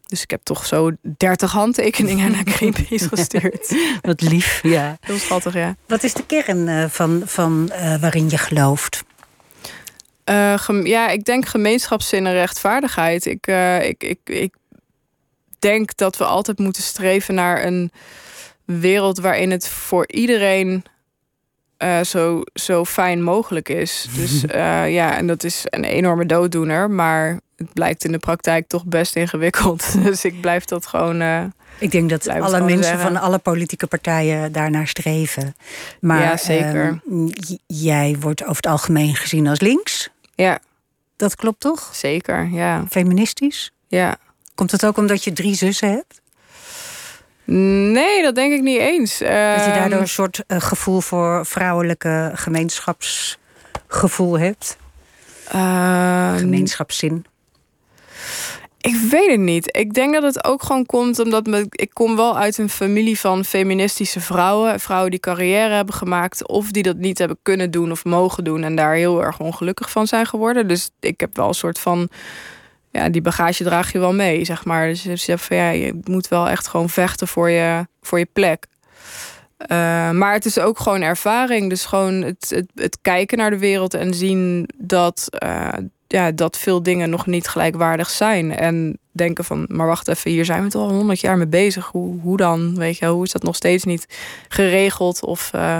Dus 0.08 0.21
ik 0.21 0.29
heb 0.29 0.43
toch 0.43 0.65
zo 0.65 0.91
30 1.17 1.51
handtekeningen 1.51 2.31
naar 2.31 2.43
Greenpeace 2.55 3.08
gestuurd. 3.10 3.75
Wat 4.01 4.21
lief, 4.21 4.60
ja. 4.63 4.97
Heel 5.01 5.17
schattig, 5.17 5.53
ja. 5.53 5.75
Wat 5.88 6.03
is 6.03 6.13
de 6.13 6.25
kern 6.25 6.67
eh, 6.67 6.86
van, 6.89 7.21
van 7.25 7.69
eh, 7.71 7.99
waarin 8.01 8.29
je 8.29 8.38
gelooft? 8.38 9.03
Eh, 10.23 10.58
gem- 10.58 10.86
ja, 10.86 11.10
ik 11.10 11.23
denk 11.25 11.45
gemeenschapszin 11.45 12.25
en 12.25 12.34
rechtvaardigheid. 12.34 13.25
Ik, 13.25 13.47
eh, 13.47 13.88
ik, 13.88 14.03
ik, 14.03 14.19
ik 14.23 14.53
denk 15.60 15.97
dat 15.97 16.17
we 16.17 16.23
altijd 16.25 16.60
moeten 16.60 16.84
streven 16.84 17.34
naar 17.36 17.63
een 17.65 17.91
wereld 18.65 19.19
waarin 19.19 19.51
het 19.51 19.67
voor 19.69 20.08
iedereen 20.08 20.84
eh, 21.78 22.01
zo, 22.01 22.41
zo 22.54 22.86
fijn 22.86 23.23
mogelijk 23.23 23.69
is. 23.69 24.08
Dus 24.17 24.45
eh, 24.45 24.93
ja, 24.93 25.17
en 25.17 25.28
dat 25.28 25.43
is 25.43 25.62
een 25.69 25.84
enorme 25.84 26.25
dooddoener, 26.25 26.89
maar 26.91 27.39
het 27.56 27.73
blijkt 27.73 28.04
in 28.06 28.12
de 28.12 28.17
praktijk 28.17 28.67
toch 28.67 28.86
best 28.86 29.15
ingewikkeld. 29.15 29.93
Dus 30.04 30.25
ik 30.25 30.41
blijf 30.41 30.65
dat 30.65 30.86
gewoon. 30.88 31.21
eh, 31.21 31.43
Ik 31.80 31.91
denk 31.91 32.10
dat 32.10 32.28
alle 32.28 32.60
mensen 32.62 32.84
zeggen. 32.84 33.01
van 33.01 33.15
alle 33.17 33.38
politieke 33.38 33.88
partijen 33.88 34.51
daarnaar 34.51 34.88
streven. 34.88 35.56
Maar 36.01 36.21
Ja, 36.21 36.38
zeker. 36.38 36.99
ehm, 37.10 37.28
jij 37.67 38.15
wordt 38.19 38.41
over 38.43 38.56
het 38.56 38.65
algemeen 38.67 39.15
gezien 39.15 39.47
als 39.47 39.60
links. 39.60 40.10
ja, 40.36 40.60
Dat 41.15 41.36
klopt 41.36 41.60
toch? 41.60 41.89
zeker. 41.93 42.49
Ja, 42.51 42.84
Feministisch? 42.89 43.71
ja. 43.88 44.17
Komt 44.56 44.71
het 44.71 44.86
ook 44.86 44.97
omdat 44.97 45.23
je 45.23 45.34
drie 45.34 45.56
zussen 45.56 45.89
hebt? 45.91 46.21
Nee, 47.45 48.21
dat 48.21 48.36
denk 48.36 48.53
ik 48.53 48.62
niet 48.62 48.79
eens. 48.79 49.17
Dat 49.19 49.27
je 49.27 49.34
Ehm, 49.34 49.73
daardoor 49.73 49.99
een 49.99 50.08
soort 50.08 50.43
eh, 50.47 50.62
gevoel 50.62 51.01
voor 51.01 51.45
vrouwelijke 51.45 52.31
gemeenschapsgevoel 52.34 54.39
hebt? 54.39 54.77
ehm, 55.47 56.38
Gemeenschapszin. 56.38 57.25
Ik 58.81 58.95
weet 59.10 59.29
het 59.31 59.39
niet. 59.39 59.77
Ik 59.77 59.93
denk 59.93 60.13
dat 60.13 60.23
het 60.23 60.43
ook 60.45 60.63
gewoon 60.63 60.86
komt 60.86 61.19
omdat 61.19 61.45
me, 61.45 61.65
ik 61.69 61.89
kom 61.93 62.15
wel 62.15 62.38
uit 62.38 62.58
een 62.58 62.69
familie 62.69 63.19
van 63.19 63.45
feministische 63.45 64.19
vrouwen. 64.19 64.79
Vrouwen 64.79 65.12
die 65.12 65.19
carrière 65.19 65.73
hebben 65.73 65.95
gemaakt 65.95 66.47
of 66.47 66.71
die 66.71 66.84
dat 66.84 66.97
niet 66.97 67.17
hebben 67.17 67.38
kunnen 67.41 67.71
doen 67.71 67.91
of 67.91 68.05
mogen 68.05 68.43
doen 68.43 68.63
en 68.63 68.75
daar 68.75 68.93
heel 68.93 69.23
erg 69.23 69.39
ongelukkig 69.39 69.91
van 69.91 70.08
zijn 70.08 70.25
geworden. 70.25 70.67
Dus 70.67 70.89
ik 70.99 71.19
heb 71.19 71.36
wel 71.36 71.47
een 71.47 71.53
soort 71.53 71.79
van, 71.79 72.10
ja, 72.95 73.10
die 73.10 73.21
bagage 73.21 73.63
draag 73.63 73.91
je 73.91 73.99
wel 73.99 74.13
mee, 74.13 74.45
zeg 74.45 74.65
maar. 74.65 74.88
Dus 74.88 75.03
je 75.03 75.15
zegt 75.15 75.43
van 75.43 75.58
ja, 75.58 75.69
je 75.69 75.99
moet 76.03 76.27
wel 76.27 76.49
echt 76.49 76.67
gewoon 76.67 76.89
vechten 76.89 77.27
voor 77.27 77.49
je, 77.49 77.88
voor 78.01 78.19
je 78.19 78.27
plek. 78.34 78.65
Eh, 79.58 80.12
maar 80.12 80.34
het 80.34 80.45
is 80.45 80.60
ook 80.60 80.79
gewoon 80.79 81.01
ervaring. 81.01 81.69
Dus 81.69 81.86
gewoon 81.86 82.21
het, 82.21 82.49
het, 82.49 82.71
het 82.75 82.97
kijken 83.01 83.38
naar 83.38 83.49
de 83.49 83.58
wereld 83.58 83.93
en 83.93 84.13
zien 84.13 84.69
dat, 84.75 85.27
eh, 85.29 85.67
ja, 86.08 86.31
dat 86.31 86.58
veel 86.58 86.84
dingen 86.84 87.10
nog 87.10 87.25
niet 87.25 87.47
gelijkwaardig 87.47 88.10
zijn. 88.10 88.55
En 88.55 88.99
denken 89.12 89.43
van, 89.43 89.65
maar 89.67 89.88
wacht 89.88 90.08
even, 90.08 90.31
hier 90.31 90.45
zijn 90.45 90.63
we 90.63 90.69
toch 90.69 90.89
al 90.89 90.95
honderd 90.95 91.19
jaar 91.19 91.38
mee 91.38 91.47
bezig. 91.47 91.86
Hoe, 91.86 92.19
hoe 92.21 92.38
dan? 92.38 92.75
Weet 92.75 92.97
je, 92.97 93.05
hoe 93.05 93.23
is 93.23 93.31
dat 93.31 93.43
nog 93.43 93.55
steeds 93.55 93.84
niet 93.84 94.05
geregeld? 94.47 95.23
Of 95.23 95.49
eh, 95.53 95.79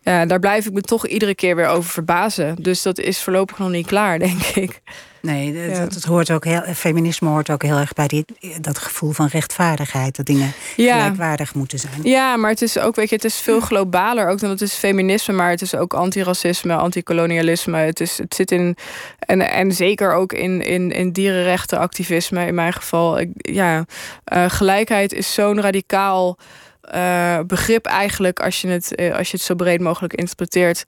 ja, 0.00 0.26
daar 0.26 0.40
blijf 0.40 0.66
ik 0.66 0.72
me 0.72 0.80
toch 0.80 1.06
iedere 1.06 1.34
keer 1.34 1.56
weer 1.56 1.66
over 1.66 1.90
verbazen. 1.90 2.56
Dus 2.62 2.82
dat 2.82 2.98
is 2.98 3.22
voorlopig 3.22 3.58
nog 3.58 3.70
niet 3.70 3.86
klaar, 3.86 4.18
denk 4.28 4.42
ik. 4.42 4.80
Nee, 5.20 5.70
dat, 5.70 5.92
dat 5.92 6.04
hoort 6.04 6.30
ook 6.30 6.44
heel, 6.44 6.62
feminisme 6.74 7.28
hoort 7.28 7.50
ook 7.50 7.62
heel 7.62 7.76
erg 7.76 7.92
bij 7.92 8.06
die, 8.06 8.24
dat 8.60 8.78
gevoel 8.78 9.12
van 9.12 9.26
rechtvaardigheid. 9.26 10.16
Dat 10.16 10.26
dingen 10.26 10.52
Ja. 10.76 10.96
gelijkwaardig 10.96 11.54
moeten 11.54 11.78
zijn. 11.78 12.02
Ja, 12.02 12.36
maar 12.36 12.50
het 12.50 12.62
is 12.62 12.78
ook, 12.78 12.96
weet 12.96 13.08
je, 13.08 13.14
het 13.14 13.24
is 13.24 13.36
veel 13.40 13.60
globaler 13.60 14.28
ook 14.28 14.40
dan 14.40 14.50
het 14.50 14.60
is 14.60 14.74
feminisme, 14.74 15.34
maar 15.34 15.50
het 15.50 15.62
is 15.62 15.74
ook 15.74 15.94
antiracisme, 15.94 16.74
anticolonialisme. 16.74 17.76
Het, 17.78 18.00
is, 18.00 18.18
het 18.18 18.34
zit 18.34 18.50
in, 18.50 18.76
en, 19.18 19.50
en 19.50 19.72
zeker 19.72 20.12
ook 20.12 20.32
in, 20.32 20.62
in, 20.62 20.90
in 20.90 21.12
dierenrechtenactivisme 21.12 22.46
in 22.46 22.54
mijn 22.54 22.72
geval. 22.72 23.18
Ik, 23.18 23.30
ja, 23.34 23.84
eh, 24.24 24.44
gelijkheid 24.48 25.12
is 25.12 25.34
zo'n 25.34 25.60
radicaal 25.60 26.38
eh, 26.80 27.38
begrip 27.46 27.86
eigenlijk, 27.86 28.40
als 28.40 28.60
je, 28.60 28.68
het, 28.68 28.94
eh, 28.94 29.14
als 29.16 29.30
je 29.30 29.36
het 29.36 29.46
zo 29.46 29.54
breed 29.54 29.80
mogelijk 29.80 30.14
interpreteert, 30.14 30.84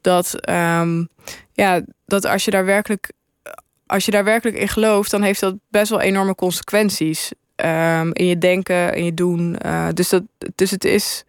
dat, 0.00 0.40
ehm, 0.40 1.04
ja, 1.52 1.80
dat 2.06 2.24
als 2.26 2.44
je 2.44 2.50
daar 2.50 2.64
werkelijk 2.64 3.12
als 3.86 4.04
je 4.04 4.10
daar 4.10 4.24
werkelijk 4.24 4.58
in 4.58 4.68
gelooft, 4.68 5.10
dan 5.10 5.22
heeft 5.22 5.40
dat 5.40 5.54
best 5.68 5.90
wel 5.90 6.00
enorme 6.00 6.34
consequenties. 6.34 7.32
ehm, 7.54 8.10
in 8.12 8.26
je 8.26 8.38
denken, 8.38 8.94
in 8.94 9.04
je 9.04 9.14
doen. 9.14 9.56
Eh, 9.58 9.88
dus, 9.94 10.08
dat, 10.08 10.22
dus 10.54 10.70
het 10.70 10.84
is. 10.84 11.24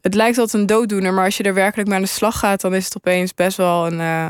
Het 0.00 0.14
lijkt 0.14 0.38
altijd 0.38 0.60
een 0.62 0.66
dooddoener, 0.66 1.12
maar 1.14 1.24
als 1.24 1.36
je 1.36 1.42
er 1.42 1.54
werkelijk 1.54 1.88
mee 1.88 1.96
aan 1.96 2.04
de 2.04 2.10
slag 2.10 2.38
gaat, 2.38 2.60
dan 2.60 2.74
is 2.74 2.84
het 2.84 2.96
opeens 2.96 3.34
best 3.34 3.56
wel 3.56 3.86
een, 3.86 4.00
eh, 4.00 4.26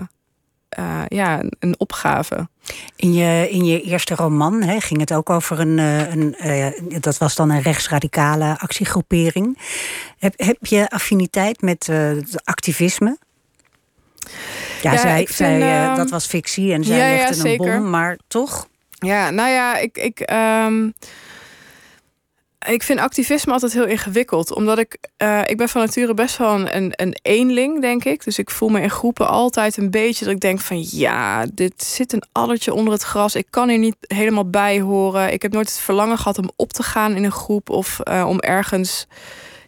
eh, 0.68 1.02
ja, 1.08 1.42
een, 1.58 1.74
opgave. 1.78 2.48
In 2.96 3.14
je, 3.14 3.50
in 3.50 3.64
je 3.64 3.80
eerste 3.82 4.14
roman 4.14 4.62
hè, 4.62 4.80
ging 4.80 5.00
het 5.00 5.12
ook 5.12 5.30
over 5.30 5.60
een, 5.60 5.78
een 5.78 6.36
dat 7.00 7.18
was 7.18 7.34
dan 7.34 7.50
een 7.50 7.62
rechtsradicale 7.62 8.58
actiegroepering. 8.58 9.58
Heb, 10.18 10.32
heb 10.36 10.56
je 10.60 10.90
affiniteit 10.90 11.60
met 11.60 11.86
het 11.86 12.44
activisme? 12.44 13.18
Ja, 14.90 14.92
Ja, 14.92 15.00
zij, 15.00 15.20
ik 15.20 15.28
vind, 15.28 15.36
zij, 15.36 15.60
eh, 15.60 15.84
ehm, 15.84 15.96
dat 15.96 16.10
was 16.10 16.26
fictie 16.26 16.72
en 16.72 16.84
zij 16.84 16.98
ja, 16.98 17.06
ja, 17.06 17.16
legde 17.16 17.34
een 17.34 17.40
zeker. 17.40 17.78
bom, 17.78 17.90
maar 17.90 18.18
toch? 18.28 18.68
Ja, 18.90 19.30
nou 19.30 19.50
ja, 19.50 19.76
ik, 19.76 19.98
ik, 19.98 20.20
ehm, 20.20 20.88
ik 22.66 22.82
vind 22.82 22.98
activisme 23.00 23.52
altijd 23.52 23.72
heel 23.72 23.86
ingewikkeld. 23.86 24.54
Omdat 24.54 24.78
ik, 24.78 24.98
eh, 25.16 25.40
ik 25.46 25.56
ben 25.56 25.68
van 25.68 25.80
nature 25.80 26.14
best 26.14 26.36
wel 26.36 26.54
een, 26.54 26.76
een, 26.76 26.92
een 26.96 27.16
eenling, 27.22 27.80
denk 27.80 28.04
ik. 28.04 28.24
Dus 28.24 28.38
ik 28.38 28.50
voel 28.50 28.68
me 28.68 28.80
in 28.80 28.90
groepen 28.90 29.28
altijd 29.28 29.76
een 29.76 29.90
beetje 29.90 30.24
dat 30.24 30.34
ik 30.34 30.40
denk 30.40 30.60
van... 30.60 30.86
ja, 30.90 31.46
dit 31.52 31.84
zit 31.84 32.12
een 32.12 32.22
addertje 32.32 32.74
onder 32.74 32.92
het 32.92 33.02
gras. 33.02 33.34
Ik 33.34 33.46
kan 33.50 33.68
hier 33.68 33.78
niet 33.78 33.96
helemaal 34.00 34.50
bij 34.50 34.80
horen. 34.80 35.32
Ik 35.32 35.42
heb 35.42 35.52
nooit 35.52 35.68
het 35.68 35.78
verlangen 35.78 36.18
gehad 36.18 36.38
om 36.38 36.50
op 36.56 36.72
te 36.72 36.82
gaan 36.82 37.14
in 37.14 37.24
een 37.24 37.32
groep... 37.32 37.70
of 37.70 38.00
eh, 38.00 38.28
om 38.28 38.40
ergens 38.40 39.06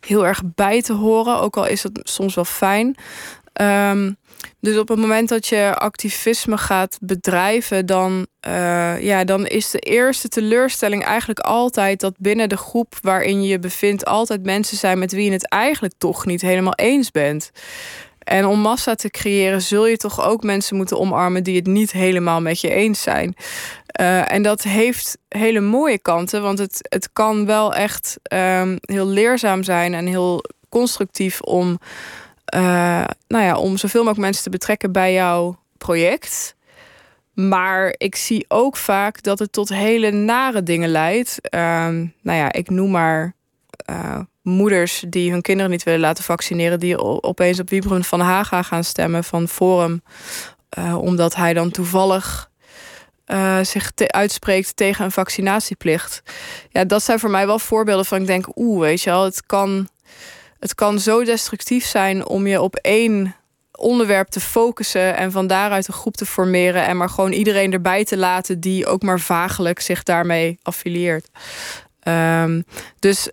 heel 0.06 0.26
erg 0.26 0.42
bij 0.54 0.82
te 0.82 0.92
horen. 0.92 1.40
Ook 1.40 1.56
al 1.56 1.66
is 1.66 1.82
het 1.82 2.00
soms 2.02 2.34
wel 2.34 2.44
fijn. 2.44 2.96
Ehm, 3.52 4.12
dus 4.60 4.78
op 4.78 4.88
het 4.88 4.98
moment 4.98 5.28
dat 5.28 5.46
je 5.46 5.74
activisme 5.74 6.58
gaat 6.58 6.98
bedrijven, 7.00 7.86
dan, 7.86 8.26
eh, 8.40 9.02
ja, 9.02 9.24
dan 9.24 9.46
is 9.46 9.70
de 9.70 9.78
eerste 9.78 10.28
teleurstelling 10.28 11.04
eigenlijk 11.04 11.38
altijd 11.38 12.00
dat 12.00 12.14
binnen 12.18 12.48
de 12.48 12.56
groep 12.56 12.94
waarin 13.02 13.42
je 13.42 13.48
je 13.48 13.58
bevindt, 13.58 14.04
altijd 14.04 14.44
mensen 14.44 14.76
zijn 14.76 14.98
met 14.98 15.12
wie 15.12 15.24
je 15.24 15.32
het 15.32 15.48
eigenlijk 15.48 15.94
toch 15.98 16.26
niet 16.26 16.40
helemaal 16.40 16.74
eens 16.74 17.10
bent. 17.10 17.50
En 18.18 18.46
om 18.46 18.60
massa 18.60 18.94
te 18.94 19.10
creëren, 19.10 19.62
zul 19.62 19.86
je 19.86 19.96
toch 19.96 20.24
ook 20.26 20.42
mensen 20.42 20.76
moeten 20.76 20.98
omarmen 20.98 21.44
die 21.44 21.56
het 21.56 21.66
niet 21.66 21.92
helemaal 21.92 22.40
met 22.40 22.60
je 22.60 22.70
eens 22.70 23.02
zijn. 23.02 23.34
Uh, 24.00 24.32
en 24.32 24.42
dat 24.42 24.62
heeft 24.62 25.18
hele 25.28 25.60
mooie 25.60 25.98
kanten, 25.98 26.42
want 26.42 26.58
het, 26.58 26.78
het 26.88 27.12
kan 27.12 27.46
wel 27.46 27.74
echt 27.74 28.16
um, 28.32 28.76
heel 28.80 29.06
leerzaam 29.06 29.62
zijn 29.62 29.94
en 29.94 30.06
heel 30.06 30.44
constructief 30.68 31.40
om 31.40 31.78
uh, 32.54 33.04
nou 33.28 33.44
ja, 33.44 33.56
om 33.56 33.76
zoveel 33.76 34.00
mogelijk 34.00 34.24
mensen 34.24 34.42
te 34.42 34.50
betrekken 34.50 34.92
bij 34.92 35.12
jouw 35.12 35.58
project. 35.78 36.56
Maar 37.32 37.94
ik 37.96 38.16
zie 38.16 38.44
ook 38.48 38.76
vaak 38.76 39.22
dat 39.22 39.38
het 39.38 39.52
tot 39.52 39.68
hele 39.68 40.10
nare 40.10 40.62
dingen 40.62 40.88
leidt. 40.88 41.38
Uh, 41.54 41.60
nou 42.22 42.38
ja, 42.38 42.52
ik 42.52 42.70
noem 42.70 42.90
maar 42.90 43.34
uh, 43.90 44.18
moeders 44.42 45.04
die 45.08 45.30
hun 45.30 45.42
kinderen 45.42 45.70
niet 45.70 45.82
willen 45.82 46.00
laten 46.00 46.24
vaccineren, 46.24 46.80
die 46.80 46.98
opeens 47.22 47.60
op 47.60 47.70
Wiebren 47.70 48.04
van 48.04 48.20
Haga 48.20 48.62
gaan 48.62 48.84
stemmen 48.84 49.24
van 49.24 49.48
Forum, 49.48 50.02
uh, 50.78 50.98
omdat 50.98 51.34
hij 51.34 51.54
dan 51.54 51.70
toevallig 51.70 52.50
zich 53.62 53.92
uitspreekt 54.06 54.76
tegen 54.76 55.04
een 55.04 55.10
vaccinatieplicht. 55.10 56.22
Ja, 56.70 56.84
dat 56.84 57.02
zijn 57.02 57.18
voor 57.18 57.30
mij 57.30 57.46
wel 57.46 57.58
voorbeelden 57.58 58.04
van 58.04 58.20
ik 58.20 58.26
denk, 58.26 58.46
oeh, 58.56 58.80
weet 58.80 59.02
je 59.02 59.10
wel, 59.10 59.24
het 59.24 59.46
kan 59.46 59.88
het 60.58 60.74
kan 60.74 60.98
zo 60.98 61.24
destructief 61.24 61.84
zijn 61.84 62.26
om 62.26 62.46
je 62.46 62.60
op 62.60 62.76
één 62.76 63.34
onderwerp 63.72 64.28
te 64.28 64.40
focussen 64.40 65.16
en 65.16 65.32
van 65.32 65.46
daaruit 65.46 65.88
een 65.88 65.94
groep 65.94 66.16
te 66.16 66.26
formeren 66.26 66.86
en 66.86 66.96
maar 66.96 67.10
gewoon 67.10 67.32
iedereen 67.32 67.72
erbij 67.72 68.04
te 68.04 68.16
laten 68.16 68.60
die 68.60 68.86
ook 68.86 69.02
maar 69.02 69.20
vagelijk 69.20 69.80
zich 69.80 70.02
daarmee 70.02 70.58
affilieert. 70.62 71.28
Um, 72.02 72.64
dus 72.98 73.30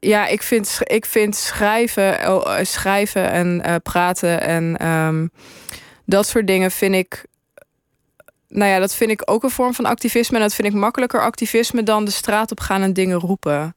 ja, 0.00 0.26
ik 0.26 0.42
vind, 0.42 0.78
ik 0.82 1.04
vind 1.04 1.36
schrijven, 1.36 2.34
oh, 2.34 2.58
schrijven 2.62 3.30
en 3.30 3.62
uh, 3.66 3.74
praten 3.82 4.40
en 4.40 4.88
um, 4.88 5.30
dat 6.04 6.26
soort 6.26 6.46
dingen 6.46 6.70
vind 6.70 6.94
ik. 6.94 7.24
Nou 8.48 8.70
ja, 8.70 8.78
dat 8.78 8.94
vind 8.94 9.10
ik 9.10 9.22
ook 9.24 9.42
een 9.42 9.50
vorm 9.50 9.74
van 9.74 9.84
activisme. 9.84 10.36
En 10.36 10.42
dat 10.42 10.54
vind 10.54 10.68
ik 10.68 10.74
makkelijker 10.74 11.20
activisme 11.20 11.82
dan 11.82 12.04
de 12.04 12.10
straat 12.10 12.50
op 12.50 12.60
gaan 12.60 12.82
en 12.82 12.92
dingen 12.92 13.18
roepen. 13.18 13.74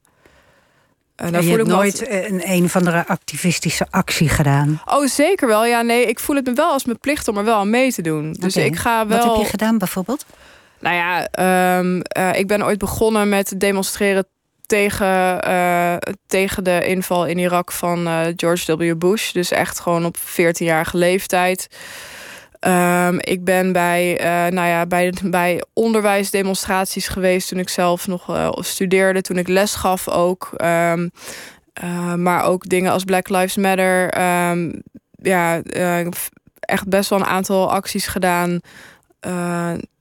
Uh, 1.24 1.42
je 1.42 1.50
hebt 1.50 1.68
nooit 1.68 2.10
een 2.10 2.42
een 2.46 2.64
of 2.64 2.76
andere 2.76 3.08
activistische 3.08 3.88
actie 3.90 4.30
gedaan? 4.30 4.82
Oh, 4.86 5.08
zeker 5.08 5.48
wel. 5.48 5.66
Ja, 5.66 5.82
nee, 5.82 6.06
ik 6.06 6.20
voel 6.20 6.36
het 6.36 6.46
me 6.46 6.54
wel 6.54 6.72
als 6.72 6.86
mijn 6.86 7.00
plicht 7.00 7.28
om 7.28 7.38
er 7.38 7.44
wel 7.44 7.58
aan 7.58 7.70
mee 7.70 7.94
te 7.94 8.02
doen. 8.02 8.36
Dus 8.40 8.56
okay. 8.56 8.68
ik 8.68 8.76
ga 8.76 9.08
wel... 9.08 9.18
Wat 9.18 9.28
heb 9.28 9.46
je 9.46 9.50
gedaan 9.50 9.78
bijvoorbeeld? 9.78 10.26
Nou 10.80 10.96
ja, 10.96 11.28
um, 11.80 12.02
uh, 12.18 12.40
ik 12.40 12.48
ben 12.48 12.64
ooit 12.66 12.78
begonnen 12.78 13.30
met 13.30 13.54
demonstreren 13.58 14.26
tegen, 14.66 15.48
uh, 15.48 15.96
tegen 16.28 16.64
de 16.64 16.86
inval 16.86 17.26
in 17.26 17.38
Irak 17.38 17.72
van 17.72 18.08
George 18.36 18.78
W. 18.78 18.98
Bush. 18.98 19.32
Dus 19.32 19.52
echt 19.52 19.80
gewoon 19.80 20.06
op 20.06 20.18
14-jarige 20.18 20.98
leeftijd. 20.98 21.68
Um, 22.68 23.18
ik 23.20 23.44
ben 23.44 23.72
bij, 23.72 24.20
uh, 24.20 24.54
nou 24.54 24.68
ja, 24.68 24.86
bij, 24.86 25.14
bij 25.24 25.64
onderwijsdemonstraties 25.74 27.08
geweest 27.08 27.48
toen 27.48 27.60
ik 27.60 27.70
zelf 27.70 28.08
nog 28.08 28.30
uh, 28.30 28.50
studeerde, 28.52 29.22
toen 29.22 29.38
ik 29.38 29.48
les 29.48 29.76
gaf 29.76 30.08
ook. 30.08 30.50
Um, 30.58 31.12
uh, 31.84 32.14
maar 32.14 32.44
ook 32.44 32.70
dingen 32.70 32.92
als 32.92 33.04
Black 33.04 33.30
Lives 33.30 33.58
Matter. 33.58 34.22
Um, 34.50 34.82
ja, 35.12 35.62
echt 36.60 36.88
best 36.88 37.10
wel 37.10 37.20
een 37.20 37.26
aantal 37.26 37.72
acties 37.72 38.08
gedaan 38.08 38.60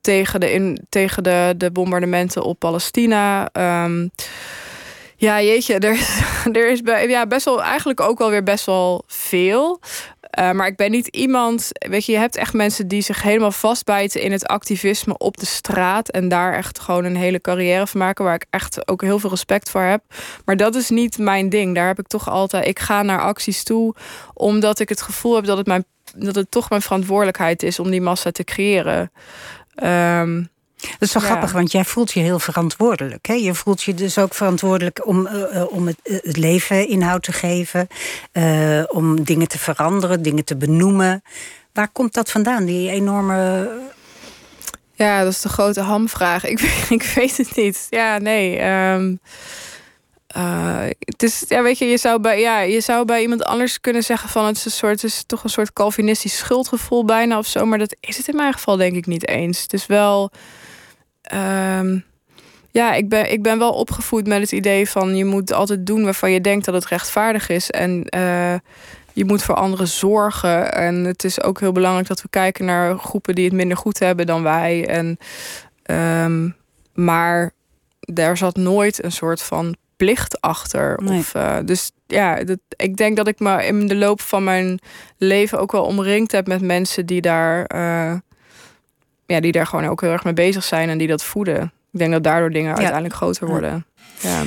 tegen, 0.00 0.40
de, 0.40 0.52
in, 0.52 0.86
tegen 0.88 1.22
de, 1.22 1.54
de 1.56 1.70
bombardementen 1.70 2.42
op 2.42 2.58
Palestina. 2.58 3.48
ja, 5.16 5.42
jeetje, 5.42 5.78
er 5.78 5.92
is, 5.92 6.20
er 6.52 6.70
is 6.70 6.80
ja, 7.08 7.26
best 7.26 7.44
wel 7.44 7.62
eigenlijk 7.62 8.00
ook 8.00 8.18
wel 8.18 8.30
weer 8.30 8.42
best 8.42 8.66
wel 8.66 9.04
veel. 9.06 9.80
Uh, 10.38 10.50
maar 10.50 10.66
ik 10.66 10.76
ben 10.76 10.90
niet 10.90 11.06
iemand. 11.06 11.68
Weet 11.72 12.04
je, 12.04 12.12
je 12.12 12.18
hebt 12.18 12.36
echt 12.36 12.52
mensen 12.52 12.88
die 12.88 13.02
zich 13.02 13.22
helemaal 13.22 13.52
vastbijten 13.52 14.22
in 14.22 14.32
het 14.32 14.46
activisme 14.46 15.18
op 15.18 15.36
de 15.36 15.46
straat. 15.46 16.08
En 16.08 16.28
daar 16.28 16.54
echt 16.54 16.80
gewoon 16.80 17.04
een 17.04 17.16
hele 17.16 17.40
carrière 17.40 17.86
van 17.86 18.00
maken. 18.00 18.24
Waar 18.24 18.34
ik 18.34 18.46
echt 18.50 18.88
ook 18.88 19.02
heel 19.02 19.18
veel 19.18 19.30
respect 19.30 19.70
voor 19.70 19.80
heb. 19.80 20.02
Maar 20.44 20.56
dat 20.56 20.74
is 20.74 20.90
niet 20.90 21.18
mijn 21.18 21.48
ding. 21.48 21.74
Daar 21.74 21.86
heb 21.86 21.98
ik 21.98 22.06
toch 22.06 22.28
altijd. 22.28 22.66
Ik 22.66 22.78
ga 22.78 23.02
naar 23.02 23.20
acties 23.20 23.62
toe. 23.62 23.94
Omdat 24.34 24.78
ik 24.78 24.88
het 24.88 25.02
gevoel 25.02 25.34
heb 25.34 25.44
dat 25.44 25.56
het, 25.56 25.66
mijn, 25.66 25.84
dat 26.16 26.34
het 26.34 26.50
toch 26.50 26.70
mijn 26.70 26.82
verantwoordelijkheid 26.82 27.62
is 27.62 27.78
om 27.78 27.90
die 27.90 28.00
massa 28.00 28.30
te 28.30 28.44
creëren. 28.44 29.12
Um, 29.82 30.50
dat 30.80 31.08
is 31.08 31.12
wel 31.12 31.22
ja. 31.22 31.28
grappig, 31.28 31.52
want 31.52 31.72
jij 31.72 31.84
voelt 31.84 32.12
je 32.12 32.20
heel 32.20 32.38
verantwoordelijk. 32.38 33.26
Hè? 33.26 33.34
Je 33.34 33.54
voelt 33.54 33.82
je 33.82 33.94
dus 33.94 34.18
ook 34.18 34.34
verantwoordelijk 34.34 35.06
om, 35.06 35.26
uh, 35.26 35.72
om 35.72 35.86
het, 35.86 35.96
uh, 36.04 36.18
het, 36.22 36.36
leven 36.36 36.88
inhoud 36.88 37.22
te 37.22 37.32
geven, 37.32 37.86
uh, 38.32 38.82
om 38.88 39.24
dingen 39.24 39.48
te 39.48 39.58
veranderen, 39.58 40.22
dingen 40.22 40.44
te 40.44 40.56
benoemen. 40.56 41.22
Waar 41.72 41.88
komt 41.88 42.14
dat 42.14 42.30
vandaan, 42.30 42.64
die 42.64 42.90
enorme. 42.90 43.68
Ja, 44.94 45.22
dat 45.22 45.32
is 45.32 45.40
de 45.40 45.48
grote 45.48 45.80
hamvraag. 45.80 46.44
Ik, 46.44 46.60
ik 46.98 47.02
weet 47.02 47.36
het 47.36 47.56
niet. 47.56 47.86
Ja, 47.90 48.18
nee. 48.18 48.62
Um, 48.92 49.20
het 50.98 51.22
is, 51.22 51.44
ja, 51.48 51.62
weet 51.62 51.78
je, 51.78 51.84
je 51.84 51.96
zou, 51.96 52.20
bij, 52.20 52.40
ja, 52.40 52.60
je 52.60 52.80
zou 52.80 53.04
bij 53.04 53.22
iemand 53.22 53.44
anders 53.44 53.80
kunnen 53.80 54.02
zeggen 54.02 54.28
van 54.28 54.46
het 54.46 54.56
is 54.56 54.64
een 54.64 54.70
soort, 54.70 55.02
het 55.02 55.10
is 55.10 55.24
toch 55.26 55.44
een 55.44 55.50
soort 55.50 55.72
Calvinistisch 55.72 56.36
schuldgevoel 56.36 57.04
bijna 57.04 57.38
of 57.38 57.46
zo. 57.46 57.66
Maar 57.66 57.78
dat 57.78 57.96
is 58.00 58.16
het 58.16 58.28
in 58.28 58.36
mijn 58.36 58.52
geval 58.52 58.76
denk 58.76 58.96
ik 58.96 59.06
niet 59.06 59.28
eens. 59.28 59.62
Het 59.62 59.72
is 59.72 59.86
wel 59.86 60.30
Um, 61.34 62.04
ja, 62.70 62.94
ik 62.94 63.08
ben, 63.08 63.32
ik 63.32 63.42
ben 63.42 63.58
wel 63.58 63.72
opgevoed 63.72 64.26
met 64.26 64.40
het 64.40 64.52
idee 64.52 64.88
van 64.88 65.16
je 65.16 65.24
moet 65.24 65.52
altijd 65.52 65.86
doen 65.86 66.04
waarvan 66.04 66.32
je 66.32 66.40
denkt 66.40 66.64
dat 66.64 66.74
het 66.74 66.86
rechtvaardig 66.86 67.48
is. 67.48 67.70
En 67.70 68.06
uh, 68.16 68.54
je 69.12 69.24
moet 69.24 69.42
voor 69.42 69.54
anderen 69.54 69.88
zorgen. 69.88 70.72
En 70.72 70.94
het 71.04 71.24
is 71.24 71.42
ook 71.42 71.60
heel 71.60 71.72
belangrijk 71.72 72.08
dat 72.08 72.22
we 72.22 72.28
kijken 72.28 72.64
naar 72.64 72.98
groepen 72.98 73.34
die 73.34 73.44
het 73.44 73.54
minder 73.54 73.76
goed 73.76 73.98
hebben 73.98 74.26
dan 74.26 74.42
wij. 74.42 74.86
En, 74.86 75.18
um, 76.24 76.56
maar 76.94 77.52
daar 78.00 78.36
zat 78.36 78.56
nooit 78.56 79.04
een 79.04 79.12
soort 79.12 79.42
van 79.42 79.76
plicht 79.96 80.40
achter. 80.40 81.00
Nee. 81.02 81.18
Of, 81.18 81.34
uh, 81.34 81.56
dus 81.64 81.90
ja, 82.06 82.44
dat, 82.44 82.58
ik 82.76 82.96
denk 82.96 83.16
dat 83.16 83.28
ik 83.28 83.38
me 83.38 83.66
in 83.66 83.86
de 83.86 83.96
loop 83.96 84.20
van 84.20 84.44
mijn 84.44 84.78
leven 85.16 85.58
ook 85.58 85.72
wel 85.72 85.84
omringd 85.84 86.32
heb 86.32 86.46
met 86.46 86.62
mensen 86.62 87.06
die 87.06 87.20
daar. 87.20 87.70
Uh, 87.74 88.14
ja, 89.30 89.40
die 89.40 89.52
daar 89.52 89.66
gewoon 89.66 89.86
ook 89.86 90.00
heel 90.00 90.10
erg 90.10 90.24
mee 90.24 90.32
bezig 90.32 90.64
zijn 90.64 90.88
en 90.88 90.98
die 90.98 91.08
dat 91.08 91.24
voeden. 91.24 91.72
Ik 91.92 91.98
denk 91.98 92.12
dat 92.12 92.22
daardoor 92.22 92.50
dingen 92.50 92.68
ja. 92.70 92.76
uiteindelijk 92.76 93.14
groter 93.14 93.46
worden. 93.46 93.86
Ja. 94.20 94.42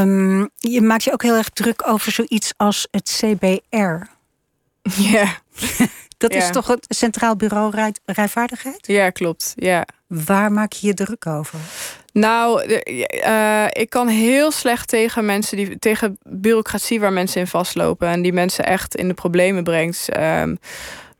Um, 0.00 0.50
je 0.56 0.80
maakt 0.80 1.04
je 1.04 1.12
ook 1.12 1.22
heel 1.22 1.36
erg 1.36 1.48
druk 1.48 1.88
over 1.88 2.12
zoiets 2.12 2.52
als 2.56 2.88
het 2.90 3.20
CBR. 3.20 3.76
Ja. 4.96 5.26
dat 6.18 6.32
is 6.32 6.50
toch 6.50 6.66
het 6.66 6.86
Centraal 6.88 7.36
Bureau 7.36 7.70
Rij, 7.70 7.94
Rijvaardigheid? 8.04 8.86
Ja, 8.86 9.10
klopt. 9.10 9.52
Ja. 9.56 9.86
Waar 10.06 10.52
maak 10.52 10.72
je 10.72 10.86
je 10.86 10.94
druk 10.94 11.26
over? 11.26 11.58
Nou, 12.12 12.62
uh, 13.26 13.66
ik 13.70 13.90
kan 13.90 14.08
heel 14.08 14.50
slecht 14.50 14.88
tegen 14.88 15.24
mensen 15.24 15.56
die 15.56 15.78
tegen 15.78 16.18
bureaucratie 16.22 17.00
waar 17.00 17.12
mensen 17.12 17.40
in 17.40 17.46
vastlopen 17.46 18.08
en 18.08 18.22
die 18.22 18.32
mensen 18.32 18.66
echt 18.66 18.94
in 18.94 19.08
de 19.08 19.14
problemen 19.14 19.64
brengt. 19.64 20.16
Um, 20.16 20.58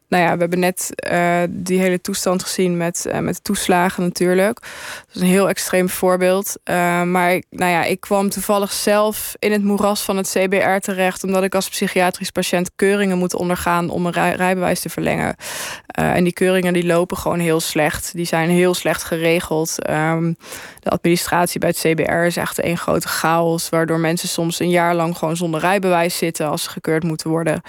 nou 0.08 0.22
ja, 0.22 0.32
we 0.32 0.40
hebben 0.40 0.58
net 0.58 0.90
uh, 1.12 1.42
die 1.48 1.78
hele 1.78 2.00
toestand 2.00 2.42
gezien 2.42 2.76
met, 2.76 3.04
uh, 3.08 3.18
met 3.18 3.44
toeslagen 3.44 4.02
natuurlijk. 4.02 4.60
Dat 5.06 5.14
is 5.14 5.20
een 5.20 5.26
heel 5.26 5.48
extreem 5.48 5.88
voorbeeld. 5.88 6.56
Uh, 6.64 7.02
maar 7.02 7.42
nou 7.50 7.70
ja, 7.70 7.84
ik 7.84 8.00
kwam 8.00 8.28
toevallig 8.28 8.72
zelf 8.72 9.34
in 9.38 9.52
het 9.52 9.64
moeras 9.64 10.02
van 10.02 10.16
het 10.16 10.28
CBR 10.28 10.78
terecht... 10.78 11.24
omdat 11.24 11.42
ik 11.42 11.54
als 11.54 11.68
psychiatrisch 11.68 12.30
patiënt 12.30 12.70
keuringen 12.76 13.18
moet 13.18 13.34
ondergaan... 13.34 13.90
om 13.90 14.06
een 14.06 14.12
rij 14.12 14.34
rijbewijs 14.34 14.80
te 14.80 14.88
verlengen. 14.88 15.36
en 15.86 16.24
die 16.24 16.32
keuringen 16.32 16.72
die 16.72 16.86
lopen 16.86 17.16
gewoon 17.16 17.38
heel 17.38 17.60
slecht. 17.60 18.12
Die 18.14 18.26
zijn 18.26 18.48
heel 18.48 18.74
slecht 18.74 19.04
geregeld. 19.04 19.90
Um, 19.90 20.36
de 20.80 20.90
administratie 20.90 21.60
bij 21.60 21.68
het 21.68 21.78
CBR 21.78 22.12
is 22.12 22.36
echt 22.36 22.64
een 22.64 22.78
grote 22.78 23.08
chaos... 23.08 23.68
waardoor 23.68 24.00
mensen 24.00 24.28
soms 24.28 24.60
een 24.60 24.70
jaar 24.70 24.94
lang 24.94 25.16
gewoon 25.16 25.36
zonder 25.36 25.60
rijbewijs 25.60 26.16
zitten... 26.16 26.48
als 26.48 26.62
ze 26.62 26.70
gekeurd 26.70 27.02
moeten 27.02 27.30
worden. 27.30 27.62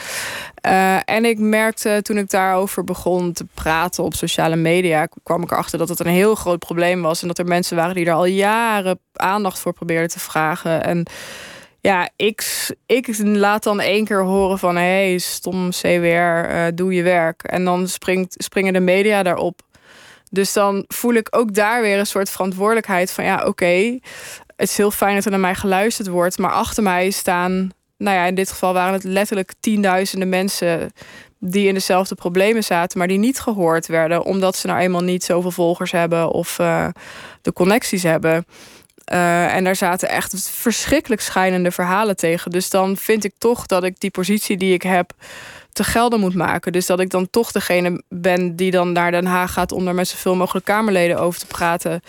Eh, 0.62 0.96
en 1.06 1.26
ik 1.26 1.40
merkte 1.40 2.00
toen 2.02 2.18
ik 2.18 2.30
daarover 2.30 2.84
begon 2.84 3.34
te 3.34 3.46
praten 3.54 4.04
op 4.04 4.14
sociale 4.14 4.56
media, 4.56 5.08
kwam 5.24 5.42
ik 5.42 5.52
erachter 5.52 5.78
dat 5.78 5.90
het 5.90 6.00
een 6.00 6.08
heel 6.08 6.36
groot 6.36 6.60
probleem 6.60 7.02
was. 7.02 7.22
En 7.22 7.28
dat 7.28 7.38
er 7.38 7.46
mensen 7.46 7.76
waren 7.76 7.96
die 7.96 8.06
er 8.06 8.14
al 8.14 8.26
jaren 8.26 9.00
aandacht 9.14 9.60
voor 9.60 9.74
probeerden 9.74 10.10
te 10.10 10.20
vragen. 10.20 10.84
En 10.84 11.06
ja, 11.82 12.10
ik, 12.16 12.68
ik 12.86 13.18
laat 13.18 13.64
dan 13.64 13.80
één 13.80 14.06
keer 14.06 14.24
horen 14.24 14.60
van 14.60 14.76
hé, 14.76 15.10
hey, 15.10 15.18
stom 15.18 15.70
CWR, 15.70 15.86
eh, 16.46 16.66
doe 16.74 16.94
je 16.94 17.04
werk. 17.04 17.44
En 17.44 17.66
dan 17.66 17.88
springt, 17.88 18.36
springen 18.38 18.74
de 18.74 18.80
media 18.80 19.24
daarop. 19.24 19.62
Dus 20.32 20.54
dan 20.54 20.86
voel 20.88 21.14
ik 21.14 21.28
ook 21.32 21.54
daar 21.54 21.82
weer 21.82 22.00
een 22.00 22.06
soort 22.08 22.30
verantwoordelijkheid 22.30 23.12
van 23.12 23.24
ja, 23.24 23.46
oké, 23.46 24.00
het 24.56 24.70
is 24.70 24.78
heel 24.78 24.92
fijn 24.92 25.16
dat 25.16 25.26
er 25.26 25.32
naar 25.32 25.40
mij 25.40 25.56
geluisterd 25.56 26.08
wordt, 26.08 26.38
maar 26.38 26.52
achter 26.52 26.84
mij 26.84 27.10
staan, 27.10 27.72
nou 28.00 28.18
ja, 28.18 28.26
in 28.26 28.36
dit 28.36 28.50
geval 28.50 28.74
waren 28.74 28.94
het 28.94 29.04
letterlijk 29.04 29.54
tienduizenden 29.60 30.30
mensen 30.30 30.92
die 31.40 31.68
in 31.68 31.74
dezelfde 31.74 32.16
problemen 32.16 32.64
zaten, 32.64 32.98
maar 32.98 33.08
die 33.08 33.18
niet 33.18 33.40
gehoord 33.40 33.88
werden, 33.88 34.24
omdat 34.24 34.56
ze 34.56 34.68
nou 34.68 34.80
eenmaal 34.80 35.04
niet 35.04 35.24
zoveel 35.24 35.52
volgers 35.52 35.92
hebben 35.92 36.32
of 36.32 36.60
eh, 36.60 36.88
de 37.42 37.54
connecties 37.54 38.04
hebben. 38.04 38.46
Uh, 39.14 39.56
en 39.56 39.64
daar 39.64 39.76
zaten 39.76 40.10
echt 40.10 40.50
verschrikkelijk 40.50 41.22
schijnende 41.22 41.72
verhalen 41.72 42.16
tegen. 42.16 42.52
Dus 42.52 42.70
dan 42.70 42.98
vind 42.98 43.24
ik 43.24 43.34
toch 43.38 43.66
dat 43.66 43.84
ik 43.84 44.00
die 44.00 44.12
positie 44.12 44.58
die 44.58 44.74
ik 44.74 44.82
heb 44.82 45.14
te 45.74 45.84
gelden 45.84 46.20
moet 46.20 46.34
maken. 46.34 46.72
Dus 46.72 46.86
dat 46.86 47.00
ik 47.00 47.10
dan 47.10 47.30
toch 47.30 47.52
degene 47.52 48.04
ben 48.10 48.56
die 48.56 48.72
dan 48.72 48.92
naar 48.92 49.12
Den 49.12 49.26
Haag 49.26 49.54
gaat 49.54 49.72
om 49.72 49.86
daar 49.86 49.96
met 49.96 50.08
zoveel 50.08 50.36
mogelijk 50.36 50.66
Kamerleden 50.66 51.20
over 51.20 51.40
te 51.40 51.46
praten. 51.46 52.02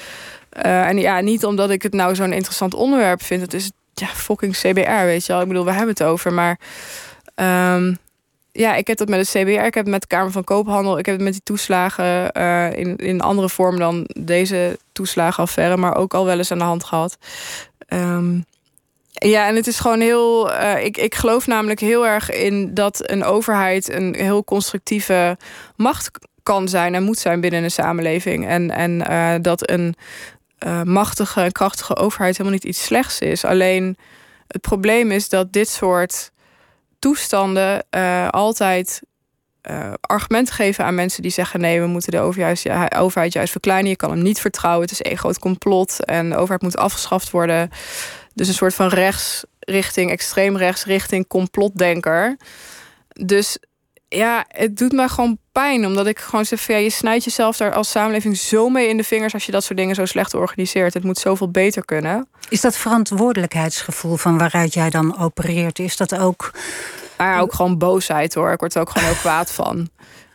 Uh, 0.67 0.89
en 0.89 0.99
ja, 0.99 1.21
niet 1.21 1.45
omdat 1.45 1.71
ik 1.71 1.83
het 1.83 1.93
nou 1.93 2.15
zo'n 2.15 2.33
interessant 2.33 2.75
onderwerp 2.75 3.23
vind. 3.23 3.41
Het 3.41 3.55
is 3.55 3.71
ja, 4.01 4.07
fucking 4.07 4.57
CBR, 4.57 5.05
weet 5.05 5.27
je 5.27 5.33
wel. 5.33 5.43
Ik 5.43 5.49
bedoel, 5.49 5.65
we 5.65 5.71
hebben 5.71 5.89
het 5.89 6.03
over, 6.03 6.33
maar. 6.33 6.59
Um, 7.35 7.99
ja, 8.53 8.75
ik 8.75 8.87
heb 8.87 8.97
dat 8.97 9.09
met 9.09 9.19
het 9.19 9.29
CBR, 9.29 9.65
ik 9.65 9.75
heb 9.75 9.75
het 9.75 9.87
met 9.87 10.01
de 10.01 10.07
Kamer 10.07 10.33
van 10.33 10.45
Koophandel, 10.45 10.99
ik 10.99 11.07
heb 11.07 11.15
het 11.15 11.25
met 11.25 11.33
die 11.33 11.43
toeslagen 11.43 12.31
uh, 12.37 12.73
in, 12.73 12.97
in 12.97 13.21
andere 13.21 13.49
vorm 13.49 13.79
dan 13.79 14.09
deze 14.21 14.79
toeslagenaffaire, 14.93 15.77
maar 15.77 15.97
ook 15.97 16.15
al 16.15 16.25
wel 16.25 16.39
eens 16.39 16.51
aan 16.51 16.59
de 16.59 16.65
hand 16.65 16.85
gehad. 16.85 17.19
Um, 17.89 18.45
ja, 19.13 19.47
en 19.47 19.57
het 19.57 19.67
is 19.67 19.79
gewoon 19.79 20.01
heel. 20.01 20.51
Uh, 20.51 20.85
ik, 20.85 20.97
ik 20.97 21.15
geloof 21.15 21.47
namelijk 21.47 21.81
heel 21.81 22.07
erg 22.07 22.31
in 22.31 22.75
dat 22.75 23.11
een 23.11 23.25
overheid 23.25 23.93
een 23.93 24.15
heel 24.15 24.45
constructieve 24.45 25.37
macht 25.77 26.11
kan 26.43 26.69
zijn 26.69 26.95
en 26.95 27.03
moet 27.03 27.19
zijn 27.19 27.41
binnen 27.41 27.63
een 27.63 27.71
samenleving. 27.71 28.47
En, 28.47 28.71
en 28.71 28.91
uh, 29.11 29.35
dat 29.41 29.71
een 29.71 29.95
uh, 30.67 30.83
machtige 30.83 31.41
en 31.41 31.53
krachtige 31.53 31.97
overheid 31.97 32.37
helemaal 32.37 32.59
niet 32.59 32.69
iets 32.69 32.85
slechts 32.85 33.19
is. 33.19 33.45
Alleen 33.45 33.97
het 34.47 34.61
probleem 34.61 35.11
is 35.11 35.29
dat 35.29 35.53
dit 35.53 35.69
soort 35.69 36.31
toestanden 36.99 37.85
uh, 37.91 38.29
altijd 38.29 39.03
uh, 39.71 39.93
argumenten 40.01 40.55
geven 40.55 40.85
aan 40.85 40.95
mensen 40.95 41.23
die 41.23 41.31
zeggen: 41.31 41.61
nee, 41.61 41.81
we 41.81 41.87
moeten 41.87 42.11
de 42.11 42.21
overheid, 42.21 42.63
ja, 42.63 42.91
overheid 42.97 43.33
juist 43.33 43.51
verkleinen. 43.51 43.91
Je 43.91 43.97
kan 43.97 44.11
hem 44.11 44.23
niet 44.23 44.41
vertrouwen. 44.41 44.83
Het 44.83 44.91
is 44.91 45.03
één 45.03 45.19
groot 45.19 45.39
complot 45.39 46.05
en 46.05 46.29
de 46.29 46.37
overheid 46.37 46.63
moet 46.63 46.77
afgeschaft 46.77 47.31
worden. 47.31 47.71
Dus 48.35 48.49
een 48.49 48.55
soort 48.55 48.75
van 48.75 48.89
rechts 48.89 49.45
richting, 49.59 50.11
extreem 50.11 50.57
rechts 50.57 50.85
richting 50.85 51.27
complotdenker. 51.27 52.37
Dus 53.09 53.59
ja, 54.09 54.45
het 54.49 54.77
doet 54.77 54.93
me 54.93 55.09
gewoon 55.09 55.39
pijn. 55.61 55.87
Omdat 55.87 56.07
ik 56.07 56.19
gewoon 56.19 56.45
zeg: 56.45 56.67
ja, 56.67 56.77
je 56.77 56.91
snijdt 56.91 57.25
jezelf 57.25 57.57
daar 57.57 57.73
als 57.73 57.91
samenleving 57.91 58.37
zo 58.37 58.69
mee 58.69 58.89
in 58.89 58.97
de 58.97 59.05
vingers 59.05 59.35
als 59.35 59.47
je 59.47 59.53
dat 59.53 59.65
soort 59.65 59.79
dingen 59.79 59.95
zo 59.95 60.05
slecht 60.05 60.35
organiseert. 60.35 60.95
Het 60.95 61.05
moet 61.05 61.19
zoveel 61.19 61.51
beter 61.51 61.85
kunnen. 61.85 62.29
Is 62.49 62.61
dat 62.61 62.77
verantwoordelijkheidsgevoel 62.77 64.17
van 64.17 64.39
waaruit 64.39 64.75
jij 64.75 64.91
dan 64.91 65.19
opereert? 65.19 65.79
Is 65.79 65.97
dat 65.97 66.19
ook. 66.19 66.51
Nou 67.19 67.31
ja, 67.31 67.41
ook 67.41 67.55
gewoon 67.55 67.79
boosheid 67.79 68.35
hoor. 68.35 68.53
Ik 68.53 68.61
word 68.61 68.75
er 68.75 68.81
ook 68.81 68.91
gewoon 68.91 69.09
heel 69.09 69.21
kwaad 69.29 69.53
van. 69.53 69.89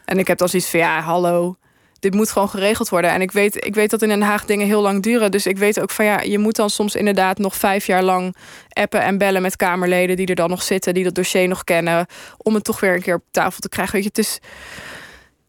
En 0.05 0.19
ik 0.19 0.27
heb 0.27 0.37
dan 0.37 0.49
zoiets 0.49 0.69
van 0.69 0.79
ja, 0.79 1.01
hallo. 1.01 1.55
Dit 1.99 2.13
moet 2.13 2.31
gewoon 2.31 2.49
geregeld 2.49 2.89
worden. 2.89 3.11
En 3.11 3.21
ik 3.21 3.31
weet, 3.31 3.65
ik 3.65 3.75
weet 3.75 3.89
dat 3.89 4.01
in 4.01 4.07
Den 4.07 4.21
Haag 4.21 4.45
dingen 4.45 4.67
heel 4.67 4.81
lang 4.81 5.03
duren. 5.03 5.31
Dus 5.31 5.45
ik 5.45 5.57
weet 5.57 5.79
ook 5.79 5.91
van 5.91 6.05
ja, 6.05 6.21
je 6.21 6.39
moet 6.39 6.55
dan 6.55 6.69
soms 6.69 6.95
inderdaad 6.95 7.37
nog 7.37 7.55
vijf 7.55 7.85
jaar 7.85 8.03
lang 8.03 8.35
appen 8.69 9.01
en 9.01 9.17
bellen 9.17 9.41
met 9.41 9.55
Kamerleden 9.55 10.15
die 10.15 10.27
er 10.27 10.35
dan 10.35 10.49
nog 10.49 10.63
zitten, 10.63 10.93
die 10.93 11.03
dat 11.03 11.15
dossier 11.15 11.47
nog 11.47 11.63
kennen. 11.63 12.05
Om 12.37 12.53
het 12.53 12.63
toch 12.63 12.79
weer 12.79 12.93
een 12.93 13.01
keer 13.01 13.15
op 13.15 13.23
tafel 13.31 13.59
te 13.59 13.69
krijgen. 13.69 13.93
Weet 13.93 14.03
je, 14.03 14.09
het 14.09 14.17
is. 14.17 14.39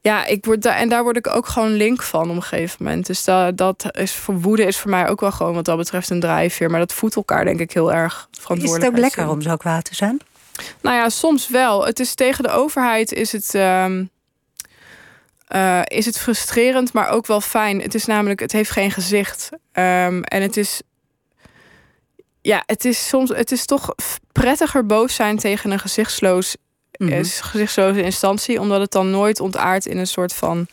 Ja, 0.07 0.25
ik 0.25 0.45
word 0.45 0.63
daar, 0.63 0.77
en 0.77 0.89
daar 0.89 1.03
word 1.03 1.17
ik 1.17 1.27
ook 1.27 1.47
gewoon 1.47 1.73
link 1.73 2.03
van 2.03 2.31
op 2.31 2.37
een 2.37 2.43
gegeven 2.43 2.85
moment. 2.85 3.07
Dus 3.07 3.25
dat, 3.25 3.57
dat 3.57 3.87
is 3.91 4.13
voor 4.13 4.41
woede 4.41 4.65
is 4.65 4.79
voor 4.79 4.91
mij 4.91 5.09
ook 5.09 5.21
wel 5.21 5.33
gewoon 5.33 5.55
wat 5.55 5.65
dat 5.65 5.77
betreft 5.77 6.11
een 6.11 6.21
drijfveer. 6.21 6.71
Maar 6.71 6.81
dat 6.81 6.93
voedt 6.93 7.17
elkaar 7.17 7.45
denk 7.45 7.61
ik 7.61 7.73
heel 7.73 7.93
erg 7.93 8.29
verantwoordelijk. 8.31 8.83
Is 8.83 8.89
het 8.89 8.97
ook 8.97 9.17
lekker 9.17 9.29
om 9.29 9.43
zo 9.43 9.57
kwaad 9.57 9.85
te 9.85 9.95
zijn? 9.95 10.21
Nou 10.81 10.97
ja, 10.97 11.09
soms 11.09 11.49
wel. 11.49 11.87
Het 11.87 12.01
is 12.01 12.15
tegen 12.15 12.45
de 12.45 12.51
overheid 12.51 13.13
is 13.13 13.33
het, 13.33 13.55
um, 13.55 14.11
uh, 15.55 15.81
is 15.85 16.07
het 16.07 16.19
frustrerend, 16.19 16.93
maar 16.93 17.09
ook 17.09 17.27
wel 17.27 17.41
fijn. 17.41 17.81
Het 17.81 17.95
is 17.95 18.05
namelijk, 18.05 18.41
het 18.41 18.53
heeft 18.53 18.71
geen 18.71 18.91
gezicht. 18.91 19.51
Um, 19.53 20.23
en 20.23 20.43
het 20.43 20.57
is. 20.57 20.81
Ja, 22.41 22.63
het 22.67 22.85
is 22.85 23.09
soms. 23.09 23.31
Het 23.31 23.53
is 23.53 23.65
toch 23.65 23.95
prettiger 24.33 24.87
boos 24.87 25.15
zijn 25.15 25.39
tegen 25.39 25.71
een 25.71 25.79
gezichtsloos, 25.79 26.57
mm 26.97 27.09
-hmm. 27.09 27.25
gezichtsloze 27.25 28.03
instantie, 28.03 28.61
omdat 28.61 28.81
het 28.81 28.91
dan 28.91 29.11
nooit 29.11 29.41
ontaart 29.41 29.87
in 29.87 29.99
een 29.99 30.07
soort 30.07 30.33
van 30.33 30.67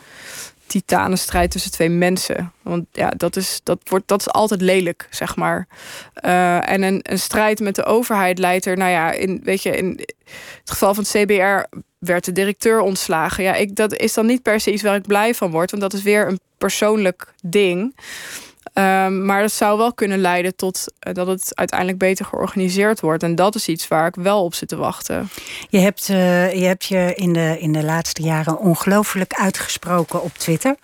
titanenstrijd 0.67 1.51
tussen 1.51 1.71
twee 1.71 1.89
mensen. 1.89 2.51
Want 2.61 2.85
ja, 2.91 3.09
dat 3.09 3.35
is, 3.35 3.59
dat 3.63 3.79
wordt, 3.83 4.07
dat 4.07 4.19
is 4.19 4.29
altijd 4.29 4.61
lelijk, 4.61 5.07
zeg 5.09 5.35
maar. 5.35 5.67
Uh, 6.25 6.69
en 6.69 6.81
een, 6.81 6.99
een 7.01 7.19
strijd 7.19 7.59
met 7.59 7.75
de 7.75 7.83
overheid 7.83 8.39
leidt 8.39 8.65
er, 8.65 8.77
nou 8.77 8.91
ja, 8.91 9.11
in, 9.11 9.41
weet 9.43 9.63
je, 9.63 9.77
in 9.77 9.99
het 10.59 10.71
geval 10.71 10.93
van 10.93 11.03
het 11.03 11.23
CBR 11.23 11.77
werd 11.97 12.25
de 12.25 12.31
directeur 12.31 12.79
ontslagen. 12.79 13.43
Ja, 13.43 13.53
ik, 13.55 13.75
dat 13.75 13.95
is 13.95 14.13
dan 14.13 14.25
niet 14.25 14.41
per 14.41 14.59
se 14.59 14.71
iets 14.71 14.81
waar 14.81 14.95
ik 14.95 15.07
blij 15.07 15.35
van 15.35 15.51
word, 15.51 15.71
want 15.71 15.83
dat 15.83 15.93
is 15.93 16.01
weer 16.01 16.27
een 16.27 16.39
persoonlijk 16.57 17.33
ding. 17.41 17.95
Um, 18.73 19.25
maar 19.25 19.41
dat 19.41 19.51
zou 19.51 19.77
wel 19.77 19.93
kunnen 19.93 20.19
leiden 20.19 20.55
tot 20.55 20.93
uh, 21.07 21.13
dat 21.13 21.27
het 21.27 21.51
uiteindelijk 21.55 21.99
beter 21.99 22.25
georganiseerd 22.25 22.99
wordt. 22.99 23.23
En 23.23 23.35
dat 23.35 23.55
is 23.55 23.67
iets 23.67 23.87
waar 23.87 24.07
ik 24.07 24.15
wel 24.15 24.43
op 24.43 24.53
zit 24.53 24.67
te 24.67 24.75
wachten. 24.75 25.29
Je 25.69 25.79
hebt, 25.79 26.09
uh, 26.09 26.53
je, 26.53 26.65
hebt 26.65 26.85
je 26.85 27.13
in 27.15 27.33
de, 27.33 27.57
in 27.59 27.71
de 27.71 27.83
laatste 27.83 28.21
jaren 28.21 28.57
ongelooflijk 28.57 29.33
uitgesproken 29.33 30.23
op 30.23 30.33
Twitter. 30.37 30.75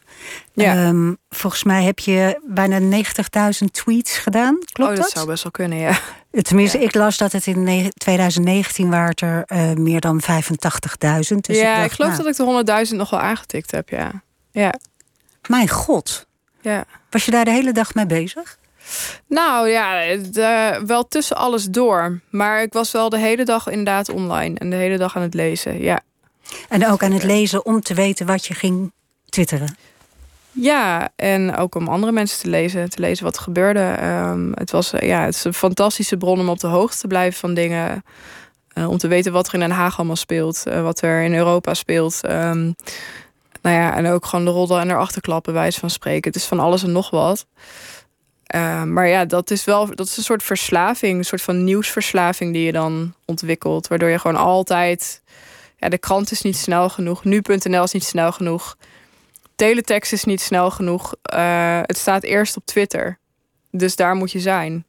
Ja. 0.54 0.88
Um, 0.88 1.18
volgens 1.30 1.64
mij 1.64 1.84
heb 1.84 2.00
je 2.00 2.42
bijna 2.48 2.80
90.000 2.80 3.66
tweets 3.72 4.18
gedaan. 4.18 4.58
Klopt 4.72 4.92
oh, 4.92 4.96
dat? 4.96 5.06
dat 5.06 5.12
zou 5.12 5.28
best 5.28 5.44
wel 5.44 5.52
kunnen, 5.52 5.78
ja. 5.78 6.00
Tenminste, 6.32 6.78
ja. 6.80 6.84
ik 6.84 6.96
las 6.96 7.18
dat 7.18 7.32
het 7.32 7.48
in 7.48 7.92
2019 7.98 8.90
waren 8.90 9.16
er 9.16 9.44
uh, 9.48 9.74
meer 9.74 10.00
dan 10.00 10.22
85.000. 10.22 10.28
Dus 10.28 11.58
ja, 11.58 11.74
ik, 11.74 11.76
dacht, 11.76 11.86
ik 11.86 11.92
geloof 11.92 12.12
nou, 12.12 12.24
dat 12.24 12.66
ik 12.66 12.66
de 12.66 12.88
100.000 12.90 12.96
nog 12.96 13.10
wel 13.10 13.20
aangetikt 13.20 13.72
heb, 13.72 13.90
ja. 13.90 14.24
ja. 14.52 14.74
Mijn 15.48 15.70
god. 15.70 16.28
Ja. 16.62 16.86
Was 17.10 17.26
je 17.26 17.32
daar 17.32 17.46
de 17.46 17.52
hele 17.52 17.72
dag 17.72 17.94
mee 17.94 18.06
bezig? 18.06 18.58
Nou 19.28 19.70
ja, 19.70 20.16
de, 20.32 20.82
wel 20.86 21.08
tussen 21.08 21.38
alles 21.38 21.66
door. 21.66 22.20
Maar 22.30 22.62
ik 22.62 22.74
was 22.74 22.92
wel 22.92 23.10
de 23.10 23.20
hele 23.20 23.46
dag 23.46 23.68
inderdaad 23.68 24.10
online. 24.10 24.58
En 24.60 24.70
de 24.70 24.76
hele 24.76 24.98
dag 24.98 25.16
aan 25.16 25.22
het 25.22 25.34
lezen, 25.34 25.82
ja. 25.82 26.00
En 26.70 26.88
ook 26.88 27.04
aan 27.04 27.12
het 27.12 27.24
lezen 27.24 27.66
om 27.66 27.82
te 27.82 27.94
weten 27.94 28.26
wat 28.26 28.46
je 28.46 28.54
ging 28.54 28.92
twitteren? 29.30 29.78
Ja, 30.52 31.10
en 31.16 31.56
ook 31.56 31.76
om 31.76 31.88
andere 31.88 32.12
mensen 32.12 32.40
te 32.40 32.50
lezen. 32.50 32.90
Te 32.90 33.00
lezen 33.00 33.24
wat 33.26 33.36
er 33.36 33.42
gebeurde. 33.42 33.98
Um, 34.04 34.52
het, 34.54 34.72
was, 34.72 34.94
ja, 35.00 35.26
het 35.26 35.36
is 35.36 35.44
een 35.44 35.54
fantastische 35.54 36.18
bron 36.18 36.40
om 36.40 36.50
op 36.50 36.60
de 36.60 36.68
hoogte 36.68 36.98
te 36.98 37.08
blijven 37.08 37.40
van 37.40 37.54
dingen. 37.54 38.04
Uh, 38.74 38.90
om 38.90 38.98
te 38.98 39.08
weten 39.08 39.32
wat 39.32 39.48
er 39.48 39.54
in 39.54 39.60
Den 39.60 39.72
Haag 39.72 39.98
allemaal 39.98 40.16
speelt. 40.16 40.64
Uh, 40.68 40.82
wat 40.82 41.02
er 41.02 41.22
in 41.22 41.36
Europa 41.36 41.74
speelt. 41.74 42.20
Um, 42.30 42.76
nou 43.62 43.76
ja, 43.76 43.96
en 43.96 44.08
ook 44.08 44.26
gewoon 44.26 44.46
de 44.46 44.52
rollen 44.52 44.80
en 44.82 44.90
erachter 44.90 45.22
klappen, 45.22 45.54
wijze 45.54 45.80
van 45.80 45.90
spreken. 45.90 46.32
Het 46.32 46.42
is 46.42 46.48
van 46.48 46.60
alles 46.60 46.84
en 46.84 46.92
nog 46.92 47.10
wat. 47.10 47.46
Uh, 48.56 48.84
maar 48.84 49.08
ja, 49.08 49.26
dat 49.26 49.52
is 49.52 49.64
wel 49.64 49.96
dat 49.96 50.08
is 50.08 50.18
een 50.18 50.24
soort 50.24 50.44
verslaving, 50.44 51.18
een 51.18 51.26
soort 51.26 51.42
van 51.42 51.64
nieuwsverslaving 51.64 52.54
die 52.54 52.66
je 52.66 52.72
dan 52.72 53.14
ontwikkelt. 53.26 53.88
Waardoor 53.88 54.10
je 54.10 54.20
gewoon 54.20 54.38
altijd. 54.38 55.22
Ja, 55.78 55.90
de 55.90 55.98
krant 55.98 56.32
is 56.32 56.42
niet 56.42 56.58
snel 56.58 56.90
genoeg. 56.90 57.24
Nu.nl 57.24 57.84
is 57.84 57.92
niet 57.92 58.04
snel 58.04 58.32
genoeg. 58.32 58.78
Teletext 59.56 60.12
is 60.14 60.24
niet 60.24 60.42
snel 60.42 60.72
genoeg. 60.72 61.16
Uh, 61.34 61.80
het 61.82 61.98
staat 61.98 62.24
eerst 62.24 62.58
op 62.58 62.66
Twitter. 62.66 63.20
Dus 63.72 63.96
daar 63.96 64.16
moet 64.16 64.32
je 64.32 64.40
zijn. 64.40 64.86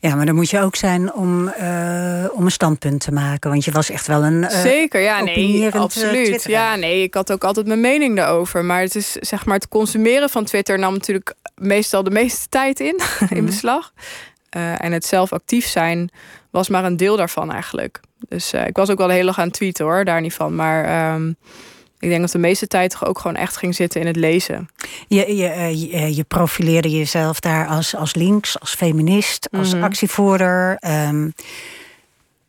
Ja, 0.00 0.14
maar 0.14 0.26
dan 0.26 0.34
moet 0.34 0.50
je 0.50 0.60
ook 0.60 0.76
zijn 0.76 1.12
om, 1.12 1.52
uh, 1.60 2.24
om 2.32 2.44
een 2.44 2.50
standpunt 2.50 3.00
te 3.00 3.12
maken. 3.12 3.50
Want 3.50 3.64
je 3.64 3.70
was 3.70 3.90
echt 3.90 4.06
wel 4.06 4.24
een. 4.24 4.42
Uh, 4.42 4.48
Zeker, 4.50 5.00
ja, 5.00 5.22
nee, 5.22 5.70
absoluut. 5.70 6.42
Ja, 6.42 6.76
nee, 6.76 7.02
ik 7.02 7.14
had 7.14 7.32
ook 7.32 7.44
altijd 7.44 7.66
mijn 7.66 7.80
mening 7.80 8.16
daarover. 8.16 8.64
Maar 8.64 8.80
het 8.80 8.94
is 8.94 9.12
zeg 9.12 9.44
maar 9.44 9.54
het 9.54 9.68
consumeren 9.68 10.30
van 10.30 10.44
Twitter 10.44 10.78
nam 10.78 10.92
natuurlijk 10.92 11.34
meestal 11.54 12.02
de 12.02 12.10
meeste 12.10 12.48
tijd 12.48 12.80
in, 12.80 13.00
mm. 13.20 13.28
in 13.38 13.44
beslag. 13.44 13.92
Uh, 14.56 14.84
en 14.84 14.92
het 14.92 15.06
zelf 15.06 15.32
actief 15.32 15.66
zijn 15.66 16.10
was 16.50 16.68
maar 16.68 16.84
een 16.84 16.96
deel 16.96 17.16
daarvan 17.16 17.52
eigenlijk. 17.52 18.00
Dus 18.28 18.52
ik 18.52 18.76
was 18.76 18.90
ook 18.90 18.98
wel 18.98 19.06
de 19.06 19.12
hele 19.12 19.26
dag 19.26 19.38
aan 19.38 19.46
het 19.46 19.54
tweeten 19.54 19.84
hoor, 19.84 20.04
daar 20.04 20.20
niet 20.20 20.34
van. 20.34 20.54
Maar. 20.54 21.14
Um, 21.14 21.36
ik 21.98 22.08
denk 22.08 22.20
dat 22.20 22.30
de 22.30 22.38
meeste 22.38 22.66
tijd 22.66 23.04
ook 23.04 23.18
gewoon 23.18 23.36
echt 23.36 23.56
ging 23.56 23.74
zitten 23.74 24.00
in 24.00 24.06
het 24.06 24.16
lezen. 24.16 24.68
Je, 25.08 25.36
je, 25.36 25.78
je, 25.78 26.16
je 26.16 26.24
profileerde 26.24 26.90
jezelf 26.90 27.40
daar 27.40 27.66
als, 27.66 27.96
als 27.96 28.14
links, 28.14 28.60
als 28.60 28.74
feminist, 28.74 29.48
als 29.52 29.68
mm 29.68 29.74
-hmm. 29.74 29.82
actievoerder. 29.82 30.78
Um, 30.86 31.32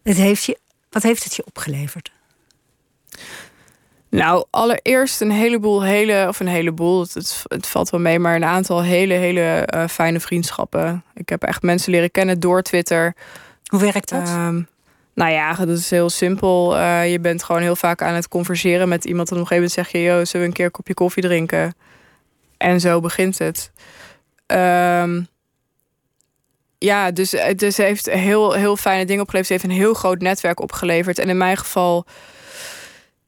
het 0.03 0.17
heeft 0.17 0.43
je 0.43 0.57
Wat 0.89 1.03
heeft 1.03 1.23
het 1.23 1.35
je 1.35 1.45
opgeleverd? 1.45 2.11
Nou, 4.09 4.45
allereerst 4.49 5.21
een 5.21 5.31
heleboel 5.31 5.83
hele, 5.83 6.25
of 6.27 6.39
een 6.39 6.47
heleboel, 6.47 6.99
het, 6.99 7.13
het, 7.13 7.43
het 7.47 7.67
valt 7.67 7.89
wel 7.89 7.99
mee, 7.99 8.19
maar 8.19 8.35
een 8.35 8.43
aantal 8.43 8.83
hele, 8.83 9.13
hele 9.13 9.41
eh, 9.41 9.87
fijne 9.87 10.19
vriendschappen. 10.19 11.03
Ik 11.13 11.29
heb 11.29 11.43
echt 11.43 11.61
mensen 11.61 11.91
leren 11.91 12.11
kennen 12.11 12.39
door 12.39 12.61
Twitter. 12.61 13.15
Hoe 13.65 13.79
werkt 13.79 14.09
dat? 14.09 14.27
Ehm, 14.27 14.61
nou 15.19 15.31
ja, 15.31 15.53
dat 15.53 15.77
is 15.77 15.89
heel 15.89 16.09
simpel. 16.09 16.77
Eh, 16.77 17.11
je 17.11 17.19
bent 17.19 17.43
gewoon 17.43 17.61
heel 17.61 17.75
vaak 17.75 18.01
aan 18.01 18.13
het 18.13 18.27
converseren 18.27 18.89
met 18.89 19.05
iemand. 19.05 19.29
En 19.29 19.35
op 19.35 19.41
een 19.41 19.47
gegeven 19.47 19.69
moment 19.69 19.91
zeg 19.91 20.01
je: 20.01 20.07
Yo, 20.07 20.25
zullen 20.25 20.41
we 20.41 20.51
een 20.51 20.53
keer 20.53 20.65
een 20.65 20.71
kopje 20.71 20.93
koffie 20.93 21.23
drinken? 21.23 21.75
En 22.57 22.79
zo 22.79 22.99
begint 22.99 23.37
het. 23.37 23.71
Ehm, 24.45 25.21
ja, 26.77 27.11
dus 27.11 27.31
het 27.31 27.59
dus 27.59 27.77
heeft 27.77 28.09
heel, 28.09 28.53
heel 28.53 28.77
fijne 28.77 29.05
dingen 29.05 29.21
opgeleverd. 29.21 29.53
Het 29.53 29.61
heeft 29.61 29.73
een 29.73 29.83
heel 29.83 29.93
groot 29.93 30.19
netwerk 30.21 30.59
opgeleverd. 30.59 31.19
En 31.19 31.29
in 31.29 31.37
mijn 31.37 31.57
geval, 31.57 32.05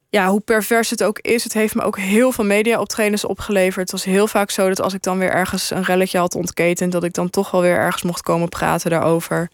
ja, 0.08 0.28
hoe 0.28 0.40
pervers 0.40 0.90
het 0.90 1.04
ook 1.04 1.18
is, 1.18 1.44
het 1.44 1.52
heeft 1.52 1.74
me 1.74 1.82
ook 1.82 1.98
heel 1.98 2.32
veel 2.32 2.44
media-optredens 2.44 3.24
opgeleverd. 3.24 3.90
Het 3.90 3.90
was 3.90 4.04
heel 4.04 4.26
vaak 4.26 4.50
zo 4.50 4.68
dat 4.68 4.80
als 4.80 4.94
ik 4.94 5.02
dan 5.02 5.18
weer 5.18 5.30
ergens 5.30 5.70
een 5.70 5.84
relletje 5.84 6.18
had 6.18 6.34
ontketend, 6.34 6.92
dat 6.92 7.04
ik 7.04 7.12
dan 7.12 7.30
toch 7.30 7.50
wel 7.50 7.60
weer 7.60 7.76
ergens 7.76 8.02
mocht 8.02 8.22
komen 8.22 8.48
praten 8.48 8.90
daarover. 8.90 9.50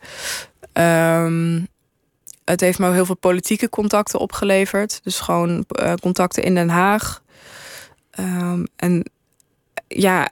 Ehm, 0.72 1.60
het 2.48 2.60
heeft 2.60 2.78
me 2.78 2.86
ook 2.86 2.94
heel 2.94 3.06
veel 3.06 3.16
politieke 3.16 3.68
contacten 3.68 4.18
opgeleverd. 4.18 5.00
Dus 5.02 5.20
gewoon 5.20 5.64
eh, 5.68 5.94
contacten 5.94 6.42
in 6.42 6.54
Den 6.54 6.68
Haag. 6.68 7.22
Ehm, 8.10 8.64
en 8.76 9.10
ja, 9.88 10.28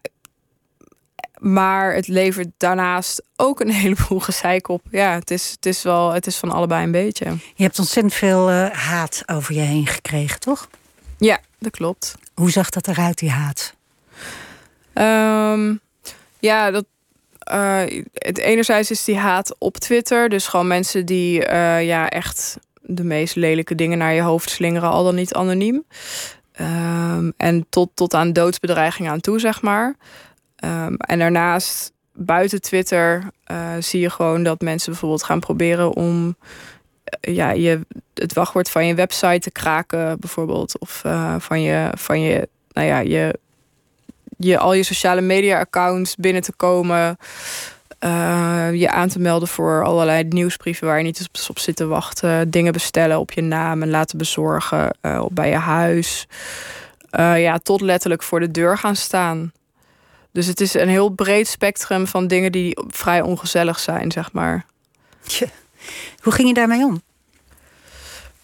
maar 1.39 1.95
het 1.95 2.09
levert 2.09 2.49
daarnaast 2.57 3.23
ook 3.37 3.61
een 3.61 3.71
heleboel 3.83 4.21
gezeik 4.21 4.69
op. 4.69 4.83
Ja, 4.91 5.13
het 5.13 5.31
is, 5.31 5.51
het 5.51 5.67
is 5.67 5.83
wel, 5.83 6.13
het 6.13 6.27
is 6.27 6.37
van 6.37 6.51
allebei 6.51 6.85
een 6.85 6.91
beetje. 6.91 7.25
Je 7.55 7.63
hebt 7.63 7.79
ontzettend 7.79 8.15
veel 8.15 8.51
eh, 8.51 8.71
haat 8.71 9.23
over 9.27 9.55
je 9.55 9.61
heen 9.61 9.87
gekregen, 9.87 10.41
toch? 10.41 10.69
Ja, 11.19 11.41
dat 11.59 11.73
klopt. 11.73 12.15
Hoe 12.35 12.51
zag 12.51 12.71
dat 12.71 12.89
eruit, 12.89 13.19
die 13.19 13.31
haat? 13.31 13.75
Ehm, 14.93 15.75
ja, 16.39 16.71
dat. 16.71 16.85
Eh, 17.47 18.03
het 18.13 18.39
enerzijds 18.39 18.91
is 18.91 19.05
die 19.05 19.17
haat 19.17 19.57
op 19.59 19.77
Twitter. 19.77 20.29
Dus 20.29 20.47
gewoon 20.49 20.67
mensen 20.67 21.07
die 21.07 21.45
eh, 21.45 21.87
ja, 21.87 22.09
echt 22.09 22.59
de 22.83 23.05
meest 23.05 23.35
lelijke 23.37 23.75
dingen 23.75 23.99
naar 23.99 24.15
je 24.15 24.21
hoofd 24.21 24.51
slingeren, 24.51 24.91
al 24.91 25.05
dan 25.05 25.15
niet 25.15 25.35
anoniem. 25.35 25.85
Ehm, 26.53 27.31
en 27.37 27.67
tot, 27.69 27.91
tot 27.95 28.15
aan 28.15 28.33
doodsbedreigingen 28.33 29.13
aan 29.13 29.21
toe, 29.21 29.39
zeg 29.39 29.63
maar. 29.63 29.97
Ehm, 30.57 30.95
en 30.95 31.19
daarnaast, 31.19 31.93
buiten 32.13 32.61
Twitter, 32.61 33.31
eh, 33.45 33.73
zie 33.79 34.01
je 34.01 34.11
gewoon 34.11 34.43
dat 34.43 34.61
mensen 34.61 34.91
bijvoorbeeld 34.91 35.23
gaan 35.23 35.41
proberen 35.41 35.93
om 35.95 36.37
ja, 37.21 37.51
je, 37.51 37.81
het 38.15 38.33
wachtwoord 38.33 38.71
van 38.71 38.87
je 38.87 38.95
website 38.95 39.39
te 39.39 39.51
kraken, 39.51 40.21
bijvoorbeeld. 40.21 40.79
Of 40.79 41.03
van 41.39 41.63
je, 41.63 41.91
van 41.95 42.21
je, 42.21 42.49
nou 42.73 42.87
ja, 42.87 42.99
je, 42.99 43.39
je, 44.37 44.59
al 44.59 44.73
je 44.73 44.83
sociale 44.83 45.21
media 45.21 45.59
accounts 45.59 46.17
binnen 46.17 46.43
te 46.43 46.53
komen. 46.53 47.17
eh, 47.99 48.69
je 48.73 48.91
aan 48.91 49.09
te 49.09 49.19
melden 49.19 49.49
voor 49.49 49.85
allerlei 49.85 50.25
nieuwsbrieven 50.25 50.87
waar 50.87 50.99
je 50.99 51.05
niet 51.05 51.19
eens 51.19 51.49
op 51.49 51.59
zit 51.59 51.77
te 51.77 51.87
wachten. 51.87 52.51
Dingen 52.51 52.73
bestellen 52.73 53.19
op 53.19 53.33
je 53.33 53.43
naam 53.43 53.83
en 53.83 53.91
laten 53.91 54.19
bezorgen 54.19 54.97
op 55.21 55.35
bij 55.35 55.49
je 55.49 55.57
huis. 55.57 56.27
Eh, 57.11 57.43
ja, 57.43 57.59
tot 57.59 57.81
letterlijk 57.81 58.23
voor 58.23 58.41
de 58.41 58.51
deur 58.51 58.79
gaan 58.79 58.97
staan. 58.97 59.53
Dus 60.33 60.47
het 60.47 60.61
is 60.61 60.75
een 60.75 60.89
heel 60.89 61.09
breed 61.09 61.49
spectrum 61.49 62.07
van 62.07 62.27
dingen 62.27 62.53
die 62.53 62.79
vrij 62.89 63.21
ongezellig 63.23 63.79
zijn, 63.79 64.13
zeg 64.13 64.33
maar. 64.33 64.65
Hoe 66.23 66.33
ging 66.33 66.49
je 66.49 66.55
daarmee 66.55 66.85
om? 66.85 67.03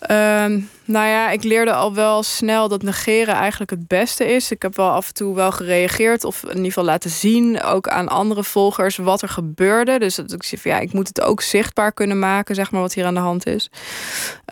Ehm, 0.03 0.61
nou 0.85 1.07
ja, 1.07 1.31
ik 1.31 1.43
leerde 1.43 1.73
al 1.73 1.95
wel 1.95 2.23
snel 2.23 2.69
dat 2.69 2.83
negeren 2.83 3.35
eigenlijk 3.35 3.71
het 3.71 3.87
beste 3.87 4.25
is. 4.25 4.51
Ik 4.51 4.63
heb 4.63 4.77
wel 4.77 4.91
af 4.91 5.09
en 5.09 5.15
toe 5.15 5.35
wel 5.35 5.53
gereageerd 5.53 6.25
of 6.25 6.43
in 6.43 6.49
ieder 6.49 6.65
geval 6.65 6.85
laten 6.85 7.11
zien, 7.11 7.63
ook 7.63 7.89
aan 7.89 8.09
andere 8.09 8.45
volgers, 8.45 8.97
wat 8.97 9.23
er 9.23 9.29
gebeurde. 9.29 9.99
Dus 9.99 10.15
dat 10.15 10.33
ik 10.33 10.59
van 10.59 10.71
ja, 10.71 10.79
ik 10.79 10.93
moet 10.93 11.09
het 11.09 11.21
ook 11.21 11.41
zichtbaar 11.41 11.93
kunnen 11.93 12.19
maken, 12.19 12.55
zeg 12.55 12.71
maar, 12.71 12.81
wat 12.81 12.95
hier 12.95 13.05
aan 13.05 13.15
de 13.15 13.21
hand 13.21 13.47
is. 13.47 13.71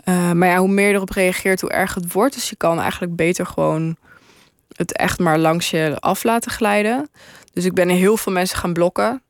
Eh, 0.03 0.31
maar 0.31 0.47
ja, 0.47 0.57
hoe 0.57 0.67
meer 0.67 0.87
je 0.87 0.93
erop 0.93 1.09
reageert, 1.09 1.61
hoe 1.61 1.69
erger 1.69 2.01
het 2.01 2.13
wordt. 2.13 2.33
Dus 2.33 2.49
je 2.49 2.55
kan 2.55 2.79
eigenlijk 2.79 3.15
beter 3.15 3.45
gewoon 3.45 3.95
het 4.75 4.97
echt 4.97 5.19
maar 5.19 5.37
langs 5.37 5.69
je 5.69 5.97
af 5.99 6.23
laten 6.23 6.51
glijden. 6.51 7.09
Dus 7.53 7.65
ik 7.65 7.73
ben 7.73 7.89
heel 7.89 8.17
veel 8.17 8.33
mensen 8.33 8.57
gaan 8.57 8.73
blokken. 8.73 9.21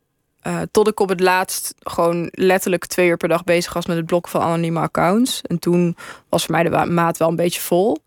Eh, 0.41 0.61
tot 0.71 0.87
ik 0.87 0.99
op 0.99 1.09
het 1.09 1.19
laatst 1.19 1.73
gewoon 1.79 2.29
letterlijk 2.31 2.85
twee 2.85 3.07
uur 3.07 3.17
per 3.17 3.29
dag 3.29 3.43
bezig 3.43 3.73
was 3.73 3.85
met 3.85 3.97
het 3.97 4.05
blokken 4.05 4.31
van 4.31 4.41
anonieme 4.41 4.79
accounts. 4.79 5.41
En 5.41 5.59
toen 5.59 5.95
was 6.29 6.45
voor 6.45 6.51
mij 6.55 6.63
de 6.63 6.85
maat 6.85 7.17
wel 7.17 7.29
een 7.29 7.35
beetje 7.35 7.61
vol. 7.61 7.97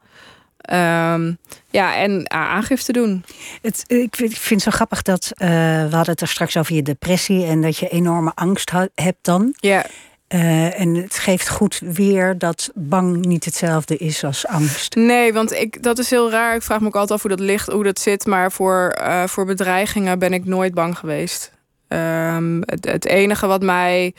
Ehm, 0.65 1.33
ja, 1.71 1.97
en 1.97 2.31
aangifte 2.31 2.93
doen. 2.93 3.25
Het, 3.63 3.85
ik 3.87 4.17
vind 4.17 4.31
ik 4.31 4.37
vind 4.37 4.65
het 4.65 4.73
zo 4.73 4.77
grappig 4.77 5.03
dat 5.03 5.33
eh, 5.35 5.49
we 5.49 5.89
hadden 5.91 6.13
het 6.13 6.21
er 6.21 6.29
straks 6.29 6.57
over 6.57 6.75
je 6.75 6.83
depressie 6.83 7.45
en 7.45 7.63
dat 7.63 7.77
je 7.77 7.89
enorme 7.89 8.33
angst 8.35 8.71
hebt 8.95 9.25
dan. 9.25 9.55
Ja, 9.57 9.87
Eh, 10.29 10.81
en 10.81 10.95
het 10.95 11.19
geeft 11.19 11.49
goed 11.49 11.81
weer 11.85 12.39
dat 12.39 12.71
bang 12.75 13.25
niet 13.25 13.45
hetzelfde 13.45 13.97
is 13.97 14.25
als 14.25 14.47
angst. 14.47 14.95
nee, 14.95 15.33
want 15.33 15.53
ik, 15.53 15.83
dat 15.83 15.99
is 15.99 16.11
heel 16.11 16.31
raar. 16.31 16.55
Ik 16.55 16.63
vraag 16.63 16.81
me 16.81 16.87
ook 16.87 16.97
altijd 16.97 17.13
af 17.13 17.27
hoe 17.27 17.37
dat 17.37 17.47
ligt, 17.47 17.69
hoe 17.69 17.85
dat 17.85 17.99
zit. 17.99 18.27
Maar 18.27 18.53
voor, 18.53 18.99
voor 19.27 19.45
bedreigingen 19.45 20.19
ben 20.19 20.33
ik 20.33 20.45
nooit 20.45 20.75
bang 20.75 20.99
geweest. 20.99 21.54
Ehm, 21.95 22.61
het, 22.65 22.85
het 22.85 23.05
enige 23.05 23.47
wat 23.47 23.63
mij 23.63 24.15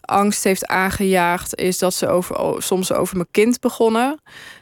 angst 0.00 0.44
heeft 0.44 0.66
aangejaagd 0.66 1.54
is 1.54 1.78
dat 1.78 1.94
ze 1.94 2.08
over, 2.08 2.62
soms 2.62 2.92
over 2.92 3.16
mijn 3.16 3.28
kind 3.30 3.60
begonnen. 3.60 4.20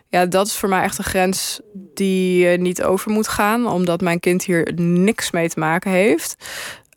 Ja, 0.08 0.26
dat 0.26 0.46
is 0.46 0.56
voor 0.56 0.68
mij 0.68 0.82
echt 0.82 0.98
een 0.98 1.04
grens 1.04 1.60
die 1.94 2.48
eh, 2.48 2.58
niet 2.58 2.82
over 2.82 3.10
moet 3.10 3.28
gaan, 3.28 3.66
omdat 3.66 4.00
mijn 4.00 4.20
kind 4.20 4.44
hier 4.44 4.72
niks 4.80 5.30
mee 5.30 5.48
te 5.48 5.58
maken 5.58 5.90
heeft. 5.90 6.36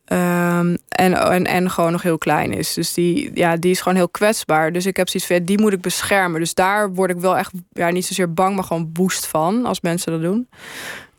Ehm, 0.06 0.76
en, 0.88 1.46
en, 1.46 1.70
gewoon 1.70 1.92
nog 1.92 2.02
heel 2.02 2.18
klein 2.18 2.54
is. 2.54 2.74
Dus 2.74 2.94
die, 2.94 3.32
ja, 3.34 3.56
die 3.56 3.72
is 3.72 3.82
gewoon 3.82 3.98
heel 3.98 4.10
kwetsbaar. 4.10 4.72
Dus 4.72 4.86
ik 4.86 4.98
heb 4.98 5.10
zoiets 5.10 5.30
van, 5.30 5.46
die 5.46 5.60
moet 5.60 5.74
ik 5.74 5.82
beschermen. 5.82 6.40
Dus 6.40 6.54
daar 6.54 6.94
word 6.94 7.12
ik 7.12 7.18
wel 7.18 7.38
echt, 7.38 7.52
ja, 7.72 7.90
niet 7.90 8.06
zozeer 8.06 8.34
bang, 8.34 8.56
maar 8.56 8.64
gewoon 8.64 8.92
boost 8.92 9.26
van 9.26 9.66
als 9.66 9.82
mensen 9.82 10.12
dat 10.12 10.22
doen. 10.22 10.50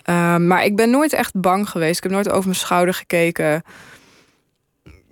Ehm, 0.03 0.47
maar 0.47 0.65
ik 0.65 0.77
ben 0.77 0.91
nooit 0.91 1.13
echt 1.13 1.41
bang 1.41 1.69
geweest. 1.69 1.97
Ik 1.97 2.03
heb 2.03 2.13
nooit 2.13 2.31
over 2.31 2.45
mijn 2.45 2.57
schouder 2.57 2.95
gekeken. 2.95 3.63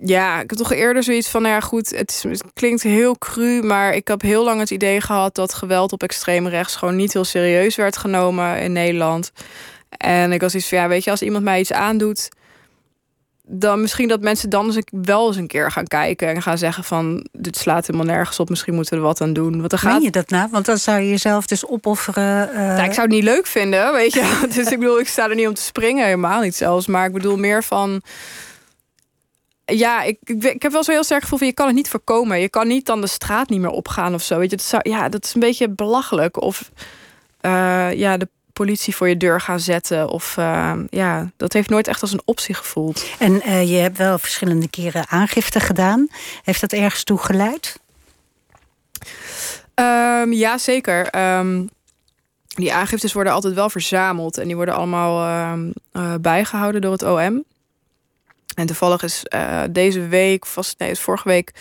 Ja, 0.05 0.41
ik 0.41 0.51
heb 0.51 0.59
toch 0.59 0.73
eerder 0.73 1.03
zoiets 1.03 1.29
van, 1.29 1.43
nou 1.43 1.55
ja, 1.55 1.61
goed, 1.61 1.91
het, 1.91 2.11
is, 2.11 2.23
het 2.23 2.45
klinkt 2.55 2.83
heel 2.83 3.19
cru, 3.19 3.63
maar 3.63 3.95
ik 3.95 4.09
heb 4.09 4.21
heel 4.23 4.45
lang 4.45 4.61
het 4.61 4.71
idee 4.71 5.01
gehad 5.01 5.35
dat 5.35 5.55
geweld 5.55 5.93
op 5.93 6.03
extreem 6.03 6.49
rechts 6.49 6.77
gewoon 6.77 6.97
niet 6.97 7.13
heel 7.13 7.25
serieus 7.25 7.77
werd 7.77 7.97
genomen 7.97 8.61
in 8.61 8.73
Nederland. 8.73 9.33
En 9.89 10.33
ik 10.33 10.41
was 10.41 10.55
iets 10.55 10.69
van, 10.69 10.79
ja, 10.79 10.89
weet 10.89 11.05
je, 11.05 11.11
als 11.11 11.23
iemand 11.23 11.45
mij 11.45 11.61
iets 11.61 11.73
aandoet, 11.73 12.29
dan 13.53 13.81
misschien 13.81 14.09
dat 14.09 14.21
mensen 14.21 14.51
dan 14.51 14.67
eens 14.67 14.75
een- 14.77 15.03
wel 15.03 15.27
eens 15.27 15.37
een 15.37 15.47
keer 15.47 15.71
gaan 15.71 15.87
kijken 15.87 16.29
en 16.29 16.43
gaan 16.43 16.59
zeggen 16.59 16.85
van, 16.85 17.27
dit 17.33 17.57
slaat 17.57 17.87
helemaal 17.87 18.15
nergens 18.15 18.41
op, 18.41 18.49
misschien 18.49 18.75
moeten 18.75 18.93
we 18.93 18.99
er 19.01 19.07
wat 19.07 19.21
aan 19.21 19.33
doen. 19.33 19.59
Want 19.61 19.73
er 19.73 19.79
gaat 19.79 19.93
Meen 19.93 20.03
je 20.03 20.11
dat 20.11 20.31
nou? 20.31 20.49
Want 20.51 20.67
dan 20.67 20.79
zou 20.79 21.01
je 21.01 21.09
jezelf 21.09 21.47
dus 21.47 21.67
opofferen. 21.67 22.49
eh, 22.55 22.57
ja, 22.77 22.85
ik 22.85 22.93
zou 22.93 23.07
het 23.07 23.11
niet 23.17 23.25
leuk 23.25 23.47
vinden, 23.47 23.93
weet 23.93 24.13
je. 24.13 24.39
Dus 24.55 24.71
ik 24.71 24.79
bedoel, 24.79 24.99
ik 25.01 25.09
sta 25.09 25.29
er 25.29 25.35
niet 25.35 25.49
om 25.49 25.55
te 25.55 25.63
springen, 25.63 26.05
helemaal 26.05 26.41
niet 26.41 26.55
zelfs. 26.57 26.87
Maar 26.87 27.07
ik 27.07 27.13
bedoel 27.13 27.37
meer 27.37 27.65
van... 27.65 28.03
Ja, 29.71 30.03
ik, 30.03 30.19
ik, 30.25 30.63
heb 30.63 30.73
wel 30.73 30.85
zo 30.85 30.93
heel 30.93 31.05
sterk 31.05 31.23
gevoel 31.23 31.39
van... 31.39 31.47
je 31.47 31.53
kan 31.53 31.67
het 31.67 31.75
niet 31.75 31.89
voorkomen. 31.89 32.41
Je 32.41 32.49
kan 32.49 32.69
niet 32.69 32.87
dan 32.87 33.01
de 33.01 33.07
straat 33.07 33.49
niet 33.49 33.61
meer 33.61 33.71
opgaan 33.71 34.15
of 34.15 34.23
zo. 34.23 34.39
Weet 34.39 34.51
je, 34.51 34.57
dat 34.57 34.67
zou, 34.67 34.89
ja, 34.89 35.09
dat 35.09 35.25
is 35.25 35.35
een 35.35 35.41
beetje 35.41 35.69
belachelijk. 35.69 36.43
Of 36.43 36.71
eh, 37.41 37.93
ja, 37.93 38.17
de 38.17 38.29
politie 38.53 38.97
voor 38.97 39.09
je 39.09 39.17
deur 39.17 39.41
gaan 39.41 39.61
zetten. 39.61 40.09
Of 40.09 40.37
eh, 40.37 40.75
ja, 40.91 41.31
dat 41.37 41.53
heeft 41.53 41.69
nooit 41.69 41.89
echt 41.89 42.03
als 42.03 42.13
een 42.13 42.23
optie 42.25 42.55
gevoeld. 42.55 43.07
En 43.19 43.43
eh, 43.43 43.71
je 43.71 43.77
hebt 43.77 43.97
wel 43.97 44.19
verschillende 44.19 44.69
keren 44.69 45.09
aangifte 45.09 45.61
gedaan. 45.61 46.09
Heeft 46.43 46.61
dat 46.61 46.73
ergens 46.73 47.05
toe 47.05 47.19
geleid? 47.19 47.81
Ehm 49.75 50.33
ja, 50.33 50.59
zeker. 50.59 51.07
Ehm, 51.07 51.67
die 52.47 52.73
aangiftes 52.73 53.13
worden 53.13 53.33
altijd 53.33 53.55
wel 53.55 53.71
verzameld 53.71 54.39
en 54.39 54.47
die 54.47 54.57
worden 54.57 54.75
allemaal 54.75 55.27
ehm, 55.27 55.71
eh, 55.93 56.15
bijgehouden 56.21 56.81
door 56.81 56.93
het 56.93 57.03
OM. 57.03 57.45
En 58.55 58.67
toevallig 58.67 59.03
is 59.03 59.25
eh, 59.25 59.63
deze 59.71 60.07
week, 60.07 60.47
vast 60.47 60.79
nee, 60.79 60.91
is 60.91 61.01
vorige 61.01 61.29
week, 61.29 61.53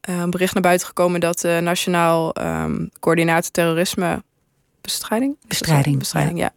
eh, 0.00 0.18
een 0.18 0.30
bericht 0.30 0.54
naar 0.54 0.62
buiten 0.62 0.86
gekomen 0.86 1.20
dat 1.20 1.38
de 1.38 1.58
Nationaal 1.62 2.32
ehm, 2.32 2.86
Coördinator 3.00 3.50
Terrorisme 3.50 4.22
Bestrijding? 4.80 5.36
Bestrijding, 5.46 5.98
Bestrijding, 5.98 6.38
ja. 6.38 6.52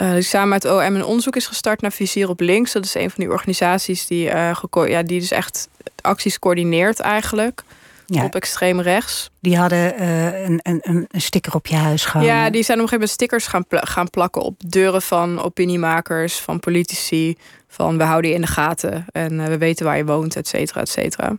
Eh, 0.00 0.14
samen 0.18 0.48
met 0.48 0.64
OM 0.64 0.94
een 0.94 1.04
onderzoek 1.04 1.36
is 1.36 1.46
gestart 1.46 1.80
naar 1.80 1.92
Vizier 1.92 2.28
op 2.28 2.40
Links. 2.40 2.72
Dat 2.72 2.84
is 2.84 2.94
een 2.94 3.10
van 3.10 3.24
die 3.24 3.32
organisaties 3.32 4.06
die, 4.06 4.30
eh, 4.30 4.56
ja, 4.70 5.02
die 5.02 5.20
dus 5.20 5.30
echt 5.30 5.68
acties 6.00 6.38
coördineert 6.38 7.00
eigenlijk. 7.00 7.62
Ja. 8.06 8.24
Op 8.24 8.34
extreem 8.34 8.80
rechts. 8.80 9.30
Die 9.40 9.56
hadden 9.56 9.96
eh, 9.96 10.42
een, 10.42 10.60
een, 10.62 11.06
een 11.10 11.20
sticker 11.20 11.54
op 11.54 11.66
je 11.66 11.76
huis 11.76 12.04
gehangen. 12.04 12.34
Ja, 12.34 12.50
die 12.50 12.62
zijn 12.62 12.78
op 12.78 12.84
een 12.84 12.88
gegeven 12.88 12.92
moment 12.92 13.10
stickers 13.10 13.46
gaan, 13.46 13.64
gaan 13.68 14.10
plakken 14.10 14.42
op 14.42 14.54
deuren 14.66 15.02
van 15.02 15.42
opiniemakers, 15.42 16.38
van 16.38 16.60
politici. 16.60 17.36
Van 17.72 17.98
we 17.98 18.04
houden 18.04 18.30
je 18.30 18.36
in 18.36 18.42
de 18.42 18.46
gaten 18.46 19.06
en 19.12 19.40
eh, 19.40 19.46
we 19.46 19.58
weten 19.58 19.84
waar 19.84 19.96
je 19.96 20.04
woont, 20.04 20.36
et 20.36 20.48
cetera, 20.48 20.80
et 20.80 20.88
cetera. 20.88 21.36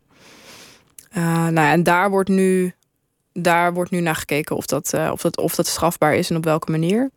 Eh, 1.11 1.23
nou, 1.23 1.53
ja, 1.53 1.71
en 1.71 1.83
daar 1.83 2.09
wordt 2.09 2.29
nu 2.29 2.73
daar 3.33 3.73
wordt 3.73 3.91
nu 3.91 3.99
naar 3.99 4.15
gekeken 4.15 4.55
of 4.55 4.65
dat, 4.65 4.93
eh, 4.93 5.09
of 5.11 5.21
dat, 5.21 5.37
of 5.37 5.55
dat 5.55 5.67
strafbaar 5.67 6.15
is 6.15 6.29
en 6.29 6.35
op 6.35 6.43
welke 6.43 6.71
manier. 6.71 7.09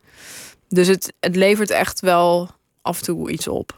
Dus 0.69 0.87
het, 0.87 1.13
het 1.21 1.37
levert 1.37 1.71
echt 1.71 2.01
wel 2.01 2.51
af 2.83 2.99
en 2.99 3.05
toe 3.05 3.31
iets 3.31 3.49
op. 3.49 3.77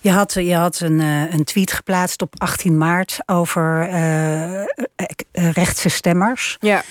Je 0.00 0.10
had, 0.10 0.32
je 0.32 0.54
had 0.54 0.80
een, 0.80 0.98
een 1.00 1.44
tweet 1.44 1.72
geplaatst 1.72 2.22
op 2.22 2.34
18 2.36 2.78
maart 2.78 3.18
over 3.26 3.88
eh, 3.88 4.64
rechtse 5.32 5.88
stemmers. 5.88 6.56
Ja, 6.60 6.82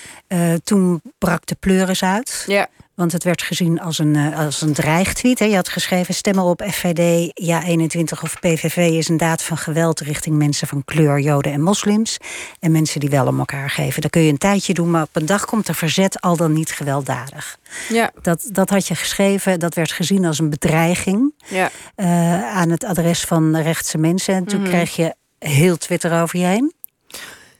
toen 0.64 1.02
brak 1.18 1.46
de 1.46 1.56
pleuris 1.60 2.02
uit. 2.02 2.44
ja, 2.46 2.68
Want 2.96 3.12
het 3.12 3.24
werd 3.24 3.42
gezien 3.42 3.80
als 3.80 3.98
een, 3.98 4.16
eh, 4.16 4.38
als 4.38 4.60
een 4.60 4.72
dreigtweet. 4.72 5.38
Hè. 5.38 5.44
Je 5.44 5.54
had 5.54 5.68
geschreven: 5.68 6.14
stemmen 6.14 6.44
op 6.44 6.62
FVD, 6.70 7.30
ja 7.34 7.64
21 7.64 8.22
of 8.22 8.40
PVV 8.40 8.76
is 8.76 9.08
een 9.08 9.16
daad 9.16 9.42
van 9.42 9.56
geweld 9.56 10.00
richting 10.00 10.36
mensen 10.36 10.68
van 10.68 10.84
kleur, 10.84 11.18
Joden 11.20 11.52
en 11.52 11.60
moslims. 11.62 12.16
En 12.60 12.72
mensen 12.72 13.00
die 13.00 13.10
wel 13.10 13.26
om 13.26 13.38
elkaar 13.38 13.70
geven. 13.70 14.02
Dat 14.02 14.10
kun 14.10 14.22
je 14.22 14.30
een 14.32 14.38
tijdje 14.38 14.74
doen, 14.74 14.90
maar 14.90 15.02
op 15.02 15.16
een 15.16 15.26
dag 15.26 15.44
komt 15.44 15.68
er 15.68 15.74
verzet, 15.74 16.20
al 16.20 16.36
dan 16.36 16.52
niet 16.52 16.70
gewelddadig. 16.70 17.58
ja, 17.88 18.10
Dat, 18.22 18.48
dat 18.52 18.70
had 18.70 18.86
je 18.88 18.94
geschreven, 18.94 19.58
dat 19.58 19.74
werd 19.74 19.92
gezien 19.92 20.24
als 20.24 20.38
een 20.38 20.50
bedreiging 20.50 21.34
ja. 21.48 21.70
eh, 21.94 22.54
aan 22.56 22.70
het 22.70 22.84
adres 22.84 23.20
van 23.20 23.56
rechtse 23.56 23.98
mensen. 23.98 24.34
En 24.34 24.44
toen 24.44 24.60
Mhm. 24.60 24.68
kreeg 24.70 24.96
je 24.96 25.14
heel 25.38 25.76
Twitter 25.76 26.20
over 26.22 26.38
je 26.38 26.44
heen. 26.46 26.72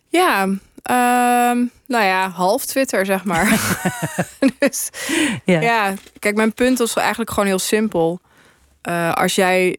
Ja, 0.09 0.49
ehm, 0.83 1.65
nou 1.87 2.05
ja, 2.05 2.29
half 2.29 2.65
Twitter, 2.65 3.07
zeg 3.07 3.25
maar. 3.25 3.77
dus 4.59 4.91
Ja. 5.45 5.61
ja, 5.61 5.95
kijk, 6.19 6.37
mijn 6.37 6.55
punt 6.55 6.79
was 6.79 6.97
eigenlijk 6.97 7.31
gewoon 7.31 7.49
heel 7.49 7.59
simpel. 7.59 8.21
Eh, 8.83 9.13
als, 9.13 9.35
jij, 9.35 9.77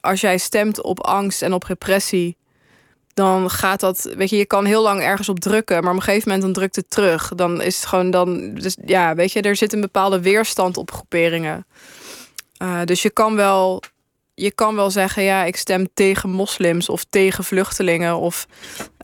als 0.00 0.20
jij 0.20 0.38
stemt 0.38 0.82
op 0.82 1.00
angst 1.00 1.42
en 1.42 1.52
op 1.52 1.62
repressie, 1.62 2.36
dan 3.14 3.50
gaat 3.50 3.80
dat, 3.80 4.10
weet 4.16 4.30
je, 4.30 4.36
je 4.36 4.46
kan 4.46 4.64
heel 4.64 4.82
lang 4.82 5.00
ergens 5.00 5.28
op 5.28 5.40
drukken, 5.40 5.82
maar 5.82 5.92
op 5.92 5.96
een 5.98 6.02
gegeven 6.02 6.28
moment 6.28 6.44
dan 6.44 6.52
drukt 6.52 6.76
het 6.76 6.90
terug. 6.90 7.32
Dan 7.34 7.62
is 7.62 7.76
het 7.76 7.86
gewoon 7.86 8.10
dan, 8.10 8.54
dus 8.54 8.76
ja, 8.84 9.14
weet 9.14 9.32
je, 9.32 9.40
er 9.40 9.56
zit 9.56 9.72
een 9.72 9.80
bepaalde 9.80 10.20
weerstand 10.20 10.76
op 10.76 10.90
groeperingen. 10.90 11.66
Eh, 12.56 12.80
dus 12.84 13.02
je 13.02 13.10
kan 13.10 13.36
wel, 13.36 13.82
je 14.34 14.52
kan 14.52 14.74
wel 14.74 14.90
zeggen, 14.90 15.22
ja, 15.22 15.44
ik 15.44 15.56
stem 15.56 15.88
tegen 15.94 16.30
moslims 16.30 16.88
of 16.88 17.04
tegen 17.04 17.44
vluchtelingen 17.44 18.16
of 18.16 18.46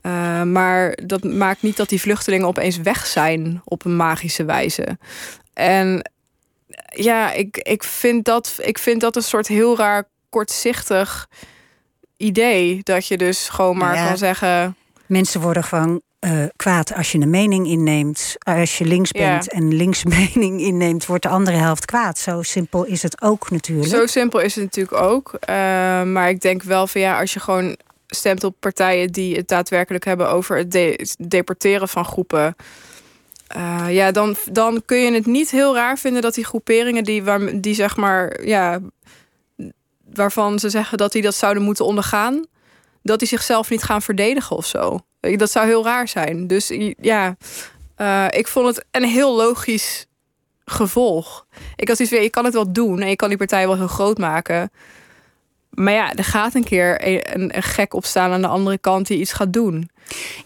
uh, 0.07 0.43
maar 0.43 0.99
dat 1.07 1.25
maakt 1.25 1.63
niet 1.63 1.77
dat 1.77 1.89
die 1.89 2.01
vluchtelingen 2.01 2.47
opeens 2.47 2.77
weg 2.77 3.07
zijn 3.07 3.61
op 3.65 3.85
een 3.85 3.97
magische 3.97 4.45
wijze. 4.45 4.99
En 5.53 6.11
ja, 6.89 7.33
ik, 7.33 7.57
ik, 7.57 7.83
vind 7.83 8.25
dat, 8.25 8.59
ik 8.63 8.79
vind 8.79 9.01
dat 9.01 9.17
een 9.17 9.23
soort 9.23 9.47
heel 9.49 9.77
raar 9.77 10.05
kortzichtig 10.29 11.29
idee. 12.17 12.81
Dat 12.83 13.07
je 13.07 13.17
dus 13.17 13.49
gewoon 13.49 13.77
maar 13.77 13.95
Ja. 13.95 14.07
kan 14.07 14.17
zeggen. 14.19 14.77
Mensen 15.07 15.41
worden 15.41 15.65
gewoon 15.65 16.01
eh, 16.19 16.45
kwaad 16.57 16.95
als 16.95 17.13
je 17.13 17.19
een 17.19 17.31
mening 17.31 17.67
inneemt. 17.67 18.35
Als 18.39 18.79
je 18.79 18.85
links 18.85 19.11
Ja. 19.13 19.31
bent 19.31 19.51
en 19.51 19.75
links 19.75 20.05
mening 20.19 20.61
inneemt, 20.61 21.07
wordt 21.07 21.23
de 21.23 21.29
andere 21.29 21.57
helft 21.57 21.85
kwaad. 21.85 22.19
Zo 22.19 22.43
simpel 22.43 22.85
is 22.85 23.03
het 23.03 23.23
ook 23.23 23.51
natuurlijk. 23.51 23.89
Zo 23.89 24.07
simpel 24.07 24.41
is 24.41 24.55
het 24.55 24.65
natuurlijk 24.65 25.03
ook. 25.03 25.33
Uh, 25.33 25.57
maar 26.03 26.29
ik 26.29 26.41
denk 26.41 26.63
wel 26.63 26.87
van 26.87 27.01
ja, 27.01 27.21
als 27.21 27.33
je 27.33 27.41
gewoon 27.41 27.77
stemt 28.15 28.45
op 28.45 28.57
partijen 28.61 29.13
die 29.13 29.37
het 29.37 29.49
daadwerkelijk 29.49 30.05
hebben 30.05 30.31
over 30.31 30.57
het 30.57 30.73
de 30.73 31.15
deporteren 31.29 31.89
van 31.89 32.05
groepen. 32.05 32.57
Uh, 33.57 33.87
ja, 33.89 34.11
dan, 34.11 34.37
dan 34.53 34.83
kun 34.85 34.99
je 34.99 35.13
het 35.13 35.27
niet 35.27 35.51
heel 35.51 35.75
raar 35.75 35.99
vinden 35.99 36.23
dat 36.23 36.35
die 36.35 36.45
groeperingen 36.45 37.05
die, 37.05 37.23
waar, 37.23 37.61
die 37.61 37.75
zeg 37.75 37.97
maar, 37.97 38.45
ja, 38.45 38.81
waarvan 40.15 40.59
ze 40.59 40.71
zeggen 40.71 40.99
dat 40.99 41.13
die 41.13 41.23
dat 41.23 41.35
zouden 41.35 41.63
moeten 41.63 41.85
ondergaan, 41.85 42.47
dat 43.03 43.19
die 43.19 43.29
zichzelf 43.29 43.71
niet 43.71 43.83
gaan 43.83 44.03
verdedigen 44.03 44.57
of 44.57 44.67
zo. 44.67 44.99
Dat 45.21 45.51
zou 45.51 45.67
heel 45.67 45.85
raar 45.85 46.09
zijn. 46.09 46.47
Dus 46.47 46.73
ja, 47.01 47.37
uh, 47.99 48.27
ik 48.31 48.49
vond 48.49 48.67
het 48.67 48.85
een 48.91 49.05
heel 49.05 49.37
logisch 49.37 50.07
gevolg. 50.65 51.47
Ik 51.77 51.89
had 51.89 51.99
iets 51.99 52.11
weer, 52.11 52.23
je 52.23 52.31
kan 52.31 52.45
het 52.45 52.55
wel 52.55 52.73
doen 52.73 53.01
en 53.01 53.09
je 53.09 53.17
kan 53.17 53.29
die 53.29 53.39
partij 53.39 53.67
wel 53.67 53.77
heel 53.77 53.87
groot 53.87 54.19
maken. 54.19 54.71
Maar 55.75 55.93
ja, 55.93 56.15
er 56.15 56.25
gaat 56.25 56.55
een 56.55 56.65
keer 56.65 57.07
een, 57.35 57.57
een 57.57 57.63
gek 57.63 57.95
opstaan 57.95 58.33
aan 58.33 58.43
de 58.43 58.49
andere 58.49 58.79
kant 58.79 59.07
die 59.07 59.19
iets 59.19 59.33
gaat 59.33 59.53
doen. 59.53 59.91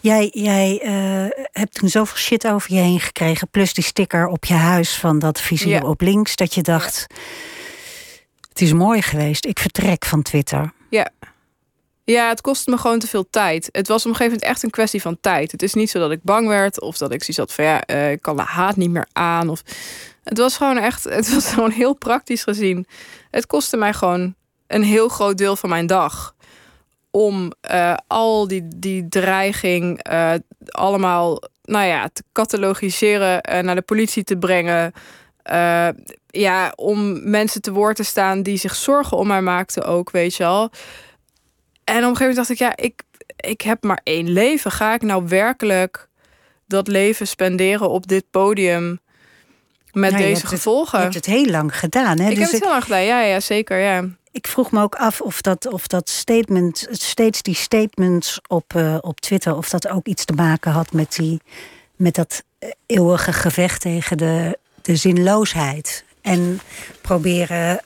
Jij, 0.01 0.29
jij 0.33 0.81
uh, 0.83 1.45
hebt 1.51 1.73
toen 1.73 1.89
zoveel 1.89 2.17
shit 2.17 2.47
over 2.47 2.73
je 2.73 2.79
heen 2.79 2.99
gekregen. 2.99 3.49
Plus 3.49 3.73
die 3.73 3.83
sticker 3.83 4.27
op 4.27 4.45
je 4.45 4.53
huis 4.53 4.95
van 4.95 5.19
dat 5.19 5.41
vizier 5.41 5.81
ja. 5.81 5.89
op 5.89 6.01
links. 6.01 6.35
Dat 6.35 6.53
je 6.53 6.61
dacht, 6.61 7.05
ja. 7.07 7.15
het 8.49 8.61
is 8.61 8.73
mooi 8.73 9.01
geweest. 9.01 9.45
Ik 9.45 9.59
vertrek 9.59 10.05
van 10.05 10.21
Twitter. 10.21 10.73
Ja. 10.89 11.09
Ja, 12.03 12.29
het 12.29 12.41
kostte 12.41 12.69
me 12.69 12.77
gewoon 12.77 12.99
te 12.99 13.07
veel 13.07 13.29
tijd. 13.29 13.69
Het 13.71 13.87
was 13.87 14.05
op 14.05 14.09
een 14.09 14.15
gegeven 14.15 14.33
moment 14.33 14.51
echt 14.51 14.63
een 14.63 14.69
kwestie 14.69 15.01
van 15.01 15.17
tijd. 15.21 15.51
Het 15.51 15.61
is 15.61 15.73
niet 15.73 15.89
zo 15.89 15.99
dat 15.99 16.11
ik 16.11 16.23
bang 16.23 16.47
werd 16.47 16.81
of 16.81 16.97
dat 16.97 17.13
ik 17.13 17.19
zoiets 17.19 17.37
had 17.37 17.53
van 17.53 17.65
ja, 17.65 17.83
uh, 17.87 18.11
ik 18.11 18.21
kan 18.21 18.35
de 18.35 18.41
haat 18.41 18.75
niet 18.75 18.89
meer 18.89 19.07
aan. 19.13 19.49
Of... 19.49 19.61
Het 20.23 20.37
was 20.37 20.57
gewoon 20.57 20.77
echt, 20.77 21.03
het 21.03 21.33
was 21.33 21.47
gewoon 21.53 21.71
heel 21.71 21.93
praktisch 21.93 22.43
gezien. 22.43 22.87
Het 23.31 23.45
kostte 23.45 23.77
mij 23.77 23.93
gewoon 23.93 24.35
een 24.69 24.83
heel 24.83 25.09
groot 25.09 25.37
deel 25.37 25.55
van 25.55 25.69
mijn 25.69 25.87
dag 25.87 26.35
om 27.11 27.51
uh, 27.71 27.95
al 28.07 28.47
die, 28.47 28.67
die 28.75 29.07
dreiging 29.07 30.09
uh, 30.11 30.33
allemaal 30.65 31.41
nou 31.61 31.85
ja, 31.85 32.09
te 32.13 32.23
catalogiseren, 32.31 33.49
uh, 33.51 33.59
naar 33.59 33.75
de 33.75 33.81
politie 33.81 34.23
te 34.23 34.37
brengen. 34.37 34.93
ja, 36.27 36.73
om 36.75 37.29
mensen 37.29 37.61
te 37.61 37.71
woord 37.71 37.95
te 37.95 38.03
staan 38.03 38.43
die 38.43 38.57
zich 38.57 38.75
zorgen 38.75 39.17
om 39.17 39.27
mij 39.27 39.41
maakten 39.41 39.85
ook, 39.85 40.11
weet 40.11 40.35
je 40.35 40.45
al. 40.45 40.71
En 41.83 42.03
op 42.03 42.09
een 42.09 42.17
gegeven 42.17 42.27
moment 42.27 42.35
dacht 42.35 42.49
ik, 42.49 42.57
ja, 42.57 42.75
ik, 42.75 43.03
ik 43.35 43.61
heb 43.61 43.83
maar 43.83 44.01
één 44.03 44.29
leven. 44.29 44.71
Ga 44.71 44.93
ik 44.93 45.01
nou 45.01 45.27
werkelijk 45.27 46.07
dat 46.67 46.87
leven 46.87 47.27
spenderen 47.27 47.89
op 47.89 48.07
dit 48.07 48.25
podium 48.31 48.99
met 49.91 50.17
deze 50.17 50.47
gevolgen? 50.47 50.99
Het, 50.99 51.13
je 51.13 51.19
hebt 51.19 51.25
het 51.25 51.35
heel 51.35 51.51
lang 51.51 51.79
gedaan, 51.79 52.19
hè? 52.19 52.29
Ik 52.29 52.35
dus 52.35 52.43
heb 52.43 52.51
het 52.51 52.61
heel 52.61 52.69
lang 52.69 52.83
gedaan, 52.83 53.03
ja, 53.03 53.21
ja 53.21 53.39
zeker, 53.39 53.77
ja. 53.77 54.05
Ik 54.31 54.47
vroeg 54.47 54.71
me 54.71 54.81
ook 54.81 54.95
af 54.95 55.21
of 55.21 55.41
dat, 55.41 55.67
of 55.67 55.87
dat 55.87 56.09
statement, 56.09 56.87
steeds 56.91 57.41
die 57.41 57.55
statements 57.55 58.41
op, 58.47 58.73
uh, 58.75 58.97
op 59.01 59.19
Twitter, 59.19 59.55
of 59.55 59.69
dat 59.69 59.87
ook 59.87 60.05
iets 60.05 60.25
te 60.25 60.33
maken 60.33 60.71
had 60.71 60.91
met, 60.91 61.15
die, 61.15 61.41
met 61.95 62.15
dat 62.15 62.43
eeuwige 62.85 63.33
gevecht 63.33 63.81
tegen 63.81 64.17
de, 64.17 64.57
de 64.81 64.95
zinloosheid. 64.95 66.03
En 66.21 66.59
proberen 67.01 67.79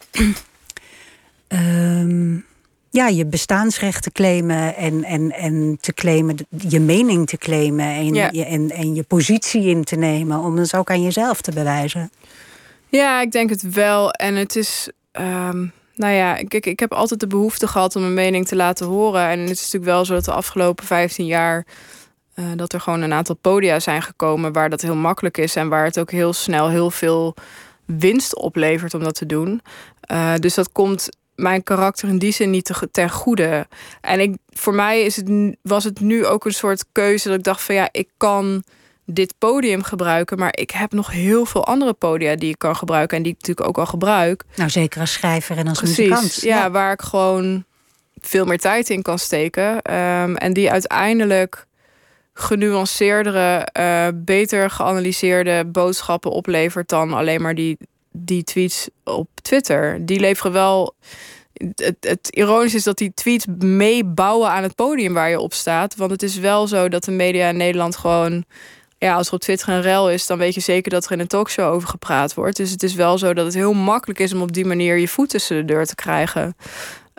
um, 1.47 2.45
ja, 2.99 3.07
je 3.07 3.25
bestaansrecht 3.25 4.03
te 4.03 4.11
claimen 4.11 4.75
en, 4.75 5.03
en, 5.03 5.31
en 5.31 5.77
te 5.81 5.93
claimen, 5.93 6.35
je 6.49 6.79
mening 6.79 7.27
te 7.27 7.37
claimen 7.37 7.85
en, 7.85 8.13
ja. 8.13 8.29
je, 8.31 8.45
en, 8.45 8.71
en 8.71 8.95
je 8.95 9.03
positie 9.03 9.63
in 9.63 9.83
te 9.83 9.95
nemen 9.95 10.39
om 10.39 10.57
het 10.57 10.75
ook 10.75 10.89
aan 10.89 11.03
jezelf 11.03 11.41
te 11.41 11.51
bewijzen. 11.51 12.11
Ja, 12.89 13.21
ik 13.21 13.31
denk 13.31 13.49
het 13.49 13.61
wel. 13.61 14.11
En 14.11 14.35
het 14.35 14.55
is. 14.55 14.89
Um, 15.11 15.73
nou 15.95 16.13
ja, 16.13 16.35
ik, 16.37 16.53
ik 16.53 16.79
heb 16.79 16.93
altijd 16.93 17.19
de 17.19 17.27
behoefte 17.27 17.67
gehad 17.67 17.95
om 17.95 18.01
mijn 18.01 18.13
mening 18.13 18.47
te 18.47 18.55
laten 18.55 18.85
horen. 18.85 19.27
En 19.27 19.39
het 19.39 19.49
is 19.49 19.57
natuurlijk 19.57 19.91
wel 19.91 20.05
zo 20.05 20.13
dat 20.13 20.25
de 20.25 20.31
afgelopen 20.33 20.85
15 20.85 21.25
jaar. 21.25 21.65
Uh, 22.35 22.45
dat 22.55 22.73
er 22.73 22.81
gewoon 22.81 23.01
een 23.01 23.13
aantal 23.13 23.35
podia 23.35 23.79
zijn 23.79 24.01
gekomen 24.01 24.53
waar 24.53 24.69
dat 24.69 24.81
heel 24.81 24.95
makkelijk 24.95 25.37
is. 25.37 25.55
En 25.55 25.69
waar 25.69 25.85
het 25.85 25.99
ook 25.99 26.11
heel 26.11 26.33
snel 26.33 26.69
heel 26.69 26.91
veel 26.91 27.35
winst 27.85 28.35
oplevert 28.35 28.93
om 28.93 29.03
dat 29.03 29.15
te 29.15 29.25
doen. 29.25 29.61
Uh, 30.11 30.33
dus 30.35 30.53
dat 30.53 30.71
komt 30.71 31.09
mijn 31.35 31.63
karakter 31.63 32.09
in 32.09 32.17
die 32.17 32.31
zin 32.31 32.49
niet 32.49 32.65
te, 32.65 32.89
ten 32.91 33.09
goede. 33.09 33.67
En 34.01 34.19
ik, 34.19 34.37
voor 34.49 34.73
mij 34.73 35.01
is 35.01 35.15
het, 35.15 35.55
was 35.61 35.83
het 35.83 35.99
nu 35.99 36.25
ook 36.25 36.45
een 36.45 36.53
soort 36.53 36.85
keuze 36.91 37.27
dat 37.27 37.37
ik 37.37 37.43
dacht 37.43 37.61
van 37.61 37.75
ja, 37.75 37.89
ik 37.91 38.09
kan 38.17 38.63
dit 39.05 39.33
podium 39.37 39.83
gebruiken, 39.83 40.37
maar 40.37 40.57
ik 40.57 40.71
heb 40.71 40.91
nog 40.91 41.11
heel 41.11 41.45
veel 41.45 41.65
andere 41.65 41.93
podia 41.93 42.35
die 42.35 42.49
ik 42.49 42.57
kan 42.57 42.75
gebruiken 42.75 43.17
en 43.17 43.23
die 43.23 43.31
ik 43.31 43.37
natuurlijk 43.39 43.67
ook 43.67 43.77
al 43.77 43.85
gebruik. 43.85 44.43
Nou, 44.55 44.69
zeker 44.69 44.99
als 44.99 45.13
schrijver 45.13 45.57
en 45.57 45.67
als 45.67 45.77
Precies, 45.77 45.97
muzikant. 45.97 46.41
Ja, 46.41 46.57
ja, 46.57 46.71
waar 46.71 46.91
ik 46.91 47.01
gewoon 47.01 47.63
veel 48.21 48.45
meer 48.45 48.59
tijd 48.59 48.89
in 48.89 49.01
kan 49.01 49.19
steken 49.19 49.93
um, 49.93 50.35
en 50.35 50.53
die 50.53 50.71
uiteindelijk 50.71 51.65
genuanceerdere, 52.33 53.67
uh, 53.79 54.07
beter 54.15 54.69
geanalyseerde 54.69 55.65
boodschappen 55.65 56.31
oplevert 56.31 56.89
dan 56.89 57.13
alleen 57.13 57.41
maar 57.41 57.55
die 57.55 57.77
die 58.13 58.43
tweets 58.43 58.89
op 59.03 59.29
Twitter. 59.41 60.05
Die 60.05 60.19
leveren 60.19 60.51
wel. 60.51 60.95
Het, 61.75 61.95
het 61.99 62.27
ironisch 62.29 62.73
is 62.73 62.83
dat 62.83 62.97
die 62.97 63.13
tweets 63.13 63.45
meebouwen 63.57 64.49
aan 64.49 64.63
het 64.63 64.75
podium 64.75 65.13
waar 65.13 65.29
je 65.29 65.39
op 65.39 65.53
staat. 65.53 65.95
Want 65.95 66.11
het 66.11 66.23
is 66.23 66.37
wel 66.37 66.67
zo 66.67 66.89
dat 66.89 67.03
de 67.03 67.11
media 67.11 67.49
in 67.49 67.57
Nederland 67.57 67.95
gewoon. 67.95 68.45
Ja, 69.03 69.15
als 69.15 69.27
er 69.27 69.33
op 69.33 69.39
Twitter 69.39 69.69
een 69.69 69.81
rel 69.81 70.09
is, 70.09 70.27
dan 70.27 70.37
weet 70.37 70.53
je 70.53 70.61
zeker 70.61 70.91
dat 70.91 71.05
er 71.05 71.11
in 71.11 71.19
een 71.19 71.27
talkshow 71.27 71.73
over 71.73 71.87
gepraat 71.87 72.33
wordt. 72.33 72.57
Dus 72.57 72.71
het 72.71 72.83
is 72.83 72.93
wel 72.93 73.17
zo 73.17 73.33
dat 73.33 73.45
het 73.45 73.53
heel 73.53 73.73
makkelijk 73.73 74.19
is 74.19 74.33
om 74.33 74.41
op 74.41 74.53
die 74.53 74.65
manier 74.65 74.97
je 74.97 75.07
voet 75.07 75.29
tussen 75.29 75.55
de 75.55 75.73
deur 75.73 75.85
te 75.85 75.95
krijgen. 75.95 76.55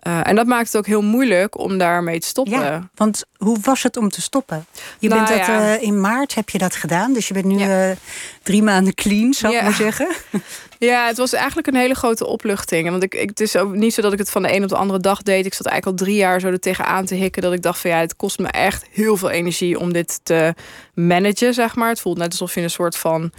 Eh, 0.04 0.20
en 0.22 0.36
dat 0.36 0.46
maakt 0.46 0.66
het 0.66 0.76
ook 0.76 0.86
heel 0.86 1.02
moeilijk 1.02 1.58
om 1.58 1.78
daarmee 1.78 2.20
te 2.20 2.26
stoppen. 2.26 2.60
Ja, 2.60 2.88
want 2.94 3.24
hoe 3.36 3.58
was 3.62 3.82
het 3.82 3.96
om 3.96 4.08
te 4.08 4.20
stoppen? 4.22 4.66
Je 4.98 5.08
Nou 5.08 5.24
bent 5.26 5.38
dat 5.38 5.46
ja. 5.46 5.74
eh, 5.74 5.82
in 5.82 6.00
maart 6.00 6.34
heb 6.34 6.50
je 6.50 6.58
dat 6.58 6.74
gedaan, 6.76 7.12
dus 7.12 7.28
je 7.28 7.34
bent 7.34 7.44
nu 7.46 7.58
Ja. 7.58 7.90
eh, 7.90 7.96
drie 8.42 8.62
maanden 8.62 8.94
clean, 8.94 9.32
zou 9.34 9.54
ik 9.56 9.62
maar 9.62 9.72
zeggen. 9.72 10.08
Ja, 10.78 11.06
het 11.06 11.16
was 11.16 11.32
eigenlijk 11.32 11.66
een 11.66 11.74
hele 11.74 11.94
grote 11.94 12.26
opluchting. 12.26 12.90
Want 12.90 13.02
ik, 13.02 13.14
ik, 13.14 13.28
het 13.28 13.40
is 13.40 13.56
ook 13.56 13.74
niet 13.74 13.94
zo 13.94 14.02
dat 14.02 14.12
ik 14.12 14.18
het 14.18 14.30
van 14.30 14.42
de 14.42 14.54
een 14.54 14.62
op 14.62 14.68
de 14.68 14.76
andere 14.76 15.00
dag 15.00 15.22
deed. 15.22 15.46
Ik 15.46 15.54
zat 15.54 15.66
eigenlijk 15.66 16.00
al 16.00 16.06
drie 16.06 16.16
jaar 16.18 16.40
zo 16.40 16.46
er 16.46 16.60
tegenaan 16.60 17.04
te 17.04 17.14
hikken. 17.14 17.42
Dat 17.42 17.52
ik 17.52 17.62
dacht 17.62 17.78
van 17.78 17.90
ja, 17.90 17.98
het 17.98 18.16
kost 18.16 18.38
me 18.38 18.48
echt 18.48 18.84
heel 18.90 19.16
veel 19.16 19.30
energie 19.30 19.78
om 19.78 19.92
dit 19.92 20.20
te 20.22 20.54
managen, 20.94 21.54
zeg 21.54 21.74
maar. 21.74 21.88
Het 21.88 22.00
voelt 22.00 22.18
net 22.18 22.30
alsof 22.30 22.54
je 22.54 22.60
een 22.60 22.70
soort 22.70 22.96
van 22.96 23.32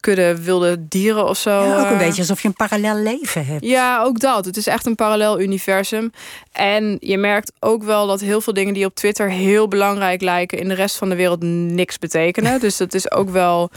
kudde 0.00 0.42
wilde 0.42 0.88
dieren 0.88 1.28
of 1.28 1.38
zo. 1.38 1.50
Ja, 1.50 1.78
ook 1.78 1.86
een 1.86 1.92
eh, 1.92 1.98
beetje 1.98 2.20
alsof 2.20 2.42
je 2.42 2.48
een 2.48 2.54
parallel 2.54 2.96
leven 2.96 3.46
hebt. 3.46 3.64
Ja, 3.64 4.02
ook 4.02 4.20
dat. 4.20 4.44
Het 4.44 4.56
is 4.56 4.66
echt 4.66 4.86
een 4.86 4.94
parallel 4.94 5.40
universum. 5.40 6.12
En 6.52 6.96
je 7.00 7.18
merkt 7.18 7.52
ook 7.60 7.82
wel 7.82 8.06
dat 8.06 8.20
heel 8.20 8.40
veel 8.40 8.52
dingen 8.52 8.74
die 8.74 8.84
op 8.84 8.94
Twitter 8.94 9.30
heel 9.30 9.68
belangrijk 9.68 10.22
lijken, 10.22 10.58
in 10.58 10.68
de 10.68 10.74
rest 10.74 10.96
van 10.96 11.08
de 11.08 11.16
wereld 11.16 11.42
niks 11.42 11.98
betekenen. 11.98 12.60
dus 12.66 12.76
dat 12.76 12.94
is 12.94 13.10
ook 13.10 13.30
wel. 13.30 13.70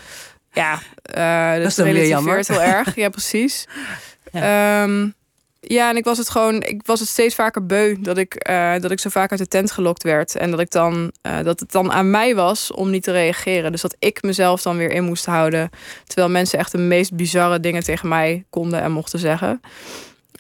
Ja, 0.52 0.80
eh 1.02 1.54
dat, 1.56 1.68
is 1.68 1.76
dan 1.76 1.86
weer 1.86 1.94
relativeert 1.94 2.48
heel 2.48 2.62
erg. 2.62 2.96
Ja, 2.96 3.10
precies. 3.10 3.68
Ja. 4.34 4.88
Ja, 5.64 5.90
en 5.90 5.98
ik 5.98 6.04
was 6.04 6.18
het 6.18 6.30
gewoon, 6.30 6.64
ik 6.64 6.82
was 6.86 7.00
het 7.00 7.10
steeds 7.10 7.36
vaker 7.36 7.66
beu 7.66 7.96
dat 8.00 8.18
ik, 8.18 8.34
eh, 8.34 8.74
dat 8.80 8.92
ik 8.92 9.00
zo 9.00 9.10
vaak 9.10 9.32
uit 9.32 9.40
de 9.40 9.48
tent 9.48 9.72
gelokt 9.72 10.04
werd. 10.04 10.36
En 10.36 10.52
dat 10.52 10.60
ik 10.60 10.72
dan 10.72 11.12
eh, 11.22 11.44
dat 11.44 11.60
het 11.60 11.72
dan 11.72 11.92
aan 11.92 12.10
mij 12.10 12.36
was 12.36 12.72
om 12.72 12.90
niet 12.90 13.04
te 13.04 13.12
reageren. 13.12 13.72
Dus 13.72 13.82
dat 13.82 13.96
ik 14.00 14.22
mezelf 14.22 14.62
dan 14.62 14.78
weer 14.78 14.92
in 14.92 15.04
moest 15.04 15.26
houden. 15.26 15.70
Terwijl 16.06 16.30
mensen 16.30 16.60
echt 16.60 16.72
de 16.72 16.78
meest 16.78 17.16
bizarre 17.16 17.60
dingen 17.60 17.84
tegen 17.84 18.08
mij 18.08 18.46
konden 18.50 18.82
en 18.82 18.92
mochten 18.92 19.20
zeggen. 19.20 19.62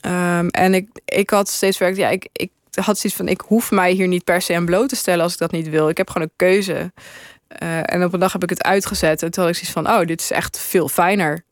Ehm, 0.01 0.47
en 0.47 0.73
ik, 0.73 0.87
ik 1.05 1.29
had 1.29 1.49
steeds 1.49 1.77
werkt, 1.77 1.97
ja, 1.97 2.09
ik, 2.09 2.27
ik 2.31 2.51
had 2.71 2.97
zoiets 2.97 3.19
van: 3.19 3.27
ik 3.27 3.41
hoef 3.41 3.71
mij 3.71 3.91
hier 3.91 4.07
niet 4.07 4.23
per 4.23 4.41
se 4.41 4.55
aan 4.55 4.65
bloot 4.65 4.89
te 4.89 4.95
stellen 4.95 5.23
als 5.23 5.33
ik 5.33 5.39
dat 5.39 5.51
niet 5.51 5.69
wil. 5.69 5.89
Ik 5.89 5.97
heb 5.97 6.09
gewoon 6.09 6.27
een 6.27 6.47
keuze. 6.47 6.91
Eh, 7.47 7.93
en 7.93 8.03
op 8.03 8.13
een 8.13 8.19
dag 8.19 8.31
heb 8.33 8.43
ik 8.43 8.49
het 8.49 8.63
uitgezet. 8.63 9.23
En 9.23 9.31
toen 9.31 9.43
had 9.43 9.51
ik 9.51 9.59
zoiets 9.59 9.89
van: 9.89 9.99
oh, 9.99 10.07
dit 10.07 10.21
is 10.21 10.31
echt 10.31 10.59
veel 10.59 10.87
fijner. 10.87 11.43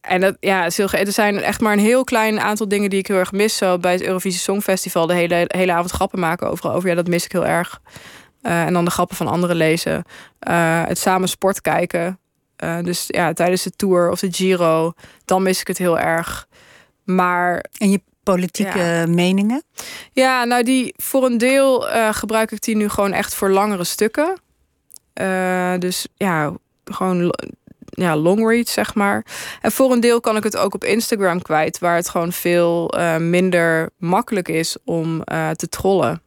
En 0.00 0.20
dat, 0.20 0.36
ja, 0.40 0.64
is 0.66 0.76
heel 0.76 0.90
er 0.90 1.12
zijn 1.12 1.38
echt 1.38 1.60
maar 1.60 1.72
een 1.72 1.78
heel 1.78 2.04
klein 2.04 2.40
aantal 2.40 2.68
dingen 2.68 2.90
die 2.90 2.98
ik 2.98 3.06
heel 3.06 3.16
erg 3.16 3.32
mis. 3.32 3.56
Zo 3.56 3.78
bij 3.78 3.92
het 3.92 4.02
Eurovisie 4.02 4.40
Songfestival 4.40 5.06
de 5.06 5.14
hele, 5.14 5.44
hele 5.46 5.72
avond 5.72 5.90
grappen 5.90 6.18
maken 6.20 6.50
overal 6.50 6.72
over. 6.72 6.88
Ja, 6.88 6.94
dat 6.94 7.08
mis 7.08 7.24
ik 7.24 7.32
heel 7.32 7.46
erg. 7.46 7.80
Eh, 8.42 8.62
en 8.62 8.72
dan 8.72 8.84
de 8.84 8.90
grappen 8.90 9.16
van 9.16 9.26
anderen 9.28 9.56
lezen. 9.56 10.04
Eh, 10.38 10.84
het 10.84 10.98
samen 10.98 11.28
sport 11.28 11.60
kijken. 11.60 12.18
Eh, 12.56 12.78
dus 12.82 13.04
ja, 13.06 13.32
tijdens 13.32 13.62
de 13.62 13.70
Tour 13.70 14.10
of 14.10 14.20
de 14.20 14.32
Giro, 14.32 14.92
dan 15.24 15.42
mis 15.42 15.60
ik 15.60 15.66
het 15.66 15.78
heel 15.78 15.98
erg. 15.98 16.48
Maar 17.04 17.64
En 17.78 17.90
je 17.90 18.00
politieke 18.22 18.78
Ja. 18.78 19.06
meningen? 19.06 19.62
ja, 20.12 20.44
nou 20.44 20.62
die 20.62 20.94
voor 20.96 21.24
een 21.24 21.38
deel 21.38 21.80
gebruik 22.10 22.50
ik 22.52 22.62
die 22.62 22.76
nu 22.76 22.88
gewoon 22.88 23.12
echt 23.12 23.34
voor 23.34 23.50
langere 23.50 23.84
stukken. 23.84 24.40
Dus 25.78 26.06
ja, 26.14 26.52
gewoon 26.84 27.34
ja, 27.98 28.16
long 28.16 28.48
read, 28.50 28.68
zeg 28.68 28.94
maar. 28.94 29.24
En 29.60 29.72
voor 29.72 29.92
een 29.92 30.00
deel 30.00 30.20
kan 30.20 30.36
ik 30.36 30.42
het 30.42 30.56
ook 30.56 30.74
op 30.74 30.84
Instagram 30.84 31.42
kwijt, 31.42 31.78
waar 31.78 31.96
het 31.96 32.08
gewoon 32.08 32.32
veel 32.32 32.90
eh, 32.90 33.16
minder 33.16 33.90
makkelijk 33.98 34.48
is 34.48 34.76
om 34.84 35.22
eh, 35.22 35.50
te 35.50 35.68
trollen. 35.68 36.22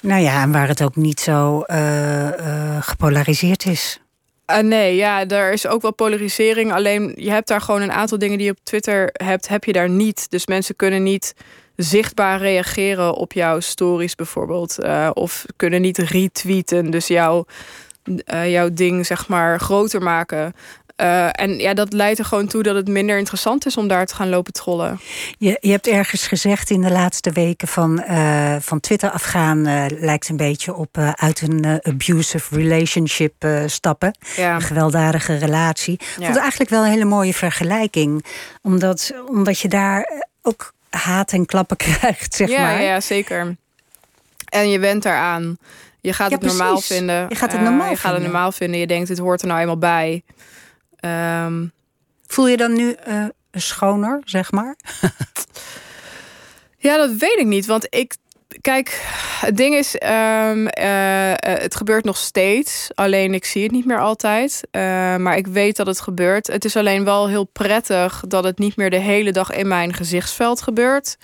Nou 0.00 0.22
ja, 0.22 0.42
en 0.42 0.52
waar 0.52 0.68
het 0.68 0.82
ook 0.82 0.96
niet 0.96 1.20
zo 1.20 1.60
eh, 1.60 2.82
gepolariseerd 2.82 3.66
is. 3.66 4.00
Eh, 4.44 4.58
nee, 4.58 4.96
ja, 4.96 5.26
er 5.26 5.52
is 5.52 5.66
ook 5.66 5.82
wel 5.82 5.94
polarisering. 5.94 6.72
Alleen 6.72 7.12
je 7.16 7.30
hebt 7.30 7.48
daar 7.48 7.60
gewoon 7.60 7.82
een 7.82 7.92
aantal 7.92 8.18
dingen 8.18 8.36
die 8.36 8.46
je 8.46 8.52
op 8.52 8.58
Twitter 8.62 9.10
hebt, 9.12 9.48
heb 9.48 9.64
je 9.64 9.72
daar 9.72 9.90
niet. 9.90 10.30
Dus 10.30 10.46
mensen 10.46 10.76
kunnen 10.76 11.02
niet 11.02 11.34
zichtbaar 11.76 12.38
reageren 12.38 13.14
op 13.14 13.32
jouw 13.32 13.60
stories 13.60 14.14
bijvoorbeeld. 14.14 14.78
of 15.12 15.44
kunnen 15.56 15.80
niet 15.80 15.98
retweeten. 15.98 16.90
Dus 16.90 17.06
jouw, 17.06 17.44
eh, 18.24 18.50
jouw 18.50 18.68
ding 18.72 19.06
zeg 19.06 19.28
maar 19.28 19.60
groter 19.60 20.02
maken. 20.02 20.54
Eh, 20.96 21.28
en 21.32 21.58
ja, 21.58 21.74
dat 21.74 21.92
leidt 21.92 22.18
er 22.18 22.24
gewoon 22.24 22.46
toe 22.46 22.62
dat 22.62 22.74
het 22.74 22.88
minder 22.88 23.18
interessant 23.18 23.66
is 23.66 23.76
om 23.76 23.88
daar 23.88 24.06
te 24.06 24.14
gaan 24.14 24.28
lopen 24.28 24.52
trollen. 24.52 25.00
Je, 25.38 25.56
je 25.60 25.70
hebt 25.70 25.86
ergens 25.86 26.26
gezegd 26.26 26.70
in 26.70 26.80
de 26.80 26.90
laatste 26.90 27.30
weken 27.30 27.68
van, 27.68 28.02
eh, 28.02 28.56
van 28.60 28.80
Twitter 28.80 29.10
afgaan 29.10 29.66
eh, 29.66 29.84
lijkt 29.88 30.28
een 30.28 30.36
beetje 30.36 30.74
op 30.74 30.98
uit 31.14 31.40
een 31.40 31.80
abusive 31.82 32.54
relationship 32.56 33.46
stappen. 33.66 34.18
Ja. 34.36 34.54
Een 34.54 34.60
gewelddadige 34.60 35.36
relatie. 35.36 35.96
Vond 36.00 36.26
Ja. 36.26 36.32
het 36.32 36.40
eigenlijk 36.40 36.70
wel 36.70 36.84
een 36.84 36.90
hele 36.90 37.04
mooie 37.04 37.34
vergelijking. 37.34 38.24
Omdat, 38.62 39.12
omdat 39.26 39.58
je 39.58 39.68
daar 39.68 40.22
ook 40.42 40.72
haat 40.90 41.32
en 41.32 41.46
klappen 41.46 41.76
krijgt, 41.86 42.34
zeg 42.34 42.48
ja, 42.48 42.60
maar. 42.60 42.82
ja, 42.82 43.00
zeker. 43.00 43.56
En 44.48 44.70
je 44.70 44.78
went 44.78 45.02
daaraan. 45.02 45.58
Je 46.00 46.12
gaat 46.12 46.30
Ja, 46.30 46.36
het 46.36 46.46
normaal 46.46 46.72
precies. 46.72 46.96
vinden. 46.96 47.26
Je 47.28 47.34
gaat 47.34 47.52
het 47.52 47.60
Eh, 47.60 47.66
normaal 47.66 47.90
je 47.90 47.94
gaat 47.96 48.02
het 48.02 48.12
vinden. 48.12 48.22
normaal 48.30 48.52
vinden. 48.52 48.80
Je 48.80 48.86
denkt, 48.86 49.08
het 49.08 49.18
hoort 49.18 49.40
er 49.42 49.46
nou 49.48 49.60
eenmaal 49.60 49.78
bij. 49.78 50.22
Ehm, 50.96 51.66
Voel 52.26 52.48
je 52.48 52.56
dan 52.56 52.72
nu 52.72 52.92
eh, 52.92 53.24
schoner, 53.52 54.20
zeg 54.24 54.52
maar? 54.52 54.76
ja, 56.78 56.96
dat 56.96 57.10
weet 57.12 57.38
ik 57.38 57.46
niet. 57.46 57.66
Want 57.66 57.86
ik. 57.90 58.14
Kijk, 58.60 59.00
het 59.40 59.56
ding 59.56 59.74
is, 59.74 59.96
ehm, 59.98 60.66
eh, 60.66 61.32
het 61.36 61.76
gebeurt 61.76 62.04
nog 62.04 62.16
steeds. 62.16 62.88
Alleen 62.94 63.34
ik 63.34 63.44
zie 63.44 63.62
het 63.62 63.72
niet 63.72 63.84
meer 63.84 64.00
altijd. 64.00 64.60
Maar 65.18 65.36
ik 65.36 65.46
weet 65.46 65.76
dat 65.76 65.86
het 65.86 66.00
gebeurt. 66.00 66.46
Het 66.46 66.64
is 66.64 66.76
alleen 66.76 67.04
wel 67.04 67.28
heel 67.28 67.44
prettig 67.44 68.22
dat 68.28 68.44
het 68.44 68.58
niet 68.58 68.76
meer 68.76 68.90
de 68.90 68.96
hele 68.98 69.32
dag 69.32 69.50
in 69.50 69.68
mijn 69.68 69.94
gezichtsveld 69.94 70.62
gebeurt. 70.62 71.16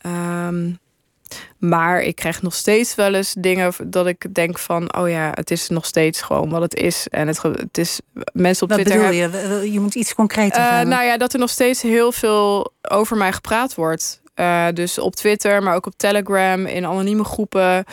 Ehm, 0.00 0.70
maar 1.58 2.00
ik 2.02 2.16
krijg 2.16 2.42
nog 2.42 2.54
steeds 2.54 2.94
wel 2.94 3.14
eens 3.14 3.34
dingen 3.38 3.72
dat 3.84 4.06
ik 4.06 4.34
denk 4.34 4.58
van... 4.58 4.96
oh 4.96 5.08
ja, 5.10 5.30
het 5.34 5.50
is 5.50 5.68
nog 5.68 5.86
steeds 5.86 6.22
gewoon 6.22 6.50
wat 6.50 6.62
het 6.62 6.74
is. 6.74 7.06
En 7.08 7.26
het, 7.26 7.42
het 7.42 7.78
is... 7.78 8.00
Mensen 8.32 8.62
op 8.62 8.68
Wat 8.70 8.78
Twitter 8.80 9.06
bedoel 9.08 9.20
hebben- 9.20 9.62
je? 9.64 9.72
Je 9.72 9.80
moet 9.80 9.94
iets 9.94 10.14
concreter 10.14 10.62
gaan. 10.62 10.88
nou 10.88 11.04
ja, 11.04 11.16
dat 11.16 11.32
er 11.32 11.38
nog 11.38 11.50
steeds 11.50 11.82
heel 11.82 12.12
veel 12.12 12.72
over 12.82 13.16
mij 13.16 13.32
gepraat 13.32 13.74
wordt. 13.74 14.20
Eh, 14.34 14.66
dus 14.74 14.98
op 14.98 15.16
Twitter, 15.16 15.62
maar 15.62 15.74
ook 15.74 15.86
op 15.86 15.94
Telegram, 15.96 16.66
in 16.66 16.84
anonieme 16.86 17.24
groepen. 17.24 17.84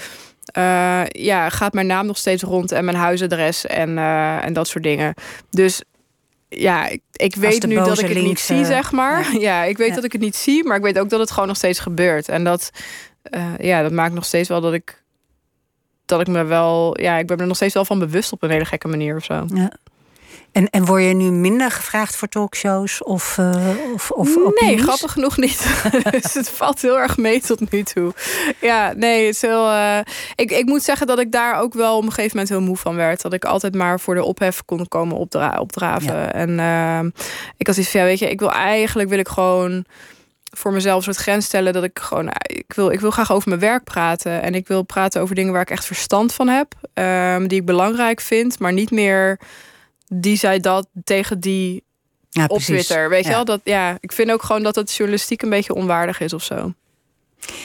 Eh, 0.46 1.02
ja, 1.08 1.50
gaat 1.50 1.74
mijn 1.74 1.88
naam 1.88 2.06
nog 2.06 2.18
steeds 2.18 2.44
rond 2.44 2.72
en 2.72 2.86
mijn 2.86 2.98
huisadres 2.98 3.66
en, 3.66 3.98
en 4.44 4.54
dat 4.54 4.68
soort 4.68 4.84
dingen. 4.84 5.14
Dus 5.50 5.82
ja, 6.50 6.88
ik, 6.88 7.02
ik 7.12 7.36
weet 7.36 7.66
nu 7.68 7.76
dat 7.76 8.00
ik 8.00 8.08
het 8.08 8.24
niet 8.24 8.40
zie, 8.40 8.66
zeg 8.66 8.92
maar. 8.92 9.28
Ja, 9.40 9.64
ik 9.64 9.78
weet 9.78 9.88
Ja. 9.90 9.96
dat 9.96 10.04
ik 10.04 10.12
het 10.12 10.22
niet 10.22 10.36
zie, 10.36 10.64
maar 10.64 10.78
ik 10.78 10.84
weet 10.84 11.00
ook 11.00 11.10
dat 11.10 11.20
het 11.20 11.32
gewoon 11.32 11.48
nog 11.48 11.58
steeds 11.58 11.80
gebeurt. 11.80 12.30
En 12.30 12.44
dat, 12.44 12.70
eh, 13.30 13.58
ja, 13.58 13.82
dat 13.82 13.92
maakt 13.92 14.14
nog 14.14 14.26
steeds 14.26 14.50
wel 14.50 14.62
dat 14.62 14.74
ik, 14.74 15.04
dat 16.06 16.22
ik 16.22 16.28
me 16.28 16.44
wel, 16.44 17.02
ja, 17.02 17.18
ik 17.18 17.28
ben 17.28 17.38
er 17.40 17.48
nog 17.48 17.56
steeds 17.56 17.74
wel 17.74 17.86
van 17.86 18.00
bewust 18.00 18.32
op 18.32 18.44
een 18.44 18.50
hele 18.50 18.66
gekke 18.66 18.88
manier 18.88 19.16
of 19.16 19.24
zo. 19.24 19.46
Ja. 19.54 19.72
En, 20.52 20.70
en 20.70 20.86
word 20.86 21.04
je 21.04 21.14
nu 21.14 21.32
minder 21.32 21.72
gevraagd 21.72 22.16
voor 22.16 22.28
talkshows 22.28 23.04
of, 23.04 23.38
eh 23.38 23.68
of, 23.94 24.12
of 24.12 24.36
nee, 24.36 24.46
opinies? 24.46 24.82
grappig 24.82 25.12
genoeg 25.12 25.38
niet. 25.38 25.82
dus 26.12 26.34
het 26.34 26.50
valt 26.50 26.82
heel 26.82 27.00
erg 27.00 27.18
mee 27.18 27.42
tot 27.42 27.72
nu 27.72 27.84
toe. 27.84 28.14
Ja, 28.62 28.94
nee, 28.96 29.26
het 29.26 29.36
is 29.36 29.42
heel. 29.42 29.70
eh, 29.70 30.00
ik, 30.36 30.52
ik 30.52 30.66
moet 30.66 30.84
zeggen 30.84 31.08
dat 31.08 31.20
ik 31.20 31.32
daar 31.32 31.60
ook 31.60 31.74
wel 31.74 31.98
op 31.98 32.04
een 32.04 32.12
gegeven 32.12 32.38
moment 32.38 32.50
heel 32.50 32.68
moe 32.68 32.78
van 32.78 32.96
werd. 32.96 33.22
Dat 33.22 33.34
ik 33.34 33.46
altijd 33.46 33.76
maar 33.76 34.00
voor 34.00 34.16
de 34.16 34.24
ophef 34.24 34.66
kon 34.66 34.88
komen 34.88 35.18
opdra 35.18 35.58
opdraven. 35.60 36.16
Ja. 36.16 36.34
En 36.34 37.14
ik 37.58 37.68
had 37.68 37.78
iets 37.78 37.90
van, 37.90 38.00
ja, 38.00 38.06
weet 38.06 38.20
je, 38.20 38.30
ik 38.30 38.40
wil 38.40 38.52
eigenlijk 38.52 39.10
wil 39.10 39.20
ik 39.20 39.28
gewoon 39.28 39.86
voor 40.60 40.74
mezelf 40.74 40.98
een 40.98 41.14
soort 41.14 41.26
grens 41.26 41.46
stellen 41.46 41.74
dat 41.74 41.84
ik 41.84 42.00
gewoon 42.00 42.30
eh, 42.30 42.58
ik 42.58 42.74
wil 42.74 42.90
ik 42.92 43.00
wil 43.00 43.12
graag 43.12 43.32
over 43.32 43.50
mijn 43.50 43.62
werk 43.62 43.84
praten 43.84 44.42
en 44.42 44.56
ik 44.56 44.68
wil 44.68 44.84
praten 44.84 45.22
over 45.22 45.36
dingen 45.36 45.54
waar 45.54 45.62
ik 45.62 45.70
echt 45.70 45.86
verstand 45.86 46.34
van 46.34 46.48
heb, 46.48 46.74
ehm, 46.94 47.48
die 47.48 47.60
ik 47.60 47.66
belangrijk 47.66 48.22
vind, 48.22 48.60
maar 48.60 48.74
niet 48.74 48.92
meer 48.92 49.40
die 50.08 50.38
zei 50.38 50.60
dat 50.60 50.88
tegen 51.04 51.40
die 51.40 51.84
ja, 52.30 52.44
op 52.44 52.48
precies. 52.48 52.66
Twitter. 52.66 53.10
Weet 53.10 53.24
je 53.24 53.30
wel? 53.30 53.46
Dat, 53.46 53.62
ja, 53.64 53.98
ik 54.00 54.12
vind 54.12 54.32
ook 54.32 54.44
gewoon 54.44 54.64
dat 54.64 54.76
het 54.76 54.94
journalistiek 54.94 55.42
een 55.42 55.50
beetje 55.50 55.74
onwaardig 55.74 56.20
is 56.20 56.34
of 56.34 56.44
zo. 56.44 56.74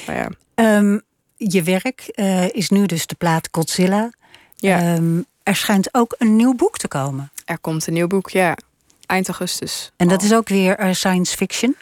Maar 0.06 0.16
ja. 0.16 0.28
Ehm, 0.54 0.98
je 1.36 1.62
werk 1.62 2.00
eh, 2.00 2.48
is 2.48 2.68
nu 2.68 2.86
dus 2.86 3.06
de 3.06 3.14
plaat 3.14 3.48
Godzilla. 3.50 4.10
Ja. 4.56 4.78
Ehm, 4.78 5.20
er 5.42 5.56
schijnt 5.56 5.94
ook 5.94 6.14
een 6.18 6.36
nieuw 6.36 6.54
boek 6.54 6.78
te 6.78 6.88
komen. 6.88 7.32
Er 7.44 7.58
komt 7.58 7.86
een 7.86 7.92
nieuw 7.92 8.06
boek, 8.06 8.30
ja. 8.30 8.56
Eind 9.06 9.28
augustus. 9.28 9.92
En 9.96 10.08
dat 10.08 10.22
is 10.22 10.34
ook 10.34 10.48
weer 10.48 10.76
eh, 10.76 10.92
science 10.92 11.36
fiction. 11.36 11.76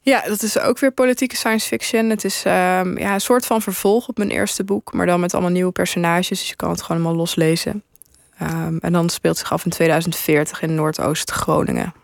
Ja, 0.00 0.22
dat 0.26 0.42
is 0.42 0.58
ook 0.58 0.78
weer 0.78 0.92
politieke 0.92 1.36
science 1.36 1.66
fiction. 1.66 2.10
Het 2.10 2.24
is 2.24 2.42
ehm, 2.44 2.98
ja, 2.98 3.14
een 3.14 3.20
soort 3.20 3.46
van 3.46 3.62
vervolg 3.62 4.08
op 4.08 4.18
mijn 4.18 4.30
eerste 4.30 4.64
boek, 4.64 4.92
maar 4.92 5.06
dan 5.06 5.20
met 5.20 5.32
allemaal 5.32 5.52
nieuwe 5.52 5.72
personages. 5.72 6.28
Dus 6.28 6.48
je 6.48 6.56
kan 6.56 6.70
het 6.70 6.82
gewoon 6.82 7.00
allemaal 7.02 7.20
loslezen. 7.20 7.82
Ehm, 8.38 8.76
en 8.76 8.92
dan 8.92 9.08
speelt 9.08 9.38
zich 9.38 9.52
af 9.52 9.64
in 9.64 9.70
2040 9.70 10.62
in 10.62 10.74
Noordoost-Groningen. 10.74 11.94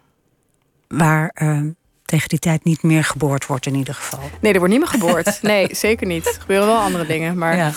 Waar 0.88 1.30
ehm, 1.34 1.70
tegen 2.06 2.28
die 2.28 2.38
tijd 2.38 2.64
niet 2.64 2.82
meer 2.82 3.04
geboord 3.04 3.46
wordt 3.46 3.66
in 3.66 3.74
ieder 3.74 3.94
geval. 3.94 4.20
Nee, 4.40 4.52
er 4.52 4.58
wordt 4.58 4.74
niet 4.74 4.82
meer 4.82 4.92
geboord. 4.92 5.38
Nee, 5.42 5.68
zeker 5.70 6.06
niet. 6.06 6.26
Er 6.26 6.40
gebeuren 6.40 6.66
wel 6.66 6.76
andere 6.76 7.06
dingen. 7.06 7.38
Maar 7.38 7.56
Ja. 7.56 7.72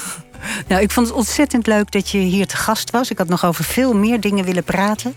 Nou, 0.68 0.82
ik 0.82 0.92
vond 0.92 1.08
het 1.08 1.16
ontzettend 1.16 1.68
leuk 1.68 1.92
dat 1.92 2.10
je 2.10 2.18
hier 2.18 2.48
te 2.48 2.58
gast 2.58 2.92
was. 2.92 3.10
Ik 3.10 3.18
had 3.18 3.28
nog 3.28 3.46
over 3.46 3.64
veel 3.64 3.96
meer 3.96 4.20
dingen 4.20 4.46
willen 4.46 4.64
praten. 4.64 5.14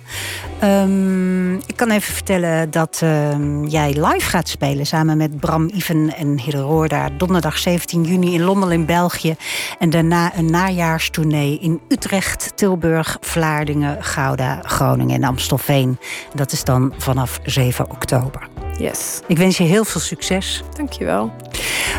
Ehm, 0.59 1.55
ik 1.55 1.77
kan 1.77 1.91
even 1.91 2.15
vertellen 2.15 2.71
dat 2.71 3.01
ehm, 3.03 3.65
jij 3.65 3.89
live 3.89 4.29
gaat 4.29 4.49
spelen 4.49 4.87
samen 4.87 5.17
met 5.17 5.41
Bram 5.41 5.71
Iven 5.75 6.15
en 6.17 6.39
Hidde 6.39 6.61
Roorda. 6.61 7.09
Donderdag 7.11 7.59
17 7.59 8.03
juni 8.05 8.35
in 8.35 8.43
Lommel 8.43 8.71
in 8.71 8.87
België. 8.87 9.37
En 9.79 9.91
daarna 9.91 10.37
een 10.37 10.51
najaarstournee 10.51 11.59
in 11.59 11.81
Utrecht, 11.89 12.53
Tilburg, 12.55 13.17
Vlaardingen, 13.21 14.05
Gouda, 14.05 14.61
Groningen 14.63 15.17
en 15.17 15.25
Amstelveen. 15.25 15.99
Dat 16.35 16.53
is 16.53 16.65
dan 16.65 16.95
vanaf 16.99 17.39
7 17.45 17.91
oktober. 17.91 18.49
Yes, 18.79 19.21
Ik 19.27 19.37
wens 19.37 19.57
je 19.57 19.65
heel 19.65 19.85
veel 19.85 20.01
succes. 20.01 20.63
dankjewel. 20.77 21.33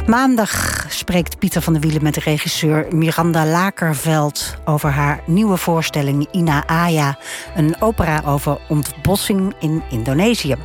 Maandag 0.07 0.85
spreekt 0.89 1.39
Pieter 1.39 1.61
van 1.61 1.73
der 1.73 1.81
Wielen 1.81 2.03
met 2.03 2.17
regisseur 2.17 2.85
Miranda 2.89 3.45
Lakerveld 3.45 4.55
over 4.65 4.89
haar 4.89 5.21
nieuwe 5.25 5.57
voorstelling 5.57 6.27
Ina 6.31 6.67
Aya, 6.67 7.17
een 7.55 7.75
opera 7.81 8.21
over 8.25 8.57
ontbossing 8.67 9.53
in 9.59 9.83
Indonesië. 9.89 10.55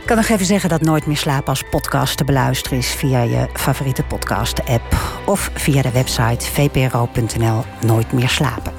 Ik 0.00 0.14
kan 0.14 0.16
nog 0.16 0.28
even 0.28 0.46
zeggen 0.46 0.68
dat 0.68 0.80
Nooit 0.80 1.06
meer 1.06 1.16
slapen 1.16 1.48
als 1.48 1.62
podcast 1.70 2.16
te 2.16 2.24
beluisteren 2.24 2.78
is 2.78 2.88
via 2.90 3.22
je 3.22 3.48
favoriete 3.54 4.02
podcast-app 4.02 4.96
of 5.26 5.50
via 5.54 5.82
de 5.82 5.90
website 5.90 6.46
vpro.nl 6.46 7.64
Nooit 7.86 8.12
meer 8.12 8.28
slapen. 8.28 8.72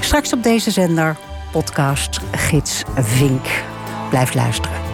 Straks 0.00 0.32
op 0.32 0.42
deze 0.42 0.70
zender 0.70 1.16
podcast 1.52 2.20
Gids 2.32 2.82
Vink. 2.96 3.46
Blijf 4.10 4.34
luisteren. 4.34 4.93